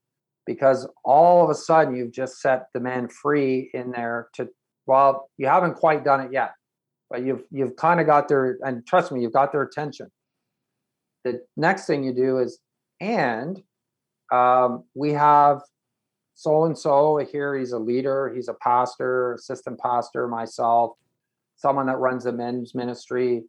because 0.46 0.88
all 1.04 1.44
of 1.44 1.50
a 1.50 1.54
sudden 1.54 1.94
you've 1.94 2.12
just 2.12 2.40
set 2.40 2.68
the 2.72 2.80
men 2.80 3.08
free 3.08 3.70
in 3.74 3.90
there 3.90 4.28
to. 4.34 4.48
Well, 4.86 5.28
you 5.36 5.46
haven't 5.46 5.74
quite 5.74 6.02
done 6.02 6.20
it 6.22 6.32
yet, 6.32 6.52
but 7.10 7.24
you've 7.24 7.44
you've 7.50 7.76
kind 7.76 8.00
of 8.00 8.06
got 8.06 8.28
their 8.28 8.58
and 8.62 8.86
trust 8.86 9.12
me, 9.12 9.22
you've 9.22 9.32
got 9.32 9.52
their 9.52 9.62
attention. 9.62 10.10
The 11.24 11.42
next 11.56 11.86
thing 11.86 12.04
you 12.04 12.12
do 12.12 12.38
is, 12.38 12.58
and 13.00 13.62
um, 14.32 14.84
we 14.94 15.12
have 15.12 15.62
so 16.34 16.64
and 16.64 16.78
so 16.78 17.16
here. 17.16 17.56
He's 17.56 17.72
a 17.72 17.78
leader. 17.78 18.32
He's 18.34 18.48
a 18.48 18.54
pastor, 18.54 19.34
assistant 19.34 19.80
pastor, 19.80 20.28
myself, 20.28 20.92
someone 21.56 21.86
that 21.86 21.98
runs 21.98 22.26
a 22.26 22.32
men's 22.32 22.74
ministry. 22.74 23.44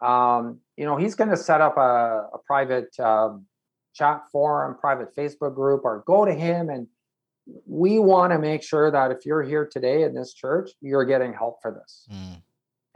Um, 0.00 0.60
you 0.76 0.84
know, 0.84 0.96
he's 0.96 1.16
going 1.16 1.30
to 1.30 1.36
set 1.36 1.60
up 1.60 1.76
a, 1.76 2.28
a 2.32 2.38
private 2.46 2.98
um, 3.00 3.46
chat 3.94 4.22
forum, 4.30 4.76
private 4.80 5.14
Facebook 5.16 5.56
group, 5.56 5.84
or 5.84 6.04
go 6.06 6.24
to 6.24 6.32
him. 6.32 6.70
And 6.70 6.86
we 7.66 7.98
want 7.98 8.32
to 8.32 8.38
make 8.38 8.62
sure 8.62 8.90
that 8.90 9.10
if 9.10 9.26
you're 9.26 9.42
here 9.42 9.66
today 9.66 10.04
in 10.04 10.14
this 10.14 10.32
church, 10.32 10.70
you're 10.80 11.04
getting 11.04 11.32
help 11.32 11.60
for 11.60 11.72
this. 11.72 12.06
Mm. 12.12 12.42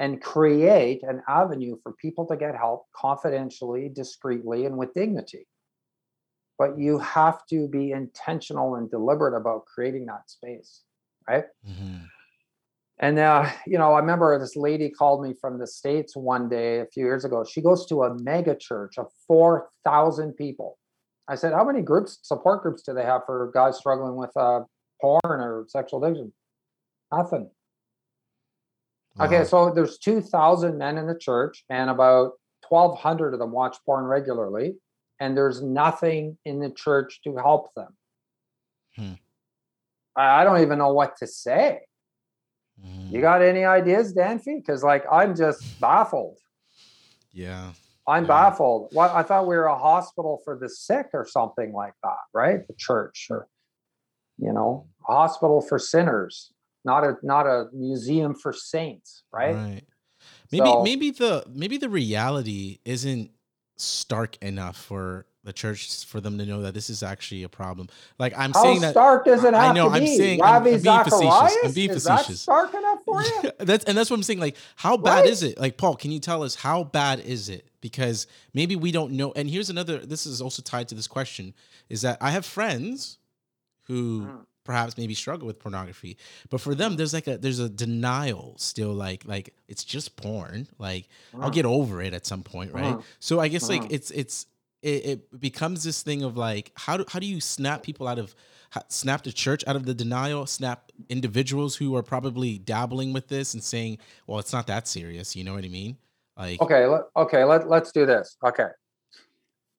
And 0.03 0.21
create 0.21 1.01
an 1.05 1.23
avenue 1.29 1.77
for 1.81 1.93
people 1.93 2.27
to 2.27 2.37
get 2.37 2.57
help 2.57 2.87
confidentially, 2.93 3.89
discreetly, 3.89 4.67
and 4.67 4.77
with 4.77 4.93
dignity. 4.95 5.47
But 6.59 6.77
you 6.77 6.99
have 6.99 7.47
to 7.51 7.69
be 7.69 7.93
intentional 7.93 8.75
and 8.75 8.91
deliberate 8.91 9.37
about 9.37 9.65
creating 9.65 10.07
that 10.07 10.29
space, 10.29 10.83
right? 11.29 11.45
Mm-hmm. 11.65 11.99
And 12.99 13.19
uh, 13.21 13.49
you 13.65 13.79
know, 13.79 13.93
I 13.93 14.01
remember 14.01 14.37
this 14.41 14.57
lady 14.57 14.91
called 14.91 15.23
me 15.23 15.35
from 15.41 15.61
the 15.61 15.69
states 15.69 16.17
one 16.17 16.49
day 16.49 16.81
a 16.81 16.87
few 16.87 17.05
years 17.05 17.25
ago. 17.25 17.45
She 17.45 17.63
goes 17.63 17.87
to 17.87 18.03
a 18.03 18.13
mega 18.19 18.57
church 18.57 18.99
of 18.99 19.07
four 19.29 19.69
thousand 19.85 20.33
people. 20.33 20.79
I 21.29 21.37
said, 21.37 21.53
"How 21.53 21.65
many 21.65 21.81
groups, 21.81 22.19
support 22.23 22.65
groups, 22.65 22.83
do 22.83 22.93
they 22.93 23.05
have 23.05 23.23
for 23.25 23.53
guys 23.55 23.79
struggling 23.79 24.17
with 24.17 24.37
uh, 24.37 24.63
porn 25.01 25.21
or 25.25 25.65
sexual 25.69 26.05
addiction?" 26.05 26.33
Nothing. 27.13 27.51
Wow. 29.17 29.27
Okay, 29.27 29.45
so 29.45 29.71
there's 29.71 29.99
two 29.99 30.21
thousand 30.21 30.79
men 30.79 30.99
in 30.99 31.07
the 31.07 31.19
church, 31.19 31.65
and 31.69 31.91
about 31.91 32.33
twelve 32.67 32.99
hundred 32.99 33.35
of 33.35 33.41
them 33.41 33.53
watch 33.53 33.77
porn 33.85 34.05
regularly, 34.05 34.75
and 35.21 35.37
there's 35.37 35.63
nothing 35.63 36.39
in 36.45 36.61
the 36.61 36.71
church 36.71 37.21
to 37.25 37.37
help 37.37 37.75
them. 37.75 37.97
Hmm. 38.97 39.13
I 40.17 40.45
don't 40.45 40.61
even 40.61 40.79
know 40.79 40.93
what 40.93 41.17
to 41.19 41.27
say. 41.27 41.81
You 43.11 43.19
mm. 43.19 43.21
got 43.21 43.43
any 43.43 43.65
ideas, 43.65 44.13
Danfy? 44.13 44.59
Because 44.59 44.83
like 44.83 45.05
I'm 45.11 45.37
just 45.37 45.81
baffled. 45.81 46.39
Yeah. 47.33 47.73
I'm 48.07 48.25
yeah. 48.25 48.29
baffled. 48.29 48.89
What 48.93 49.11
I 49.13 49.23
thought 49.23 49.47
we 49.47 49.57
were 49.57 49.67
a 49.67 49.79
hospital 49.79 50.41
for 50.45 50.59
the 50.59 50.69
sick 50.69 51.07
or 51.13 51.27
something 51.27 51.73
like 51.73 51.95
that, 52.03 52.19
right? 52.35 52.67
The 52.67 52.75
church 52.77 53.29
or 53.31 53.47
you 54.39 54.53
know, 54.53 54.87
a 55.09 55.13
hospital 55.13 55.61
for 55.61 55.79
sinners, 55.79 56.53
not 56.85 57.05
a 57.05 57.17
not 57.23 57.47
a 57.47 57.69
museum 57.73 58.35
for 58.35 58.53
saints, 58.53 59.25
right? 59.33 59.55
Right. 59.55 59.85
Maybe 60.51 60.67
so, 60.67 60.83
maybe 60.83 61.11
the 61.11 61.45
maybe 61.53 61.79
the 61.79 61.89
reality 61.89 62.79
isn't 62.85 63.31
stark 63.77 64.37
enough 64.43 64.77
for 64.77 65.27
the 65.45 65.53
church 65.53 66.05
for 66.05 66.21
them 66.21 66.39
to 66.39 66.47
know 66.47 66.63
that 66.63 66.73
this 66.73 66.89
is 66.89 67.03
actually 67.03 67.43
a 67.43 67.49
problem. 67.49 67.89
Like 68.19 68.33
I'm 68.39 68.53
How 68.53 68.63
saying 68.63 68.81
that 68.83 68.93
stark 68.93 69.25
does 69.25 69.43
it 69.43 69.55
have 69.55 69.71
I 69.71 69.73
know, 69.73 69.89
to 69.89 69.95
I'm 69.97 70.03
be? 70.03 70.17
saying 70.17 70.43
I'm, 70.43 70.57
I'm 70.57 70.65
being 70.65 70.79
facetious. 70.79 71.57
I'm 71.65 71.73
being 71.73 71.91
is 71.91 72.05
facetious. 72.05 72.27
That 72.27 72.37
stark 72.37 72.75
enough 72.75 72.99
for 73.05 73.23
you? 73.23 73.51
that's 73.59 73.85
and 73.87 73.99
that's 73.99 74.11
what 74.11 74.17
I'm 74.17 74.23
saying. 74.23 74.39
Like, 74.39 74.57
how 74.77 74.97
bad 74.97 75.21
right? 75.21 75.29
is 75.29 75.43
it? 75.43 75.59
Like, 75.59 75.77
Paul, 75.77 75.97
can 75.97 76.13
you 76.13 76.21
tell 76.21 76.43
us 76.43 76.55
how 76.55 76.85
bad 76.85 77.21
is 77.21 77.49
it? 77.49 77.67
Because 77.81 78.27
maybe 78.55 78.77
we 78.77 78.93
don't 78.93 79.13
know. 79.13 79.33
And 79.35 79.51
here's 79.51 79.71
another. 79.71 79.99
This 79.99 80.27
is 80.27 80.41
also 80.41 80.63
tied 80.63 80.89
to 80.89 80.95
this 80.95 81.09
question: 81.09 81.55
is 81.89 82.03
that 82.03 82.19
I 82.21 82.31
have 82.31 82.47
friends 82.47 83.19
who. 83.85 84.23
Mm. 84.23 84.47
Perhaps 84.65 84.97
maybe 84.97 85.15
struggle 85.15 85.47
with 85.47 85.59
pornography. 85.59 86.17
But 86.51 86.61
for 86.61 86.75
them 86.75 86.97
there's 86.97 87.15
like 87.15 87.27
a 87.27 87.39
there's 87.39 87.59
a 87.59 87.69
denial 87.69 88.55
still 88.59 88.93
like 88.93 89.25
like 89.25 89.55
it's 89.69 89.85
just 89.85 90.17
porn. 90.17 90.69
Like 90.79 91.09
mm. 91.35 91.43
i'll 91.43 91.51
get 91.51 91.65
over 91.65 92.03
it 92.03 92.15
at 92.15 92.27
some 92.27 92.43
point 92.43 92.73
right? 92.73 92.97
Mm. 92.97 93.03
so 93.21 93.41
i 93.41 93.49
guess 93.49 93.69
like 93.69 93.83
mm. 93.83 93.93
it's 93.93 94.11
it's 94.11 94.47
it, 94.83 95.07
it 95.07 95.41
becomes 95.41 95.85
this 95.85 96.03
thing 96.03 96.23
of 96.23 96.37
like 96.37 96.73
how 96.75 96.97
do 96.97 97.05
how 97.09 97.19
do 97.19 97.27
you 97.27 97.41
snap 97.41 97.83
people 97.83 98.09
out 98.09 98.19
of 98.19 98.35
snap 98.89 99.23
the 99.23 99.33
church 99.33 99.63
out 99.67 99.77
of 99.77 99.85
the 99.85 99.95
denial 99.95 100.47
snap 100.47 100.91
individuals 101.09 101.77
who 101.77 101.95
are 101.95 102.03
probably 102.03 102.59
dabbling 102.59 103.13
with 103.13 103.29
this 103.29 103.55
and 103.55 103.63
saying 103.63 103.99
well 104.27 104.39
it's 104.39 104.53
not 104.53 104.67
that 104.67 104.89
serious 104.89 105.37
you 105.37 105.45
know 105.45 105.55
what 105.55 105.65
i 105.65 105.69
mean? 105.69 105.97
Like 106.37 106.61
okay 106.61 106.87
let, 106.87 107.03
okay 107.17 107.45
let, 107.45 107.69
let's 107.69 107.93
do 107.93 108.07
this. 108.07 108.37
Okay. 108.45 108.69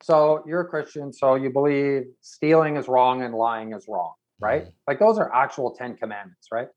So 0.04 0.44
you're 0.46 0.62
a 0.62 0.68
christian 0.68 1.12
so 1.12 1.36
you 1.36 1.50
believe 1.50 2.06
stealing 2.22 2.78
is 2.78 2.88
wrong 2.88 3.24
and 3.24 3.34
lying 3.34 3.74
is 3.74 3.86
wrong 3.88 4.14
right 4.44 4.64
mm-hmm. 4.64 4.72
like 4.88 5.00
those 5.00 5.18
are 5.18 5.34
actual 5.34 5.72
10 5.72 5.98
commandments 5.98 6.48
right 6.52 6.70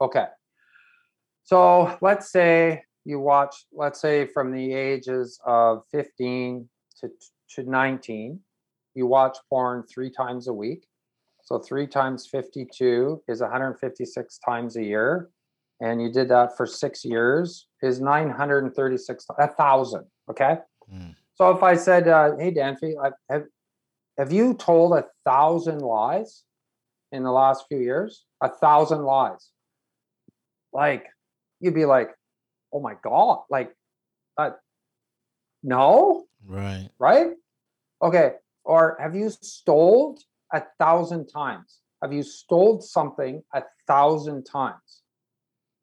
okay 0.00 0.26
so 1.42 1.98
let's 2.00 2.30
say 2.30 2.82
you 3.04 3.18
watch 3.18 3.54
let's 3.72 4.00
say 4.00 4.26
from 4.26 4.52
the 4.52 4.72
ages 4.72 5.40
of 5.44 5.82
15 5.92 6.68
to 7.00 7.10
to 7.54 7.68
19, 7.68 8.40
you 8.94 9.06
watch 9.06 9.38
porn 9.48 9.84
three 9.92 10.10
times 10.10 10.48
a 10.48 10.52
week. 10.52 10.86
So 11.42 11.58
three 11.58 11.86
times 11.86 12.26
52 12.26 13.22
is 13.28 13.40
156 13.40 14.38
times 14.38 14.76
a 14.76 14.84
year. 14.84 15.30
And 15.80 16.00
you 16.00 16.12
did 16.12 16.28
that 16.28 16.56
for 16.56 16.66
six 16.66 17.04
years 17.04 17.66
is 17.82 18.00
936, 18.00 19.26
a 19.38 19.48
thousand. 19.48 20.04
Okay. 20.30 20.58
Mm. 20.92 21.14
So 21.34 21.50
if 21.50 21.62
I 21.62 21.74
said, 21.74 22.06
uh, 22.06 22.36
Hey, 22.36 22.52
Danfy, 22.52 22.94
have, 23.30 23.44
have 24.18 24.32
you 24.32 24.54
told 24.54 24.92
a 24.92 25.06
thousand 25.24 25.80
lies 25.80 26.44
in 27.12 27.22
the 27.22 27.32
last 27.32 27.64
few 27.68 27.78
years? 27.78 28.24
A 28.40 28.48
thousand 28.48 29.02
lies. 29.02 29.50
Like, 30.72 31.06
you'd 31.60 31.74
be 31.74 31.84
like, 31.84 32.10
Oh 32.72 32.80
my 32.80 32.94
God. 33.02 33.40
Like, 33.50 33.74
uh, 34.36 34.50
no. 35.62 36.24
Right. 36.46 36.88
Right? 36.98 37.32
Okay. 38.02 38.32
Or 38.64 38.96
have 39.00 39.14
you 39.14 39.30
stole 39.30 40.18
a 40.52 40.62
thousand 40.78 41.26
times? 41.26 41.78
Have 42.02 42.12
you 42.12 42.22
stole 42.22 42.80
something 42.80 43.42
a 43.54 43.62
thousand 43.86 44.44
times? 44.44 45.02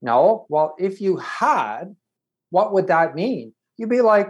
No. 0.02 0.46
Well, 0.50 0.76
if 0.80 1.02
you 1.02 1.18
had, 1.18 1.96
what 2.50 2.74
would 2.74 2.88
that 2.88 3.16
mean? 3.16 3.54
You'd 3.78 3.90
be 3.90 4.02
like, 4.02 4.30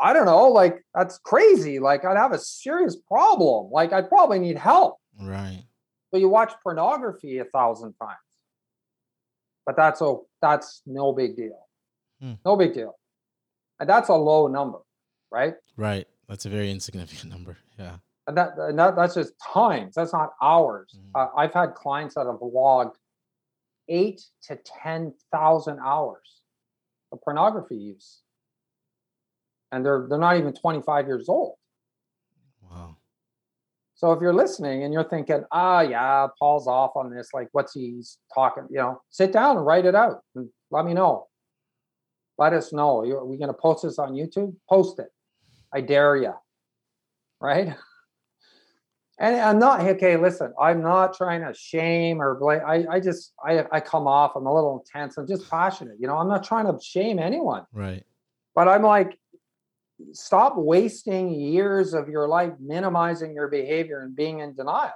I 0.00 0.12
don't 0.12 0.26
know, 0.26 0.48
like 0.48 0.84
that's 0.92 1.18
crazy. 1.18 1.78
Like 1.78 2.04
I'd 2.04 2.16
have 2.16 2.32
a 2.32 2.38
serious 2.38 2.96
problem. 2.96 3.70
Like 3.70 3.92
I'd 3.92 4.08
probably 4.08 4.40
need 4.40 4.58
help. 4.58 4.98
Right. 5.20 5.64
But 6.14 6.20
you 6.20 6.28
watch 6.28 6.52
pornography 6.62 7.38
a 7.38 7.44
thousand 7.44 7.94
times. 8.00 8.14
But 9.66 9.74
that's 9.74 10.00
a 10.00 10.14
that's 10.40 10.80
no 10.86 11.12
big 11.12 11.34
deal. 11.34 11.66
Hmm. 12.20 12.34
No 12.44 12.54
big 12.54 12.72
deal. 12.72 12.94
And 13.80 13.88
that's 13.88 14.10
a 14.10 14.14
low 14.14 14.46
number, 14.46 14.78
right? 15.32 15.54
Right. 15.76 16.06
That's 16.28 16.46
a 16.46 16.50
very 16.50 16.70
insignificant 16.70 17.32
number. 17.32 17.56
Yeah. 17.76 17.96
And 18.28 18.36
that, 18.36 18.56
and 18.56 18.78
that 18.78 18.94
that's 18.94 19.14
just 19.14 19.32
times. 19.52 19.96
That's 19.96 20.12
not 20.12 20.34
hours. 20.40 20.96
Mm. 20.96 21.20
Uh, 21.20 21.30
I've 21.36 21.52
had 21.52 21.74
clients 21.74 22.14
that 22.14 22.26
have 22.26 22.38
logged 22.40 22.96
eight 23.88 24.22
to 24.44 24.56
ten 24.64 25.14
thousand 25.32 25.80
hours 25.84 26.42
of 27.10 27.20
pornography 27.22 27.74
use, 27.74 28.20
and 29.72 29.84
they're 29.84 30.06
they're 30.08 30.18
not 30.20 30.36
even 30.36 30.54
twenty 30.54 30.80
five 30.80 31.08
years 31.08 31.28
old. 31.28 31.56
So 33.96 34.12
if 34.12 34.20
you're 34.20 34.34
listening 34.34 34.82
and 34.82 34.92
you're 34.92 35.08
thinking, 35.08 35.44
ah, 35.52 35.80
yeah, 35.80 36.26
Paul's 36.38 36.66
off 36.66 36.92
on 36.96 37.14
this, 37.14 37.28
like, 37.32 37.48
what's 37.52 37.74
he's 37.74 38.18
talking? 38.34 38.66
You 38.70 38.78
know, 38.78 39.02
sit 39.10 39.32
down 39.32 39.56
and 39.56 39.64
write 39.64 39.86
it 39.86 39.94
out 39.94 40.20
and 40.34 40.48
let 40.70 40.84
me 40.84 40.94
know. 40.94 41.28
Let 42.36 42.52
us 42.52 42.72
know. 42.72 43.00
Are 43.02 43.24
we 43.24 43.36
going 43.36 43.48
to 43.48 43.54
post 43.54 43.84
this 43.84 43.98
on 43.98 44.14
YouTube? 44.14 44.54
Post 44.68 44.98
it. 44.98 45.08
I 45.72 45.80
dare 45.80 46.16
you. 46.16 46.34
Right? 47.40 47.74
And 49.16 49.36
I'm 49.36 49.60
not 49.60 49.80
okay. 49.80 50.16
Listen, 50.16 50.52
I'm 50.60 50.82
not 50.82 51.16
trying 51.16 51.42
to 51.42 51.54
shame 51.54 52.20
or 52.20 52.34
blame. 52.34 52.62
I, 52.66 52.84
I 52.90 53.00
just 53.00 53.32
I, 53.44 53.64
I 53.70 53.78
come 53.78 54.08
off. 54.08 54.32
I'm 54.34 54.46
a 54.46 54.52
little 54.52 54.80
intense. 54.80 55.16
I'm 55.16 55.28
just 55.28 55.48
passionate. 55.48 55.98
You 56.00 56.08
know, 56.08 56.16
I'm 56.16 56.26
not 56.26 56.42
trying 56.42 56.66
to 56.66 56.76
shame 56.82 57.20
anyone. 57.20 57.64
Right. 57.72 58.02
But 58.56 58.66
I'm 58.66 58.82
like, 58.82 59.16
stop 60.12 60.54
wasting 60.56 61.30
years 61.30 61.94
of 61.94 62.08
your 62.08 62.28
life 62.28 62.52
minimizing 62.60 63.34
your 63.34 63.48
behavior 63.48 64.00
and 64.00 64.14
being 64.14 64.40
in 64.40 64.54
denial. 64.54 64.92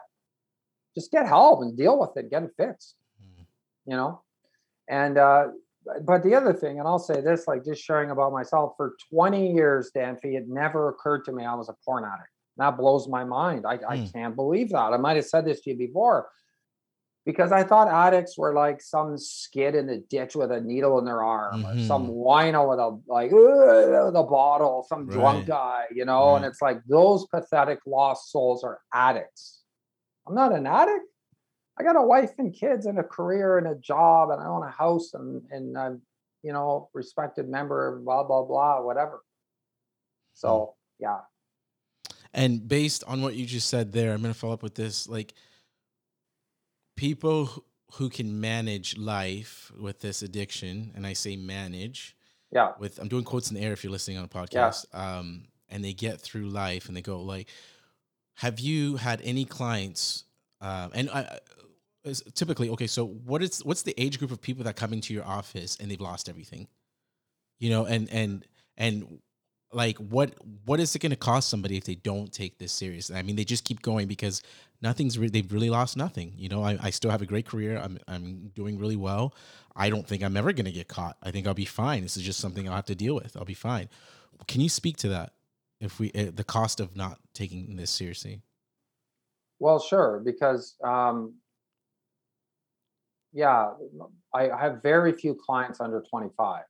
Just 0.94 1.11
get 1.11 1.26
help 1.26 1.62
and 1.62 1.76
deal 1.76 1.98
with 1.98 2.16
it. 2.16 2.30
Get 2.30 2.42
it 2.42 2.50
fixed. 2.56 2.94
Mm. 3.22 3.44
You 3.86 3.96
know, 3.96 4.22
and 4.88 5.18
uh, 5.18 5.48
but 6.02 6.22
the 6.22 6.34
other 6.34 6.52
thing, 6.52 6.78
and 6.78 6.88
I'll 6.88 6.98
say 6.98 7.20
this, 7.20 7.46
like 7.46 7.64
just 7.64 7.82
sharing 7.82 8.11
about 8.11 8.32
myself 8.32 8.74
for 8.76 8.94
20 9.12 9.52
years, 9.52 9.90
Danfy, 9.94 10.36
it 10.36 10.48
never 10.48 10.88
occurred 10.88 11.24
to 11.26 11.32
me 11.32 11.44
I 11.44 11.54
was 11.54 11.68
a 11.68 11.74
porn 11.84 12.04
addict. 12.04 12.30
That 12.56 12.76
blows 12.76 13.09
my 13.09 13.24
mind. 13.24 13.64
I, 13.66 13.78
mm. 13.78 13.88
I 13.88 14.11
can't 14.12 14.34
believe 14.34 14.70
that. 14.70 14.92
I 14.92 14.96
might 14.96 15.16
have 15.16 15.26
said 15.26 15.44
this 15.44 15.61
to 15.62 15.70
you 15.70 15.76
before 15.76 16.28
because 17.29 17.53
I 17.53 17.62
thought 17.62 17.89
addicts 17.89 18.39
were 18.39 18.55
like 18.55 18.81
some 18.81 19.18
skid 19.18 19.74
in 19.74 19.87
the 19.87 19.99
ditch 19.99 20.35
with 20.35 20.51
a 20.51 20.62
needle 20.62 20.99
in 20.99 21.05
their 21.05 21.22
arm 21.22 21.62
mm-hmm. 21.62 21.79
or 21.79 21.85
some 21.85 22.07
mm-hmm. 22.07 22.57
wino 22.57 22.70
with 22.70 22.79
a 22.79 22.99
like 23.07 23.31
the 23.31 24.26
bottle, 24.26 24.87
some 24.89 25.07
right. 25.07 25.12
drunk 25.12 25.47
guy, 25.47 25.85
you 25.95 26.07
know, 26.07 26.31
right. 26.31 26.37
and 26.37 26.47
it's 26.47 26.62
like 26.62 26.81
those 26.89 27.26
pathetic 27.26 27.81
lost 27.85 28.33
souls 28.33 28.64
are 28.64 28.81
addicts. 28.95 29.61
I'm 30.26 30.35
not 30.35 30.55
an 30.55 30.66
addict. 30.66 31.05
I 31.79 31.83
got 31.83 31.97
a 31.97 32.03
wife 32.03 32.33
and 32.39 32.55
kids 32.55 32.87
and 32.87 32.99
a 32.99 33.05
career 33.05 33.59
and 33.59 33.66
a 33.66 33.74
job 33.74 34.31
and 34.31 34.41
I 34.41 34.47
own 34.47 34.62
a 34.62 34.70
house 34.70 35.12
and 35.12 35.43
and 35.51 35.76
I'm 35.76 36.01
you 36.43 36.55
know 36.55 36.89
respected 36.95 37.47
member 37.47 37.95
of 37.95 38.07
blah 38.07 38.24
blah 38.24 38.45
blah 38.45 38.81
whatever. 38.81 39.20
So 40.33 40.76
yeah. 40.99 41.18
And 42.33 42.66
based 42.66 43.05
on 43.07 43.20
what 43.20 43.35
you 43.35 43.45
just 43.45 43.68
said 43.68 43.93
there, 43.93 44.14
I'm 44.14 44.22
going 44.22 44.33
to 44.33 44.39
follow 44.39 44.55
up 44.55 44.62
with 44.62 44.76
this 44.76 45.07
like 45.07 45.35
people 46.99 47.64
who 47.92 48.09
can 48.11 48.40
manage 48.40 48.99
life 48.99 49.72
with 49.78 50.01
this 50.01 50.22
addiction 50.22 50.92
and 50.94 51.07
I 51.07 51.14
say 51.14 51.36
manage 51.36 52.16
yeah 52.51 52.72
with 52.78 52.99
I'm 52.99 53.09
doing 53.09 53.24
quotes 53.24 53.51
in 53.51 53.57
the 53.57 53.62
air 53.62 53.72
if 53.72 53.84
you're 53.84 53.92
listening 53.92 54.18
on 54.18 54.24
a 54.24 54.28
podcast 54.28 54.86
yeah. 54.92 55.18
um 55.18 55.44
and 55.68 55.84
they 55.84 55.92
get 55.92 56.20
through 56.20 56.49
life 56.49 56.88
and 56.88 56.96
they 56.96 57.03
go 57.03 57.22
like 57.22 57.49
have 58.34 58.61
you 58.61 58.96
had 58.96 59.20
any 59.22 59.44
clients 59.44 60.24
uh, 60.61 60.88
and 60.92 61.09
I, 61.11 61.38
typically 62.34 62.68
okay 62.70 62.86
so 62.86 63.07
what 63.07 63.42
is 63.42 63.64
what's 63.64 63.82
the 63.82 63.94
age 63.96 64.18
group 64.18 64.30
of 64.30 64.40
people 64.40 64.64
that 64.64 64.76
come 64.76 64.92
into 64.92 65.14
your 65.14 65.24
office 65.24 65.76
and 65.80 65.90
they've 65.90 66.01
lost 66.01 66.28
everything 66.28 66.68
You 67.59 67.70
know, 67.70 67.86
and 67.86 68.09
and 68.11 68.44
and 68.76 69.20
like 69.72 69.98
what 69.98 70.34
what 70.64 70.80
is 70.80 70.94
it 70.94 71.00
going 71.00 71.10
to 71.10 71.16
cost 71.16 71.48
somebody 71.48 71.76
if 71.76 71.84
they 71.84 71.94
don't 71.94 72.32
take 72.32 72.58
this 72.58 72.72
serious? 72.72 73.10
I 73.10 73.22
mean, 73.22 73.36
they 73.36 73.44
just 73.44 73.64
keep 73.64 73.82
going 73.82 74.08
because 74.08 74.42
nothing's 74.80 75.18
re- 75.18 75.28
they've 75.28 75.52
really 75.52 75.70
lost 75.70 75.96
nothing. 75.96 76.32
You 76.36 76.48
know, 76.48 76.62
I, 76.62 76.78
I 76.80 76.90
still 76.90 77.10
have 77.10 77.22
a 77.22 77.26
great 77.26 77.46
career. 77.46 77.78
I'm 77.78 77.98
I'm 78.08 78.50
doing 78.54 78.78
really 78.78 78.96
well. 78.96 79.34
I 79.76 79.90
don't 79.90 80.06
think 80.06 80.22
I'm 80.22 80.36
ever 80.36 80.52
going 80.52 80.64
to 80.64 80.72
get 80.72 80.88
caught. 80.88 81.16
I 81.22 81.30
think 81.30 81.46
I'll 81.46 81.54
be 81.54 81.64
fine. 81.64 82.02
This 82.02 82.16
is 82.16 82.22
just 82.22 82.40
something 82.40 82.68
I'll 82.68 82.76
have 82.76 82.86
to 82.86 82.94
deal 82.94 83.14
with. 83.14 83.36
I'll 83.36 83.44
be 83.44 83.54
fine. 83.54 83.88
Can 84.46 84.60
you 84.60 84.68
speak 84.68 84.96
to 84.98 85.08
that? 85.10 85.32
If 85.80 86.00
we 86.00 86.10
uh, 86.12 86.32
the 86.34 86.44
cost 86.44 86.80
of 86.80 86.96
not 86.96 87.18
taking 87.34 87.76
this 87.76 87.90
seriously. 87.90 88.40
Well, 89.60 89.78
sure, 89.78 90.22
because 90.24 90.76
um, 90.84 91.34
yeah, 93.32 93.70
I 94.34 94.50
have 94.58 94.82
very 94.82 95.12
few 95.12 95.34
clients 95.34 95.80
under 95.80 96.02
25, 96.08 96.62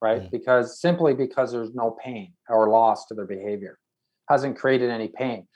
right? 0.00 0.22
Mm. 0.22 0.30
Because 0.30 0.80
simply 0.80 1.14
because 1.14 1.52
there's 1.52 1.74
no 1.74 1.96
pain 2.02 2.32
or 2.48 2.68
loss 2.68 3.06
to 3.06 3.14
their 3.14 3.26
behavior, 3.26 3.78
hasn't 4.28 4.56
created 4.56 4.90
any 4.90 5.08
pain. 5.08 5.46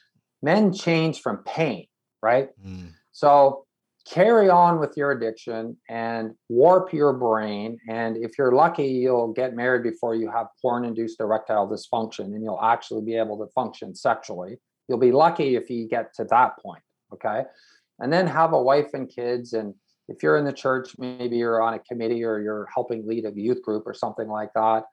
Men 0.43 0.73
change 0.73 1.21
from 1.21 1.39
pain, 1.45 1.87
right? 2.23 2.51
Mm. 2.67 2.93
So 3.13 3.67
carry 4.09 4.49
on 4.49 4.81
with 4.81 4.97
your 4.97 5.13
addiction 5.13 5.77
and 5.89 6.33
warp 6.49 6.93
your 6.93 7.13
brain. 7.13 7.79
And 7.89 8.17
if 8.17 8.37
you're 8.37 8.53
lucky, 8.53 8.87
you'll 8.87 9.33
get 9.33 9.55
married 9.55 9.85
before 9.85 10.15
you 10.15 10.31
have 10.31 10.49
porn 10.61 10.85
induced 10.85 11.21
erectile 11.21 11.69
dysfunction 11.69 12.27
and 12.27 12.43
you'll 12.43 12.63
actually 12.63 13.03
be 13.03 13.17
able 13.17 13.39
to 13.39 13.47
function 13.53 13.95
sexually. 13.95 14.57
You'll 14.89 14.99
be 14.99 15.13
lucky 15.13 15.55
if 15.55 15.71
you 15.71 15.89
get 15.89 16.15
to 16.15 16.25
that 16.25 16.59
point. 16.59 16.83
Okay. 17.13 17.45
And 18.01 18.13
then 18.13 18.27
have 18.27 18.53
a 18.53 18.61
wife 18.61 18.95
and 18.95 19.09
kids. 19.09 19.53
And 19.53 19.75
if 20.13 20.23
you're 20.23 20.37
in 20.37 20.45
the 20.45 20.53
church, 20.53 20.95
maybe 20.99 21.37
you're 21.37 21.63
on 21.63 21.75
a 21.75 21.79
committee 21.79 22.25
or 22.25 22.41
you're 22.41 22.69
helping 22.73 23.07
lead 23.07 23.25
a 23.25 23.33
youth 23.35 23.63
group 23.63 23.85
or 23.87 23.95
something 23.95 24.29
like 24.29 24.51
that. 24.55 24.85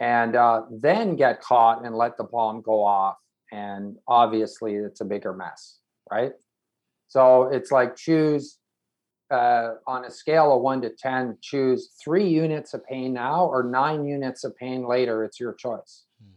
And 0.00 0.36
uh, 0.36 0.62
then 0.70 1.16
get 1.16 1.40
caught 1.40 1.84
and 1.84 1.96
let 1.96 2.16
the 2.16 2.24
bomb 2.24 2.62
go 2.62 2.82
off. 2.82 3.16
And 3.52 3.96
obviously, 4.08 4.74
it's 4.74 5.00
a 5.00 5.04
bigger 5.04 5.32
mess, 5.32 5.78
right? 6.10 6.32
So 7.08 7.44
it's 7.44 7.70
like 7.70 7.96
choose 7.96 8.58
uh, 9.30 9.74
on 9.86 10.04
a 10.04 10.10
scale 10.10 10.54
of 10.54 10.62
one 10.62 10.80
to 10.82 10.90
10, 10.90 11.38
choose 11.40 11.92
three 12.02 12.26
units 12.26 12.74
of 12.74 12.84
pain 12.86 13.12
now 13.12 13.46
or 13.46 13.62
nine 13.62 14.06
units 14.06 14.44
of 14.44 14.56
pain 14.56 14.86
later. 14.86 15.24
It's 15.24 15.38
your 15.38 15.54
choice. 15.54 16.04
Hmm. 16.22 16.34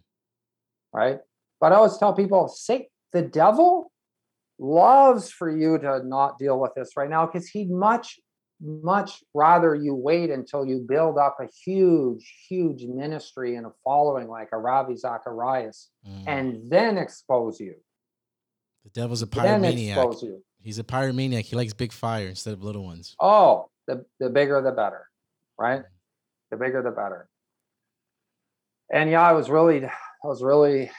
Right. 0.97 1.19
But 1.59 1.71
I 1.71 1.75
always 1.75 1.97
tell 1.97 2.13
people, 2.13 2.47
say 2.47 2.89
the 3.13 3.21
devil 3.21 3.91
loves 4.59 5.29
for 5.31 5.49
you 5.55 5.77
to 5.79 6.01
not 6.05 6.37
deal 6.39 6.59
with 6.59 6.73
this 6.75 6.91
right 6.95 7.09
now 7.09 7.25
because 7.25 7.47
he'd 7.47 7.69
much, 7.69 8.19
much 8.61 9.21
rather 9.33 9.75
you 9.75 9.93
wait 9.93 10.29
until 10.29 10.65
you 10.65 10.79
build 10.87 11.17
up 11.17 11.37
a 11.41 11.47
huge, 11.65 12.31
huge 12.47 12.83
ministry 12.85 13.55
and 13.55 13.65
a 13.65 13.71
following 13.83 14.27
like 14.29 14.49
a 14.53 14.57
Ravi 14.57 14.95
Zacharias 14.95 15.89
Mm. 16.07 16.23
and 16.27 16.71
then 16.71 16.97
expose 16.97 17.59
you. 17.59 17.75
The 18.83 18.91
devil's 18.91 19.21
a 19.23 19.25
Then 19.25 19.61
pyromaniac. 19.63 19.89
expose 19.97 20.23
you. 20.23 20.43
He's 20.61 20.79
a 20.79 20.83
pyromaniac. 20.83 21.41
He 21.41 21.55
likes 21.55 21.73
big 21.73 21.91
fire 21.91 22.27
instead 22.27 22.53
of 22.53 22.63
little 22.63 22.83
ones. 22.85 23.15
Oh, 23.19 23.69
the 23.87 24.05
the 24.19 24.29
bigger 24.29 24.61
the 24.61 24.71
better, 24.71 25.07
right? 25.59 25.83
The 26.51 26.57
bigger 26.57 26.81
the 26.81 26.91
better. 26.91 27.27
And 28.93 29.09
yeah, 29.09 29.21
I 29.23 29.31
was 29.33 29.49
really, 29.49 29.83
I 29.85 29.91
was 30.27 30.43
really 30.43 30.91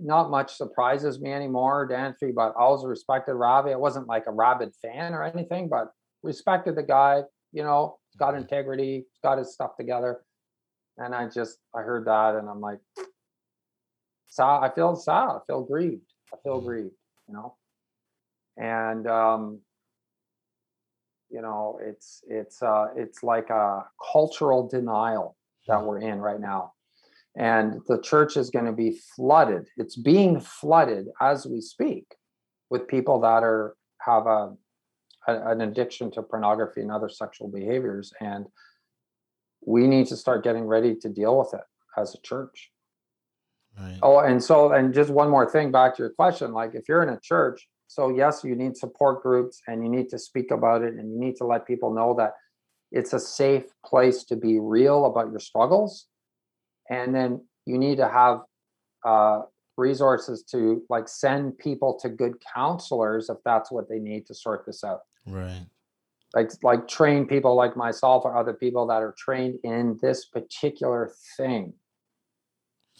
not 0.00 0.30
much 0.30 0.54
surprises 0.56 1.20
me 1.20 1.32
anymore, 1.32 1.88
Danfy, 1.88 2.34
but 2.34 2.50
I 2.56 2.62
always 2.62 2.84
respected 2.86 3.34
Ravi. 3.34 3.72
I 3.72 3.76
wasn't 3.76 4.06
like 4.08 4.26
a 4.26 4.32
rabid 4.32 4.74
fan 4.76 5.14
or 5.14 5.22
anything, 5.22 5.68
but 5.68 5.92
respected 6.22 6.76
the 6.76 6.82
guy, 6.82 7.22
you 7.52 7.62
know, 7.62 7.98
he's 8.10 8.18
got 8.18 8.34
Mhm. 8.34 8.38
integrity, 8.38 9.06
he's 9.10 9.20
got 9.22 9.38
his 9.38 9.52
stuff 9.52 9.76
together. 9.76 10.24
And 10.98 11.14
I 11.14 11.28
just 11.28 11.58
I 11.74 11.82
heard 11.82 12.06
that 12.06 12.36
and 12.36 12.48
I'm 12.48 12.60
like, 12.60 12.80
sad. 14.28 14.60
I 14.62 14.70
feel 14.70 14.94
sad. 14.96 15.28
I 15.28 15.38
feel 15.46 15.62
grieved. 15.64 16.12
I 16.32 16.36
feel 16.42 16.60
Mhm. 16.60 16.64
grieved, 16.64 16.94
you 17.28 17.34
know. 17.34 17.56
And 18.56 19.06
um, 19.06 19.60
you 21.30 21.40
know, 21.42 21.78
it's 21.82 22.22
it's 22.28 22.62
uh 22.62 22.88
it's 22.96 23.22
like 23.22 23.50
a 23.50 23.86
cultural 24.12 24.68
denial 24.68 25.36
that 25.68 25.78
Mhm. 25.78 25.86
we're 25.86 25.98
in 26.00 26.20
right 26.20 26.40
now. 26.40 26.71
And 27.36 27.80
the 27.88 28.00
church 28.00 28.36
is 28.36 28.50
going 28.50 28.66
to 28.66 28.72
be 28.72 28.98
flooded. 29.16 29.68
It's 29.76 29.96
being 29.96 30.40
flooded 30.40 31.06
as 31.20 31.46
we 31.46 31.60
speak 31.60 32.06
with 32.68 32.88
people 32.88 33.20
that 33.20 33.42
are 33.42 33.74
have 34.00 34.26
a, 34.26 34.54
a 35.28 35.50
an 35.50 35.60
addiction 35.60 36.10
to 36.12 36.22
pornography 36.22 36.80
and 36.82 36.90
other 36.90 37.08
sexual 37.08 37.48
behaviors 37.48 38.12
and 38.20 38.46
we 39.64 39.86
need 39.86 40.06
to 40.08 40.16
start 40.16 40.44
getting 40.44 40.64
ready 40.64 40.94
to 40.96 41.08
deal 41.08 41.38
with 41.38 41.54
it 41.54 41.64
as 41.96 42.14
a 42.14 42.20
church. 42.20 42.70
Right. 43.78 43.98
Oh, 44.02 44.18
and 44.18 44.42
so, 44.42 44.72
and 44.72 44.92
just 44.92 45.10
one 45.10 45.30
more 45.30 45.48
thing 45.50 45.72
back 45.72 45.96
to 45.96 46.02
your 46.02 46.10
question 46.10 46.52
like, 46.52 46.74
if 46.74 46.88
you're 46.88 47.02
in 47.02 47.08
a 47.08 47.20
church, 47.20 47.66
so 47.86 48.08
yes, 48.08 48.42
you 48.44 48.54
need 48.54 48.76
support 48.76 49.22
groups 49.22 49.62
and 49.66 49.82
you 49.82 49.90
need 49.90 50.08
to 50.10 50.18
speak 50.18 50.50
about 50.50 50.82
it 50.82 50.94
and 50.94 51.12
you 51.12 51.18
need 51.18 51.36
to 51.36 51.44
let 51.44 51.66
people 51.66 51.92
know 51.92 52.14
that 52.18 52.34
it's 52.90 53.12
a 53.12 53.20
safe 53.20 53.64
place 53.84 54.24
to 54.24 54.36
be 54.36 54.58
real 54.58 55.06
about 55.06 55.30
your 55.30 55.40
struggles. 55.40 56.06
And 56.92 57.14
then 57.14 57.40
you 57.64 57.78
need 57.78 57.96
to 57.96 58.08
have 58.08 58.40
uh, 59.04 59.42
resources 59.76 60.42
to 60.50 60.82
like 60.90 61.08
send 61.08 61.56
people 61.58 61.98
to 62.02 62.10
good 62.10 62.34
counselors 62.54 63.30
if 63.30 63.38
that's 63.44 63.72
what 63.72 63.88
they 63.88 63.98
need 63.98 64.26
to 64.26 64.34
sort 64.34 64.66
this 64.66 64.84
out. 64.84 65.00
Right. 65.26 65.66
Like, 66.34 66.50
like 66.62 66.88
train 66.88 67.26
people 67.26 67.54
like 67.54 67.76
myself 67.76 68.24
or 68.24 68.36
other 68.36 68.52
people 68.52 68.86
that 68.88 69.02
are 69.02 69.14
trained 69.16 69.58
in 69.64 69.98
this 70.02 70.26
particular 70.26 71.12
thing 71.36 71.72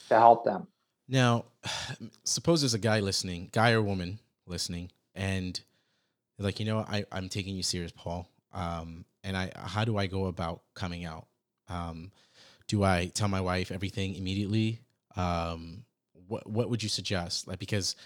to 0.08 0.14
help 0.18 0.44
them. 0.44 0.66
Now, 1.08 1.44
suppose 2.24 2.62
there's 2.62 2.74
a 2.74 2.78
guy 2.78 3.00
listening, 3.00 3.50
guy 3.52 3.72
or 3.72 3.82
woman 3.82 4.18
listening, 4.46 4.90
and 5.14 5.60
like, 6.38 6.60
you 6.60 6.66
know, 6.66 6.78
I, 6.78 7.04
I'm 7.12 7.28
taking 7.28 7.54
you 7.56 7.62
serious, 7.62 7.92
Paul. 7.92 8.28
Um, 8.54 9.04
and 9.22 9.36
I, 9.36 9.52
how 9.54 9.84
do 9.84 9.96
I 9.98 10.06
go 10.06 10.26
about 10.26 10.62
coming 10.74 11.04
out? 11.04 11.26
Um, 11.68 12.10
do 12.72 12.82
I 12.82 13.10
tell 13.12 13.28
my 13.28 13.42
wife 13.42 13.70
everything 13.70 14.14
immediately? 14.14 14.80
Um, 15.14 15.84
what, 16.26 16.48
what 16.48 16.70
would 16.70 16.82
you 16.82 16.88
suggest? 16.88 17.46
Like, 17.46 17.58
because 17.58 17.96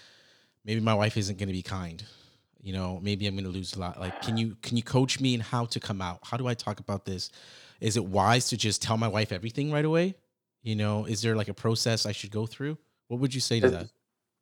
maybe 0.65 0.81
my 0.81 0.93
wife 0.93 1.15
isn't 1.15 1.37
going 1.37 1.47
to 1.47 1.53
be 1.53 1.61
kind. 1.61 2.03
You 2.61 2.73
know, 2.73 2.99
maybe 3.01 3.27
I'm 3.27 3.35
going 3.35 3.45
to 3.45 3.49
lose 3.49 3.77
a 3.77 3.79
lot. 3.79 3.97
Like, 3.97 4.21
can 4.21 4.35
you 4.35 4.57
can 4.61 4.75
you 4.75 4.83
coach 4.83 5.21
me 5.21 5.33
in 5.33 5.39
how 5.39 5.63
to 5.67 5.79
come 5.79 6.01
out? 6.01 6.19
How 6.21 6.35
do 6.35 6.47
I 6.47 6.53
talk 6.53 6.81
about 6.81 7.05
this? 7.05 7.31
Is 7.79 7.95
it 7.95 8.03
wise 8.03 8.49
to 8.49 8.57
just 8.57 8.81
tell 8.81 8.97
my 8.97 9.07
wife 9.07 9.31
everything 9.31 9.71
right 9.71 9.85
away? 9.85 10.15
You 10.63 10.75
know, 10.75 11.05
is 11.05 11.21
there 11.21 11.37
like 11.37 11.47
a 11.47 11.53
process 11.53 12.05
I 12.05 12.11
should 12.11 12.31
go 12.31 12.45
through? 12.45 12.77
What 13.07 13.21
would 13.21 13.33
you 13.33 13.39
say 13.39 13.61
to 13.61 13.69
that? 13.69 13.87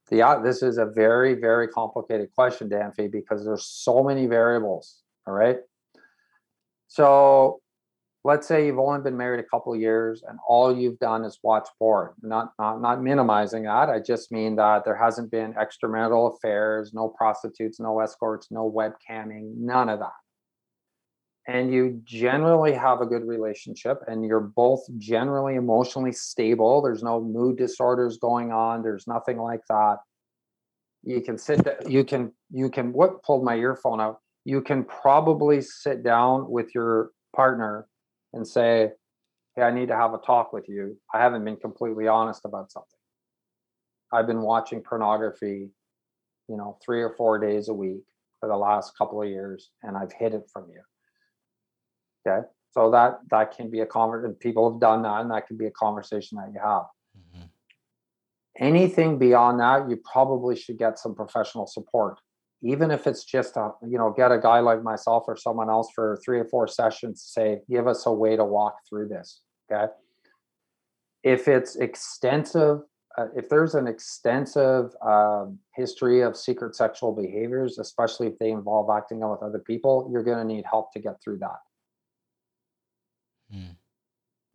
Yeah, 0.09 0.39
this 0.39 0.63
is 0.63 0.79
a 0.79 0.85
very, 0.87 1.35
very 1.35 1.67
complicated 1.67 2.31
question, 2.33 2.67
Danfy, 2.67 3.11
because 3.11 3.45
there's 3.45 3.65
so 3.65 4.03
many 4.03 4.25
variables. 4.25 5.03
All 5.27 5.35
right. 5.35 5.59
So 6.87 7.61
let's 8.25 8.47
say 8.47 8.65
you've 8.65 8.79
only 8.79 8.99
been 9.01 9.15
married 9.15 9.39
a 9.39 9.47
couple 9.47 9.71
of 9.71 9.79
years 9.79 10.23
and 10.27 10.39
all 10.47 10.75
you've 10.75 10.97
done 10.97 11.23
is 11.23 11.37
watch 11.43 11.69
porn. 11.77 12.09
Not 12.23 12.53
not 12.57 12.81
not 12.81 13.01
minimizing 13.01 13.63
that. 13.63 13.87
I 13.87 13.99
just 13.99 14.31
mean 14.31 14.55
that 14.55 14.83
there 14.83 14.95
hasn't 14.95 15.29
been 15.29 15.53
extramarital 15.53 16.35
affairs, 16.35 16.91
no 16.91 17.07
prostitutes, 17.07 17.79
no 17.79 17.99
escorts, 17.99 18.47
no 18.49 18.69
webcamming, 18.69 19.55
none 19.57 19.89
of 19.89 19.99
that. 19.99 20.17
And 21.47 21.71
you 21.71 22.01
generally 22.03 22.73
have 22.73 23.01
a 23.01 23.05
good 23.05 23.23
relationship 23.23 23.99
and 24.07 24.25
you're 24.25 24.39
both 24.39 24.81
generally 24.97 25.53
emotionally 25.53 26.11
stable. 26.11 26.81
There's 26.81 27.03
no 27.03 27.21
mood 27.21 27.57
disorders 27.57 28.17
going 28.17 28.51
on. 28.51 28.81
There's 28.81 29.05
nothing 29.05 29.37
like 29.37 29.61
that. 29.69 29.97
You 31.03 31.21
can 31.21 31.37
sit 31.37 31.61
you 31.87 32.03
can 32.03 32.31
you 32.49 32.71
can 32.71 32.91
what 32.91 33.21
pulled 33.21 33.43
my 33.45 33.55
earphone 33.55 34.01
out. 34.01 34.17
You 34.45 34.61
can 34.61 34.83
probably 34.83 35.61
sit 35.61 36.03
down 36.03 36.49
with 36.49 36.73
your 36.73 37.11
partner 37.35 37.87
and 38.35 38.47
say, 38.47 38.91
Hey, 39.55 39.63
I 39.63 39.71
need 39.71 39.87
to 39.87 39.95
have 39.95 40.13
a 40.13 40.17
talk 40.17 40.51
with 40.53 40.67
you. 40.67 40.97
I 41.13 41.21
haven't 41.21 41.45
been 41.45 41.55
completely 41.55 42.07
honest 42.07 42.41
about 42.43 42.71
something. 42.71 42.99
I've 44.13 44.27
been 44.27 44.41
watching 44.41 44.81
pornography, 44.81 45.69
you 46.49 46.57
know, 46.57 46.77
three 46.85 47.01
or 47.01 47.15
four 47.15 47.39
days 47.39 47.69
a 47.69 47.73
week 47.73 48.03
for 48.39 48.49
the 48.49 48.57
last 48.57 48.97
couple 48.97 49.21
of 49.21 49.29
years, 49.29 49.71
and 49.81 49.97
I've 49.97 50.11
hid 50.11 50.33
it 50.33 50.49
from 50.51 50.65
you. 50.69 50.81
Okay. 52.27 52.45
So 52.71 52.91
that 52.91 53.19
that 53.31 53.55
can 53.55 53.69
be 53.71 53.79
a 53.79 53.85
conversation. 53.85 54.35
People 54.35 54.69
have 54.69 54.81
done 54.81 55.01
that, 55.03 55.21
and 55.21 55.31
that 55.31 55.47
can 55.47 55.57
be 55.57 55.65
a 55.65 55.71
conversation 55.71 56.37
that 56.37 56.51
you 56.53 56.59
have. 56.59 56.83
Mhm. 57.17 57.49
Anything 58.57 59.17
beyond 59.17 59.61
that, 59.61 59.89
you 59.89 59.97
probably 59.97 60.57
should 60.57 60.77
get 60.77 60.99
some 60.99 61.15
professional 61.15 61.65
support. 61.65 62.19
Even 62.65 62.89
if 62.89 63.05
it's 63.05 63.23
just 63.23 63.55
a, 63.57 63.71
you 63.87 63.97
know, 63.97 64.13
get 64.15 64.31
a 64.31 64.39
guy 64.39 64.59
like 64.59 64.81
myself 64.81 65.25
or 65.27 65.37
someone 65.37 65.69
else 65.69 65.89
for 65.93 66.17
three 66.25 66.39
or 66.39 66.45
four 66.45 66.67
sessions, 66.67 67.21
say, 67.21 67.59
give 67.69 67.87
us 67.87 68.05
a 68.05 68.11
way 68.11 68.35
to 68.35 68.43
walk 68.43 68.75
through 68.89 69.07
this. 69.07 69.41
Okay. 69.71 69.91
If 71.23 71.47
it's 71.47 71.75
extensive, 71.75 72.79
uh, 73.17 73.27
if 73.35 73.49
there's 73.49 73.75
an 73.75 73.87
extensive 73.87 74.91
um, 75.05 75.59
history 75.75 76.21
of 76.21 76.35
secret 76.35 76.75
sexual 76.75 77.13
behaviors, 77.13 77.77
especially 77.79 78.27
if 78.27 78.37
they 78.39 78.51
involve 78.51 78.89
acting 78.95 79.23
out 79.23 79.31
with 79.31 79.43
other 79.43 79.59
people, 79.59 80.09
you're 80.11 80.23
going 80.23 80.37
to 80.37 80.53
need 80.53 80.65
help 80.69 80.91
to 80.93 80.99
get 80.99 81.15
through 81.23 81.39
that. 81.39 81.59
Mm. 83.53 83.75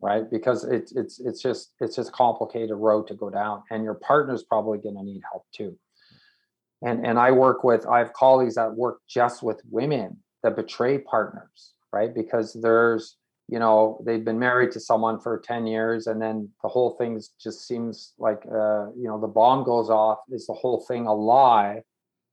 right? 0.01 0.29
Because 0.29 0.63
it's 0.65 0.91
it's 0.93 1.19
it's 1.19 1.41
just 1.41 1.73
it's 1.79 1.95
just 1.95 2.09
a 2.09 2.11
complicated 2.11 2.75
road 2.75 3.07
to 3.07 3.13
go 3.13 3.29
down, 3.29 3.63
and 3.71 3.83
your 3.83 3.93
partner's 3.93 4.43
probably 4.43 4.79
going 4.79 4.95
to 4.95 5.03
need 5.03 5.21
help 5.31 5.45
too. 5.55 5.77
And 6.83 7.05
and 7.05 7.19
I 7.19 7.31
work 7.31 7.63
with 7.63 7.85
I 7.85 7.99
have 7.99 8.13
colleagues 8.13 8.55
that 8.55 8.75
work 8.75 8.99
just 9.07 9.43
with 9.43 9.61
women 9.69 10.17
that 10.43 10.55
betray 10.55 10.97
partners, 10.97 11.73
right? 11.93 12.13
Because 12.13 12.57
there's 12.61 13.17
you 13.47 13.59
know 13.59 14.01
they've 14.05 14.23
been 14.23 14.39
married 14.39 14.71
to 14.71 14.79
someone 14.79 15.19
for 15.19 15.39
10 15.39 15.67
years 15.67 16.07
and 16.07 16.21
then 16.21 16.49
the 16.63 16.69
whole 16.69 16.91
thing 16.91 17.21
just 17.39 17.67
seems 17.67 18.13
like 18.17 18.43
uh, 18.47 18.87
you 18.95 19.07
know 19.07 19.19
the 19.19 19.27
bomb 19.27 19.63
goes 19.63 19.89
off. 19.89 20.19
Is 20.31 20.47
the 20.47 20.53
whole 20.53 20.83
thing 20.87 21.05
a 21.05 21.13
lie? 21.13 21.83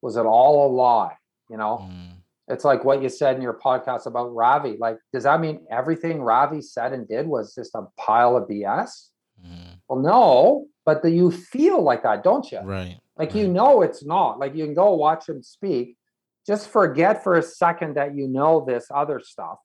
Was 0.00 0.16
it 0.16 0.26
all 0.26 0.66
a 0.66 0.70
lie? 0.72 1.16
You 1.50 1.56
know? 1.56 1.88
Mm. 1.90 2.12
it's 2.48 2.64
like 2.64 2.84
what 2.84 3.02
you 3.02 3.08
said 3.08 3.36
in 3.36 3.42
your 3.42 3.58
podcast 3.58 4.06
about 4.06 4.34
ravi. 4.34 4.76
Like 4.78 4.98
does 5.12 5.24
that 5.24 5.40
mean 5.40 5.66
everything 5.70 6.22
ravi 6.22 6.62
said 6.62 6.92
and 6.92 7.06
did 7.06 7.26
was 7.26 7.54
just 7.54 7.74
a 7.74 7.82
pile 7.96 8.36
of 8.36 8.48
bs 8.48 9.08
mm. 9.44 9.74
well 9.88 9.98
no 9.98 10.66
but 10.84 11.02
the, 11.02 11.10
you 11.10 11.30
feel 11.30 11.82
like 11.82 12.02
that 12.02 12.22
don't 12.22 12.50
you 12.52 12.60
right 12.60 12.98
like 13.18 13.34
you 13.34 13.48
know 13.48 13.82
it's 13.82 14.04
not. 14.04 14.38
Like 14.38 14.54
you 14.54 14.64
can 14.64 14.74
go 14.74 14.94
watch 14.94 15.28
him 15.28 15.42
speak. 15.42 15.96
Just 16.46 16.70
forget 16.70 17.24
for 17.24 17.36
a 17.36 17.42
second 17.42 17.96
that 17.96 18.14
you 18.14 18.28
know 18.28 18.64
this 18.66 18.86
other 18.94 19.20
stuff 19.20 19.58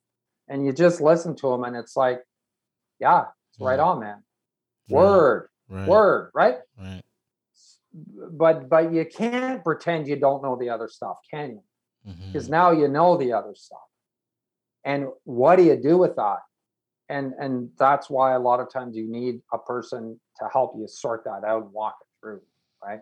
and 0.48 0.66
you 0.66 0.72
just 0.72 1.00
listen 1.00 1.34
to 1.36 1.52
him 1.52 1.64
and 1.64 1.76
it's 1.76 1.96
like 1.96 2.20
yeah 3.00 3.26
it's 3.50 3.60
right 3.60 3.78
on 3.78 4.00
man. 4.00 4.22
Word. 4.88 5.48
Right. 5.68 5.88
word 5.88 6.30
right? 6.34 6.56
Right. 6.78 7.02
But 7.94 8.68
but 8.68 8.92
you 8.92 9.06
can't 9.06 9.62
pretend 9.62 10.08
you 10.08 10.16
don't 10.16 10.42
know 10.42 10.56
the 10.56 10.70
other 10.70 10.88
stuff 10.88 11.18
can 11.30 11.50
you? 11.50 11.62
Because 12.04 12.44
mm-hmm. 12.44 12.52
now 12.52 12.72
you 12.72 12.88
know 12.88 13.16
the 13.16 13.32
other 13.32 13.54
stuff. 13.54 13.78
And 14.84 15.06
what 15.22 15.56
do 15.56 15.62
you 15.62 15.76
do 15.76 15.96
with 15.96 16.16
that? 16.16 16.40
And 17.08 17.32
and 17.38 17.70
that's 17.78 18.10
why 18.10 18.32
a 18.32 18.38
lot 18.40 18.60
of 18.60 18.70
times 18.70 18.96
you 18.96 19.08
need 19.08 19.40
a 19.52 19.58
person 19.58 20.20
to 20.40 20.48
help 20.52 20.74
you 20.76 20.88
sort 20.88 21.24
that 21.24 21.44
out 21.46 21.62
and 21.62 21.72
walk 21.72 21.96
it 22.00 22.06
through 22.20 22.42
right 22.82 23.00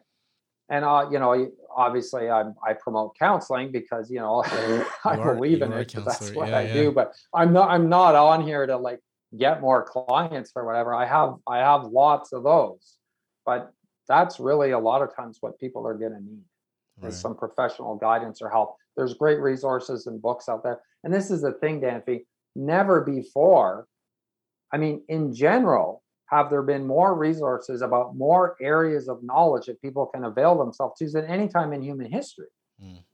and 0.68 0.84
uh, 0.84 1.08
you 1.10 1.18
know, 1.18 1.50
obviously, 1.74 2.30
I'm 2.30 2.54
I 2.66 2.72
promote 2.74 3.18
counseling 3.18 3.72
because 3.72 4.10
you 4.10 4.20
know 4.20 4.44
I 5.04 5.16
believe 5.16 5.62
in 5.62 5.72
it 5.72 5.92
that's 6.04 6.30
what 6.32 6.48
yeah, 6.48 6.58
I 6.58 6.62
yeah. 6.62 6.72
do. 6.74 6.92
But 6.92 7.12
I'm 7.34 7.52
not 7.52 7.70
I'm 7.70 7.88
not 7.88 8.14
on 8.14 8.42
here 8.42 8.66
to 8.66 8.76
like 8.76 9.00
get 9.36 9.60
more 9.60 9.84
clients 9.84 10.52
or 10.54 10.64
whatever. 10.66 10.94
I 10.94 11.06
have 11.06 11.34
I 11.46 11.58
have 11.58 11.84
lots 11.84 12.32
of 12.32 12.42
those, 12.44 12.98
but 13.44 13.72
that's 14.08 14.40
really 14.40 14.70
a 14.72 14.78
lot 14.78 15.02
of 15.02 15.14
times 15.14 15.38
what 15.40 15.58
people 15.58 15.86
are 15.86 15.94
going 15.94 16.12
to 16.12 16.20
need 16.20 16.44
right. 17.00 17.08
is 17.08 17.18
some 17.18 17.36
professional 17.36 17.96
guidance 17.96 18.42
or 18.42 18.50
help. 18.50 18.76
There's 18.96 19.14
great 19.14 19.40
resources 19.40 20.06
and 20.06 20.20
books 20.20 20.48
out 20.48 20.62
there, 20.62 20.80
and 21.04 21.12
this 21.12 21.30
is 21.30 21.42
the 21.42 21.52
thing, 21.52 21.80
Danfy. 21.80 22.24
Never 22.54 23.00
before, 23.00 23.86
I 24.72 24.76
mean, 24.76 25.02
in 25.08 25.34
general, 25.34 26.01
have 26.32 26.48
there 26.48 26.62
been 26.62 26.86
more 26.86 27.14
resources 27.14 27.82
about 27.82 28.16
more 28.16 28.56
areas 28.60 29.06
of 29.06 29.22
knowledge 29.22 29.66
that 29.66 29.80
people 29.82 30.06
can 30.06 30.24
avail 30.24 30.56
themselves 30.56 30.98
to 30.98 31.08
than 31.10 31.26
any 31.26 31.46
time 31.46 31.74
in 31.74 31.82
human 31.82 32.10
history. 32.10 32.48
Mm. 32.82 33.04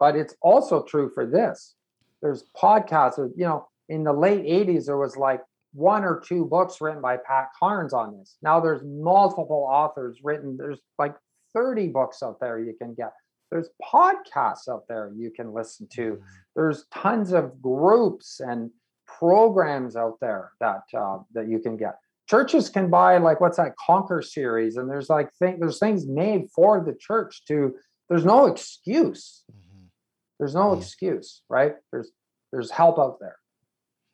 But 0.00 0.16
it's 0.16 0.34
also 0.42 0.82
true 0.82 1.10
for 1.14 1.24
this. 1.24 1.76
There's 2.20 2.44
podcasts, 2.60 3.18
you 3.36 3.44
know, 3.44 3.68
in 3.88 4.02
the 4.02 4.12
late 4.12 4.44
80s, 4.44 4.86
there 4.86 4.96
was 4.96 5.16
like 5.16 5.40
one 5.72 6.04
or 6.04 6.20
two 6.26 6.46
books 6.46 6.80
written 6.80 7.00
by 7.00 7.16
Pat 7.16 7.50
Carnes 7.58 7.92
on 7.92 8.18
this. 8.18 8.36
Now 8.42 8.58
there's 8.58 8.82
multiple 8.82 9.66
authors 9.70 10.18
written. 10.24 10.56
There's 10.56 10.80
like 10.98 11.14
30 11.52 11.88
books 11.88 12.24
out 12.24 12.40
there 12.40 12.58
you 12.58 12.74
can 12.76 12.94
get. 12.94 13.12
There's 13.52 13.68
podcasts 13.80 14.68
out 14.68 14.84
there 14.88 15.12
you 15.16 15.30
can 15.30 15.52
listen 15.52 15.86
to. 15.92 16.14
Hmm. 16.14 16.22
There's 16.56 16.86
tons 16.92 17.32
of 17.32 17.62
groups 17.62 18.40
and 18.40 18.70
programs 19.06 19.94
out 19.94 20.18
there 20.20 20.52
that 20.58 20.82
uh, 20.96 21.18
that 21.34 21.48
you 21.48 21.60
can 21.60 21.76
get 21.76 21.98
churches 22.28 22.68
can 22.68 22.90
buy 22.90 23.18
like 23.18 23.40
what's 23.40 23.56
that 23.56 23.76
conquer 23.76 24.22
series 24.22 24.76
and 24.76 24.88
there's 24.88 25.10
like 25.10 25.32
thing 25.34 25.58
there's 25.60 25.78
things 25.78 26.06
made 26.06 26.48
for 26.54 26.82
the 26.84 26.94
church 26.94 27.44
to 27.46 27.74
there's 28.08 28.24
no 28.24 28.46
excuse. 28.46 29.44
Mm-hmm. 29.50 29.86
there's 30.38 30.54
no 30.54 30.70
mm-hmm. 30.70 30.80
excuse 30.80 31.42
right? 31.48 31.74
There's 31.92 32.10
there's 32.52 32.70
help 32.70 32.98
out 32.98 33.18
there. 33.20 33.36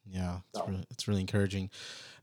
Yeah 0.08 0.38
it's, 0.52 0.60
so. 0.60 0.66
really, 0.66 0.84
it's 0.90 1.08
really 1.08 1.20
encouraging. 1.20 1.70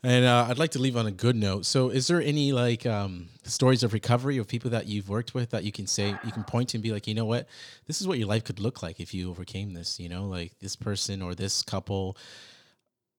And 0.04 0.26
uh, 0.26 0.46
i'd 0.50 0.60
like 0.60 0.72
to 0.72 0.80
leave 0.80 0.96
on 0.96 1.08
a 1.08 1.12
good 1.12 1.36
note. 1.36 1.66
So 1.66 1.90
is 1.90 2.08
there 2.08 2.22
any 2.22 2.52
like 2.52 2.86
um, 2.86 3.30
stories 3.44 3.82
of 3.82 3.94
recovery 3.94 4.38
of 4.38 4.48
people 4.48 4.70
that 4.72 4.88
you've 4.88 5.10
worked 5.10 5.34
with 5.34 5.50
that 5.52 5.64
you 5.64 5.72
can 5.72 5.88
say 5.88 6.10
you 6.24 6.32
can 6.32 6.44
point 6.44 6.70
to 6.70 6.78
and 6.78 6.84
be 6.84 6.92
like 6.92 7.08
you 7.08 7.14
know 7.14 7.26
what? 7.26 7.48
This 7.88 8.02
is 8.02 8.08
what 8.08 8.20
your 8.20 8.28
life 8.28 8.44
could 8.44 8.60
look 8.60 8.84
like 8.84 9.00
if 9.00 9.14
you 9.14 9.30
overcame 9.30 9.74
this 9.74 10.00
you 10.00 10.10
know 10.10 10.26
like 10.26 10.60
this 10.60 10.76
person 10.76 11.22
or 11.22 11.34
this 11.34 11.62
couple 11.62 12.18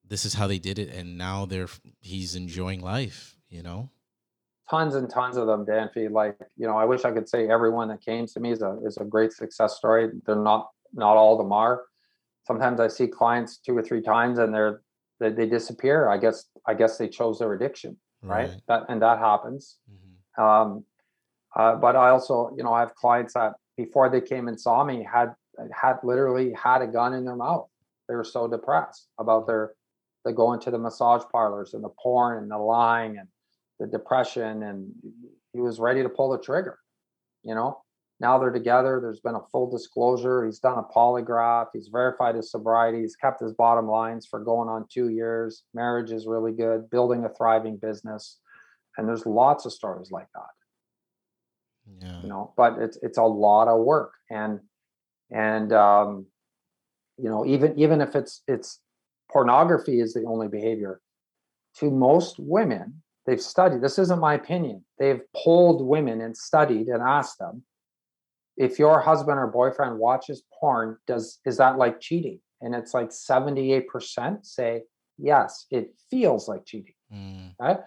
this 0.08 0.24
is 0.24 0.34
how 0.34 0.46
they 0.46 0.58
did 0.58 0.78
it 0.78 0.88
and 0.88 1.16
now 1.16 1.44
they're 1.46 1.68
he's 2.00 2.34
enjoying 2.34 2.80
life 2.80 3.36
you 3.48 3.62
know? 3.62 3.90
Tons 4.70 4.94
and 4.94 5.08
tons 5.08 5.38
of 5.38 5.46
them 5.46 5.64
danfy 5.64 6.10
like 6.10 6.36
you 6.56 6.66
know 6.66 6.76
i 6.76 6.84
wish 6.84 7.06
i 7.06 7.10
could 7.10 7.26
say 7.26 7.48
everyone 7.48 7.88
that 7.88 8.02
came 8.02 8.26
to 8.26 8.38
me 8.38 8.52
is 8.52 8.60
a, 8.60 8.78
is 8.84 8.98
a 8.98 9.04
great 9.04 9.32
success 9.32 9.76
story. 9.76 10.10
They're 10.26 10.36
not 10.36 10.68
not 10.92 11.16
all 11.16 11.32
of 11.32 11.38
them 11.38 11.52
are. 11.52 11.84
Sometimes 12.46 12.78
i 12.78 12.88
see 12.88 13.06
clients 13.06 13.56
two 13.56 13.76
or 13.76 13.82
three 13.82 14.02
times 14.02 14.38
and 14.38 14.52
they're 14.52 14.82
they, 15.20 15.30
they 15.30 15.46
disappear. 15.46 16.10
I 16.10 16.18
guess 16.18 16.44
i 16.66 16.74
guess 16.74 16.98
they 16.98 17.08
chose 17.08 17.38
their 17.38 17.54
addiction 17.54 17.96
right, 18.22 18.50
right? 18.50 18.60
that 18.68 18.82
and 18.90 19.00
that 19.00 19.18
happens. 19.18 19.78
Mm-hmm. 19.90 20.42
um 20.42 20.84
uh, 21.56 21.76
but 21.76 21.96
i 21.96 22.10
also 22.10 22.52
you 22.54 22.62
know 22.62 22.74
i 22.74 22.80
have 22.80 22.94
clients 22.94 23.32
that 23.32 23.54
before 23.78 24.10
they 24.10 24.20
came 24.20 24.48
and 24.48 24.60
saw 24.60 24.84
me 24.84 25.02
had 25.10 25.34
had 25.72 25.96
literally 26.02 26.52
had 26.52 26.82
a 26.82 26.86
gun 26.86 27.14
in 27.14 27.24
their 27.24 27.36
mouth. 27.36 27.68
They 28.06 28.14
were 28.14 28.24
so 28.24 28.48
depressed 28.48 29.08
about 29.18 29.46
their 29.46 29.72
the 30.24 30.32
going 30.32 30.60
to 30.60 30.70
the 30.70 30.78
massage 30.78 31.22
parlors 31.30 31.74
and 31.74 31.82
the 31.82 31.90
porn 32.02 32.42
and 32.42 32.50
the 32.50 32.58
lying 32.58 33.18
and 33.18 33.28
the 33.78 33.86
depression 33.86 34.62
and 34.62 34.90
he 35.52 35.60
was 35.60 35.78
ready 35.78 36.02
to 36.02 36.08
pull 36.08 36.30
the 36.30 36.38
trigger 36.38 36.78
you 37.44 37.54
know 37.54 37.80
now 38.20 38.38
they're 38.38 38.50
together 38.50 38.98
there's 39.00 39.20
been 39.20 39.36
a 39.36 39.46
full 39.52 39.70
disclosure 39.70 40.44
he's 40.44 40.58
done 40.58 40.78
a 40.78 40.82
polygraph 40.82 41.66
he's 41.72 41.88
verified 41.88 42.34
his 42.34 42.50
sobriety 42.50 43.00
he's 43.00 43.16
kept 43.16 43.40
his 43.40 43.52
bottom 43.52 43.86
lines 43.86 44.26
for 44.26 44.40
going 44.40 44.68
on 44.68 44.84
two 44.92 45.08
years 45.08 45.64
marriage 45.74 46.10
is 46.10 46.26
really 46.26 46.52
good 46.52 46.90
building 46.90 47.24
a 47.24 47.28
thriving 47.28 47.76
business 47.76 48.38
and 48.96 49.08
there's 49.08 49.24
lots 49.26 49.64
of 49.64 49.72
stories 49.72 50.10
like 50.10 50.26
that 50.34 52.06
yeah. 52.06 52.20
you 52.22 52.28
know 52.28 52.52
but 52.56 52.78
it's 52.78 52.98
it's 53.02 53.18
a 53.18 53.22
lot 53.22 53.68
of 53.68 53.84
work 53.84 54.12
and 54.30 54.60
and 55.30 55.72
um 55.72 56.26
you 57.16 57.28
know 57.28 57.46
even 57.46 57.78
even 57.78 58.00
if 58.00 58.16
it's 58.16 58.42
it's 58.46 58.80
pornography 59.30 60.00
is 60.00 60.14
the 60.14 60.24
only 60.24 60.48
behavior. 60.48 61.00
To 61.78 61.90
most 61.90 62.36
women, 62.38 63.02
they've 63.26 63.40
studied, 63.40 63.82
this 63.82 63.98
isn't 63.98 64.20
my 64.20 64.34
opinion, 64.34 64.84
they've 64.98 65.20
polled 65.36 65.86
women 65.86 66.20
and 66.20 66.36
studied 66.36 66.88
and 66.88 67.02
asked 67.02 67.38
them 67.38 67.62
if 68.58 68.78
your 68.78 69.00
husband 69.00 69.38
or 69.38 69.46
boyfriend 69.46 69.98
watches 69.98 70.42
porn, 70.58 70.98
does 71.06 71.38
is 71.46 71.56
that 71.58 71.78
like 71.78 72.00
cheating? 72.00 72.40
And 72.60 72.74
it's 72.74 72.92
like 72.92 73.10
78% 73.10 74.44
say 74.44 74.82
yes, 75.16 75.66
it 75.70 75.94
feels 76.10 76.48
like 76.48 76.66
cheating. 76.66 76.94
Mm. 77.12 77.54
Right? 77.58 77.78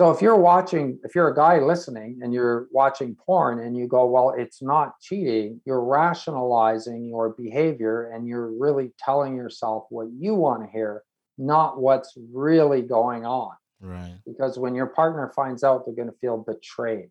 So 0.00 0.10
if 0.10 0.22
you're 0.22 0.38
watching, 0.38 0.98
if 1.04 1.14
you're 1.14 1.28
a 1.28 1.34
guy 1.34 1.58
listening 1.58 2.20
and 2.22 2.32
you're 2.32 2.68
watching 2.72 3.14
porn 3.14 3.58
and 3.58 3.76
you 3.76 3.86
go, 3.86 4.06
well, 4.06 4.30
it's 4.34 4.62
not 4.62 4.98
cheating, 4.98 5.60
you're 5.66 5.84
rationalizing 5.84 7.04
your 7.04 7.34
behavior 7.34 8.10
and 8.10 8.26
you're 8.26 8.50
really 8.50 8.92
telling 8.98 9.36
yourself 9.36 9.84
what 9.90 10.08
you 10.18 10.34
want 10.34 10.64
to 10.64 10.70
hear, 10.70 11.02
not 11.36 11.82
what's 11.82 12.16
really 12.32 12.80
going 12.80 13.26
on. 13.26 13.52
Right. 13.78 14.16
Because 14.26 14.58
when 14.58 14.74
your 14.74 14.86
partner 14.86 15.30
finds 15.36 15.62
out, 15.62 15.84
they're 15.84 15.94
going 15.94 16.08
to 16.08 16.16
feel 16.18 16.38
betrayed. 16.38 17.10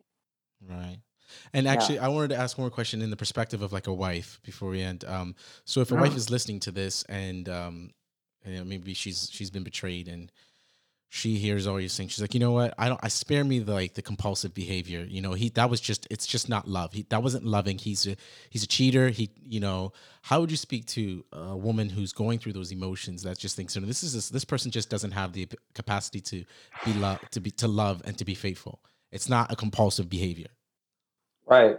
Right. 0.67 0.97
And 1.53 1.67
actually, 1.67 1.97
yeah. 1.97 2.07
I 2.07 2.07
wanted 2.07 2.29
to 2.29 2.37
ask 2.37 2.57
one 2.57 2.63
more 2.63 2.71
question 2.71 3.03
in 3.03 3.11
the 3.11 3.17
perspective 3.17 3.61
of 3.61 3.71
like 3.71 3.85
a 3.85 3.93
wife 3.93 4.39
before 4.43 4.71
we 4.71 4.81
end. 4.81 5.05
Um, 5.05 5.35
so 5.63 5.81
if 5.81 5.91
a 5.91 5.95
wife 5.95 6.17
is 6.17 6.31
listening 6.31 6.59
to 6.61 6.71
this 6.71 7.03
and 7.03 7.47
um, 7.49 7.91
and 8.43 8.67
maybe 8.67 8.95
she's 8.95 9.29
she's 9.31 9.51
been 9.51 9.63
betrayed 9.63 10.07
and 10.07 10.31
she 11.11 11.37
hears 11.37 11.65
all 11.65 11.79
you're 11.79 11.89
saying. 11.89 12.09
She's 12.09 12.21
like, 12.21 12.35
you 12.35 12.39
know 12.39 12.51
what? 12.51 12.75
I 12.77 12.87
don't. 12.87 12.99
I 13.01 13.07
spare 13.07 13.43
me 13.43 13.57
the 13.59 13.73
like 13.73 13.95
the 13.95 14.03
compulsive 14.03 14.53
behavior. 14.53 15.05
You 15.09 15.21
know, 15.21 15.33
he 15.33 15.49
that 15.49 15.67
was 15.69 15.81
just. 15.81 16.07
It's 16.11 16.27
just 16.27 16.47
not 16.47 16.67
love. 16.67 16.93
He 16.93 17.05
that 17.09 17.23
wasn't 17.23 17.45
loving. 17.45 17.79
He's 17.79 18.05
a 18.05 18.15
he's 18.51 18.63
a 18.63 18.67
cheater. 18.67 19.09
He 19.09 19.31
you 19.43 19.59
know. 19.59 19.91
How 20.21 20.39
would 20.41 20.51
you 20.51 20.57
speak 20.57 20.85
to 20.87 21.25
a 21.31 21.57
woman 21.57 21.89
who's 21.89 22.13
going 22.13 22.37
through 22.37 22.53
those 22.53 22.71
emotions 22.71 23.23
that 23.23 23.39
just 23.39 23.55
thinks, 23.55 23.75
you 23.75 23.81
know, 23.81 23.87
this 23.87 24.03
is 24.03 24.13
this, 24.13 24.29
this 24.29 24.45
person 24.45 24.69
just 24.69 24.89
doesn't 24.89 25.11
have 25.11 25.33
the 25.33 25.47
capacity 25.73 26.21
to 26.21 26.45
be 26.85 26.93
love 26.93 27.19
to 27.31 27.39
be 27.39 27.49
to 27.51 27.67
love 27.67 28.03
and 28.05 28.17
to 28.17 28.25
be 28.25 28.35
faithful. 28.35 28.79
It's 29.11 29.29
not 29.29 29.51
a 29.51 29.55
compulsive 29.55 30.09
behavior. 30.09 30.49
Right. 31.47 31.77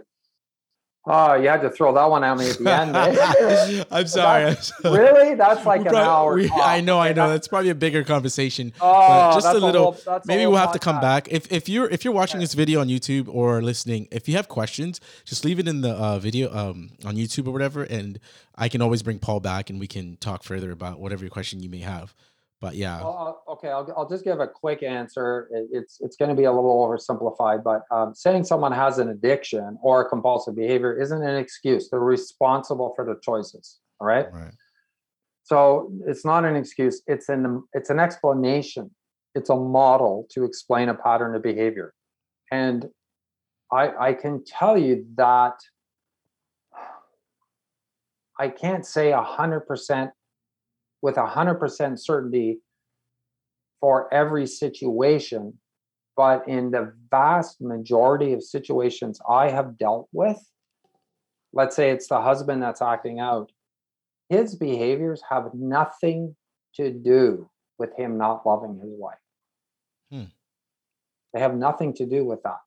Oh, 1.05 1.33
you 1.33 1.47
had 1.47 1.61
to 1.61 1.71
throw 1.71 1.95
that 1.95 2.07
one 2.07 2.23
at 2.23 2.37
me 2.37 2.47
at 2.47 2.57
the 2.59 2.71
end. 2.71 2.95
Eh? 2.95 3.83
I'm, 3.91 4.05
sorry, 4.07 4.45
I'm 4.45 4.55
sorry. 4.55 4.99
Really? 4.99 5.35
That's 5.35 5.65
like 5.65 5.81
an 5.87 5.95
hour. 5.95 6.35
We, 6.35 6.49
I 6.51 6.81
know, 6.81 6.99
I 6.99 7.11
know. 7.11 7.27
That's 7.27 7.47
probably 7.47 7.71
a 7.71 7.75
bigger 7.75 8.03
conversation. 8.03 8.71
Oh, 8.79 9.33
just 9.33 9.47
a 9.47 9.53
little. 9.53 9.89
A 9.89 9.91
whole, 9.93 10.21
maybe 10.25 10.45
we'll 10.45 10.57
have 10.57 10.73
to 10.73 10.79
come 10.79 11.01
back. 11.01 11.27
If 11.31 11.51
if 11.51 11.67
you're 11.67 11.89
if 11.89 12.05
you're 12.05 12.13
watching 12.13 12.37
okay. 12.37 12.43
this 12.43 12.53
video 12.53 12.81
on 12.81 12.87
YouTube 12.87 13.27
or 13.27 13.63
listening, 13.63 14.09
if 14.11 14.29
you 14.29 14.35
have 14.35 14.47
questions, 14.47 15.01
just 15.25 15.43
leave 15.43 15.57
it 15.57 15.67
in 15.67 15.81
the 15.81 15.91
uh, 15.91 16.19
video 16.19 16.55
um, 16.55 16.91
on 17.03 17.15
YouTube 17.15 17.47
or 17.47 17.51
whatever, 17.51 17.81
and 17.83 18.19
I 18.55 18.69
can 18.69 18.83
always 18.83 19.01
bring 19.01 19.17
Paul 19.17 19.39
back 19.39 19.71
and 19.71 19.79
we 19.79 19.87
can 19.87 20.17
talk 20.17 20.43
further 20.43 20.69
about 20.69 20.99
whatever 20.99 21.27
question 21.29 21.63
you 21.63 21.69
may 21.69 21.79
have. 21.79 22.13
But 22.61 22.75
yeah, 22.75 23.01
Well, 23.01 23.43
okay, 23.49 23.69
I'll, 23.69 23.91
I'll 23.97 24.07
just 24.07 24.23
give 24.23 24.39
a 24.39 24.47
quick 24.47 24.83
answer. 24.83 25.49
It- 25.51 25.69
It's, 25.71 25.99
it's 25.99 26.15
going 26.15 26.29
to 26.29 26.35
be 26.35 26.43
a 26.43 26.51
little 26.51 26.87
oversimplified, 26.87 27.63
but 27.63 27.81
um, 27.89 28.13
saying 28.13 28.43
someone 28.43 28.71
has 28.71 28.99
an 28.99 29.09
addiction 29.09 29.79
or 29.81 30.01
a 30.01 30.07
compulsive 30.07 30.55
behavior 30.55 30.93
isn't 31.01 31.23
an 31.23 31.35
excuse. 31.35 31.89
They're 31.89 31.99
responsible 31.99 32.93
for 32.95 33.03
their 33.03 33.15
choices. 33.15 33.79
All 33.99 34.05
right. 34.07 34.31
right. 34.31 34.53
So 35.43 35.91
it's 36.05 36.23
not 36.23 36.45
an 36.45 36.55
excuse. 36.55 37.01
It's 37.07 37.29
an 37.29 37.63
it's 37.73 37.89
an 37.89 37.99
explanation. 37.99 38.91
It's 39.33 39.49
a 39.49 39.55
model 39.55 40.27
to 40.33 40.43
explain 40.45 40.87
a 40.89 40.93
pattern 40.93 41.35
of 41.35 41.41
behavior, 41.41 41.93
and 42.51 42.85
I 43.71 43.89
I 44.09 44.13
can 44.13 44.43
tell 44.45 44.77
you 44.77 45.05
that 45.15 45.55
I 48.39 48.49
can't 48.49 48.85
say 48.85 49.11
a 49.11 49.21
hundred 49.21 49.61
percent 49.61 50.11
with 51.01 51.17
a 51.17 51.25
hundred 51.25 51.55
percent 51.55 52.01
certainty 52.01 52.59
for 53.79 54.13
every 54.13 54.45
situation, 54.45 55.57
but 56.15 56.47
in 56.47 56.71
the 56.71 56.93
vast 57.09 57.61
majority 57.61 58.33
of 58.33 58.43
situations 58.43 59.19
I 59.27 59.49
have 59.49 59.77
dealt 59.77 60.07
with, 60.11 60.37
let's 61.53 61.75
say 61.75 61.89
it's 61.89 62.07
the 62.07 62.21
husband 62.21 62.61
that's 62.61 62.81
acting 62.81 63.19
out 63.19 63.51
his 64.31 64.55
behaviors 64.55 65.21
have 65.29 65.49
nothing 65.53 66.37
to 66.75 66.89
do 66.89 67.49
with 67.77 67.89
him 67.97 68.17
not 68.17 68.45
loving 68.45 68.79
his 68.81 68.93
wife. 68.97 69.17
Hmm. 70.09 70.31
They 71.33 71.41
have 71.41 71.53
nothing 71.53 71.93
to 71.95 72.05
do 72.05 72.23
with 72.23 72.41
that. 72.43 72.59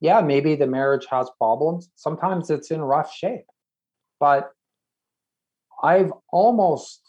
Yeah, 0.00 0.20
maybe 0.20 0.54
the 0.54 0.68
marriage 0.68 1.06
has 1.10 1.28
problems. 1.36 1.90
Sometimes 1.96 2.48
it's 2.48 2.70
in 2.70 2.80
rough 2.80 3.12
shape. 3.12 3.46
But 4.20 4.52
I've 5.82 6.12
almost 6.30 7.00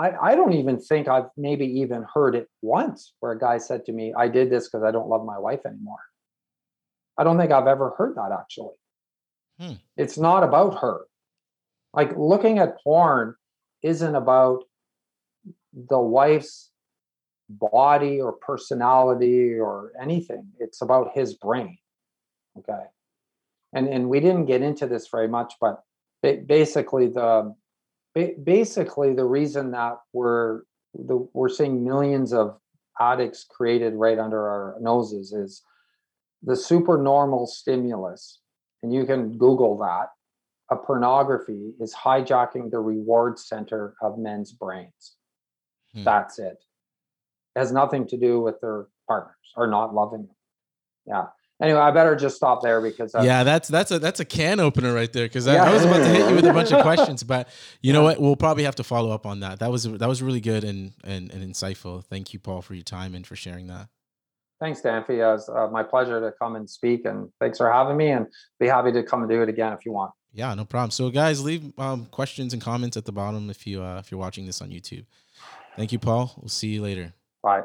I, 0.00 0.30
I 0.30 0.34
don't 0.34 0.54
even 0.54 0.78
think 0.78 1.08
I've 1.08 1.28
maybe 1.36 1.66
even 1.66 2.06
heard 2.12 2.34
it 2.34 2.48
once 2.62 3.12
where 3.20 3.32
a 3.32 3.38
guy 3.38 3.58
said 3.58 3.84
to 3.86 3.92
me, 3.92 4.14
I 4.16 4.28
did 4.28 4.50
this 4.50 4.68
because 4.68 4.82
I 4.82 4.90
don't 4.90 5.08
love 5.08 5.24
my 5.24 5.38
wife 5.38 5.60
anymore. 5.66 6.00
I 7.18 7.24
don't 7.24 7.38
think 7.38 7.52
I've 7.52 7.66
ever 7.66 7.90
heard 7.98 8.16
that 8.16 8.30
actually. 8.32 8.74
Hmm. 9.60 9.74
It's 9.96 10.16
not 10.16 10.42
about 10.42 10.80
her 10.80 11.02
like 11.92 12.16
looking 12.16 12.58
at 12.58 12.80
porn 12.82 13.34
isn't 13.82 14.14
about 14.14 14.64
the 15.72 15.98
wife's 15.98 16.70
body 17.48 18.20
or 18.20 18.32
personality 18.32 19.58
or 19.58 19.92
anything 20.00 20.46
it's 20.60 20.82
about 20.82 21.10
his 21.14 21.34
brain 21.34 21.76
okay 22.56 22.84
and 23.72 23.88
and 23.88 24.08
we 24.08 24.20
didn't 24.20 24.46
get 24.46 24.62
into 24.62 24.86
this 24.86 25.08
very 25.08 25.26
much 25.26 25.54
but 25.60 25.82
basically 26.46 27.08
the 27.08 27.52
basically 28.14 29.14
the 29.14 29.24
reason 29.24 29.70
that 29.72 29.98
we're 30.12 30.62
the, 30.94 31.28
we're 31.32 31.48
seeing 31.48 31.84
millions 31.84 32.32
of 32.32 32.58
addicts 33.00 33.46
created 33.48 33.94
right 33.94 34.18
under 34.18 34.48
our 34.48 34.76
noses 34.80 35.32
is 35.32 35.62
the 36.42 36.56
supernormal 36.56 37.46
stimulus 37.46 38.40
and 38.82 38.92
you 38.92 39.04
can 39.04 39.38
google 39.38 39.78
that 39.78 40.08
a 40.70 40.76
pornography 40.76 41.72
is 41.80 41.94
hijacking 41.94 42.70
the 42.70 42.78
reward 42.78 43.38
center 43.38 43.94
of 44.00 44.18
men's 44.18 44.52
brains. 44.52 45.16
Hmm. 45.94 46.04
That's 46.04 46.38
it. 46.38 46.44
it. 46.44 46.64
Has 47.56 47.72
nothing 47.72 48.06
to 48.08 48.16
do 48.16 48.40
with 48.40 48.60
their 48.60 48.86
partners 49.08 49.34
or 49.56 49.66
not 49.66 49.92
loving 49.92 50.26
them. 50.26 50.36
Yeah. 51.06 51.26
Anyway, 51.60 51.78
I 51.78 51.90
better 51.90 52.16
just 52.16 52.36
stop 52.36 52.62
there 52.62 52.80
because 52.80 53.12
that's, 53.12 53.24
yeah, 53.24 53.44
that's 53.44 53.68
that's 53.68 53.90
a 53.90 53.98
that's 53.98 54.18
a 54.18 54.24
can 54.24 54.60
opener 54.60 54.94
right 54.94 55.12
there 55.12 55.26
because 55.26 55.46
yeah. 55.46 55.62
I, 55.62 55.68
I, 55.68 55.72
was 55.74 55.84
about 55.84 55.98
to 55.98 56.08
hit 56.08 56.28
you 56.30 56.36
with 56.36 56.46
a 56.46 56.52
bunch 56.54 56.72
of 56.72 56.80
questions, 56.82 57.22
but 57.22 57.48
you 57.82 57.92
know 57.92 58.02
what? 58.02 58.18
We'll 58.18 58.36
probably 58.36 58.64
have 58.64 58.76
to 58.76 58.84
follow 58.84 59.10
up 59.10 59.26
on 59.26 59.40
that. 59.40 59.58
That 59.58 59.70
was 59.70 59.84
that 59.84 60.08
was 60.08 60.22
really 60.22 60.40
good 60.40 60.64
and 60.64 60.92
and, 61.04 61.30
and 61.30 61.44
insightful. 61.44 62.02
Thank 62.04 62.32
you, 62.32 62.38
Paul, 62.38 62.62
for 62.62 62.72
your 62.72 62.82
time 62.82 63.14
and 63.14 63.26
for 63.26 63.36
sharing 63.36 63.66
that. 63.66 63.88
Thanks, 64.58 64.80
Danfy. 64.80 65.10
It 65.10 65.24
was 65.24 65.48
uh, 65.48 65.68
my 65.68 65.82
pleasure 65.82 66.20
to 66.20 66.32
come 66.32 66.56
and 66.56 66.68
speak, 66.68 67.04
and 67.04 67.28
thanks 67.40 67.58
for 67.58 67.70
having 67.70 67.96
me. 67.96 68.08
And 68.08 68.26
be 68.58 68.66
happy 68.66 68.92
to 68.92 69.02
come 69.02 69.20
and 69.20 69.30
do 69.30 69.42
it 69.42 69.48
again 69.50 69.74
if 69.74 69.84
you 69.84 69.92
want. 69.92 70.12
Yeah, 70.32 70.54
no 70.54 70.64
problem. 70.64 70.90
So 70.92 71.10
guys, 71.10 71.42
leave 71.42 71.78
um, 71.78 72.06
questions 72.06 72.54
and 72.54 72.62
comments 72.62 72.96
at 72.96 73.04
the 73.04 73.12
bottom 73.12 73.50
if 73.50 73.66
you 73.66 73.82
uh, 73.82 73.98
if 73.98 74.10
you're 74.10 74.20
watching 74.20 74.46
this 74.46 74.62
on 74.62 74.70
YouTube. 74.70 75.04
Thank 75.76 75.92
you, 75.92 75.98
Paul. 75.98 76.32
We'll 76.38 76.48
see 76.48 76.68
you 76.68 76.82
later. 76.82 77.12
Bye. 77.42 77.64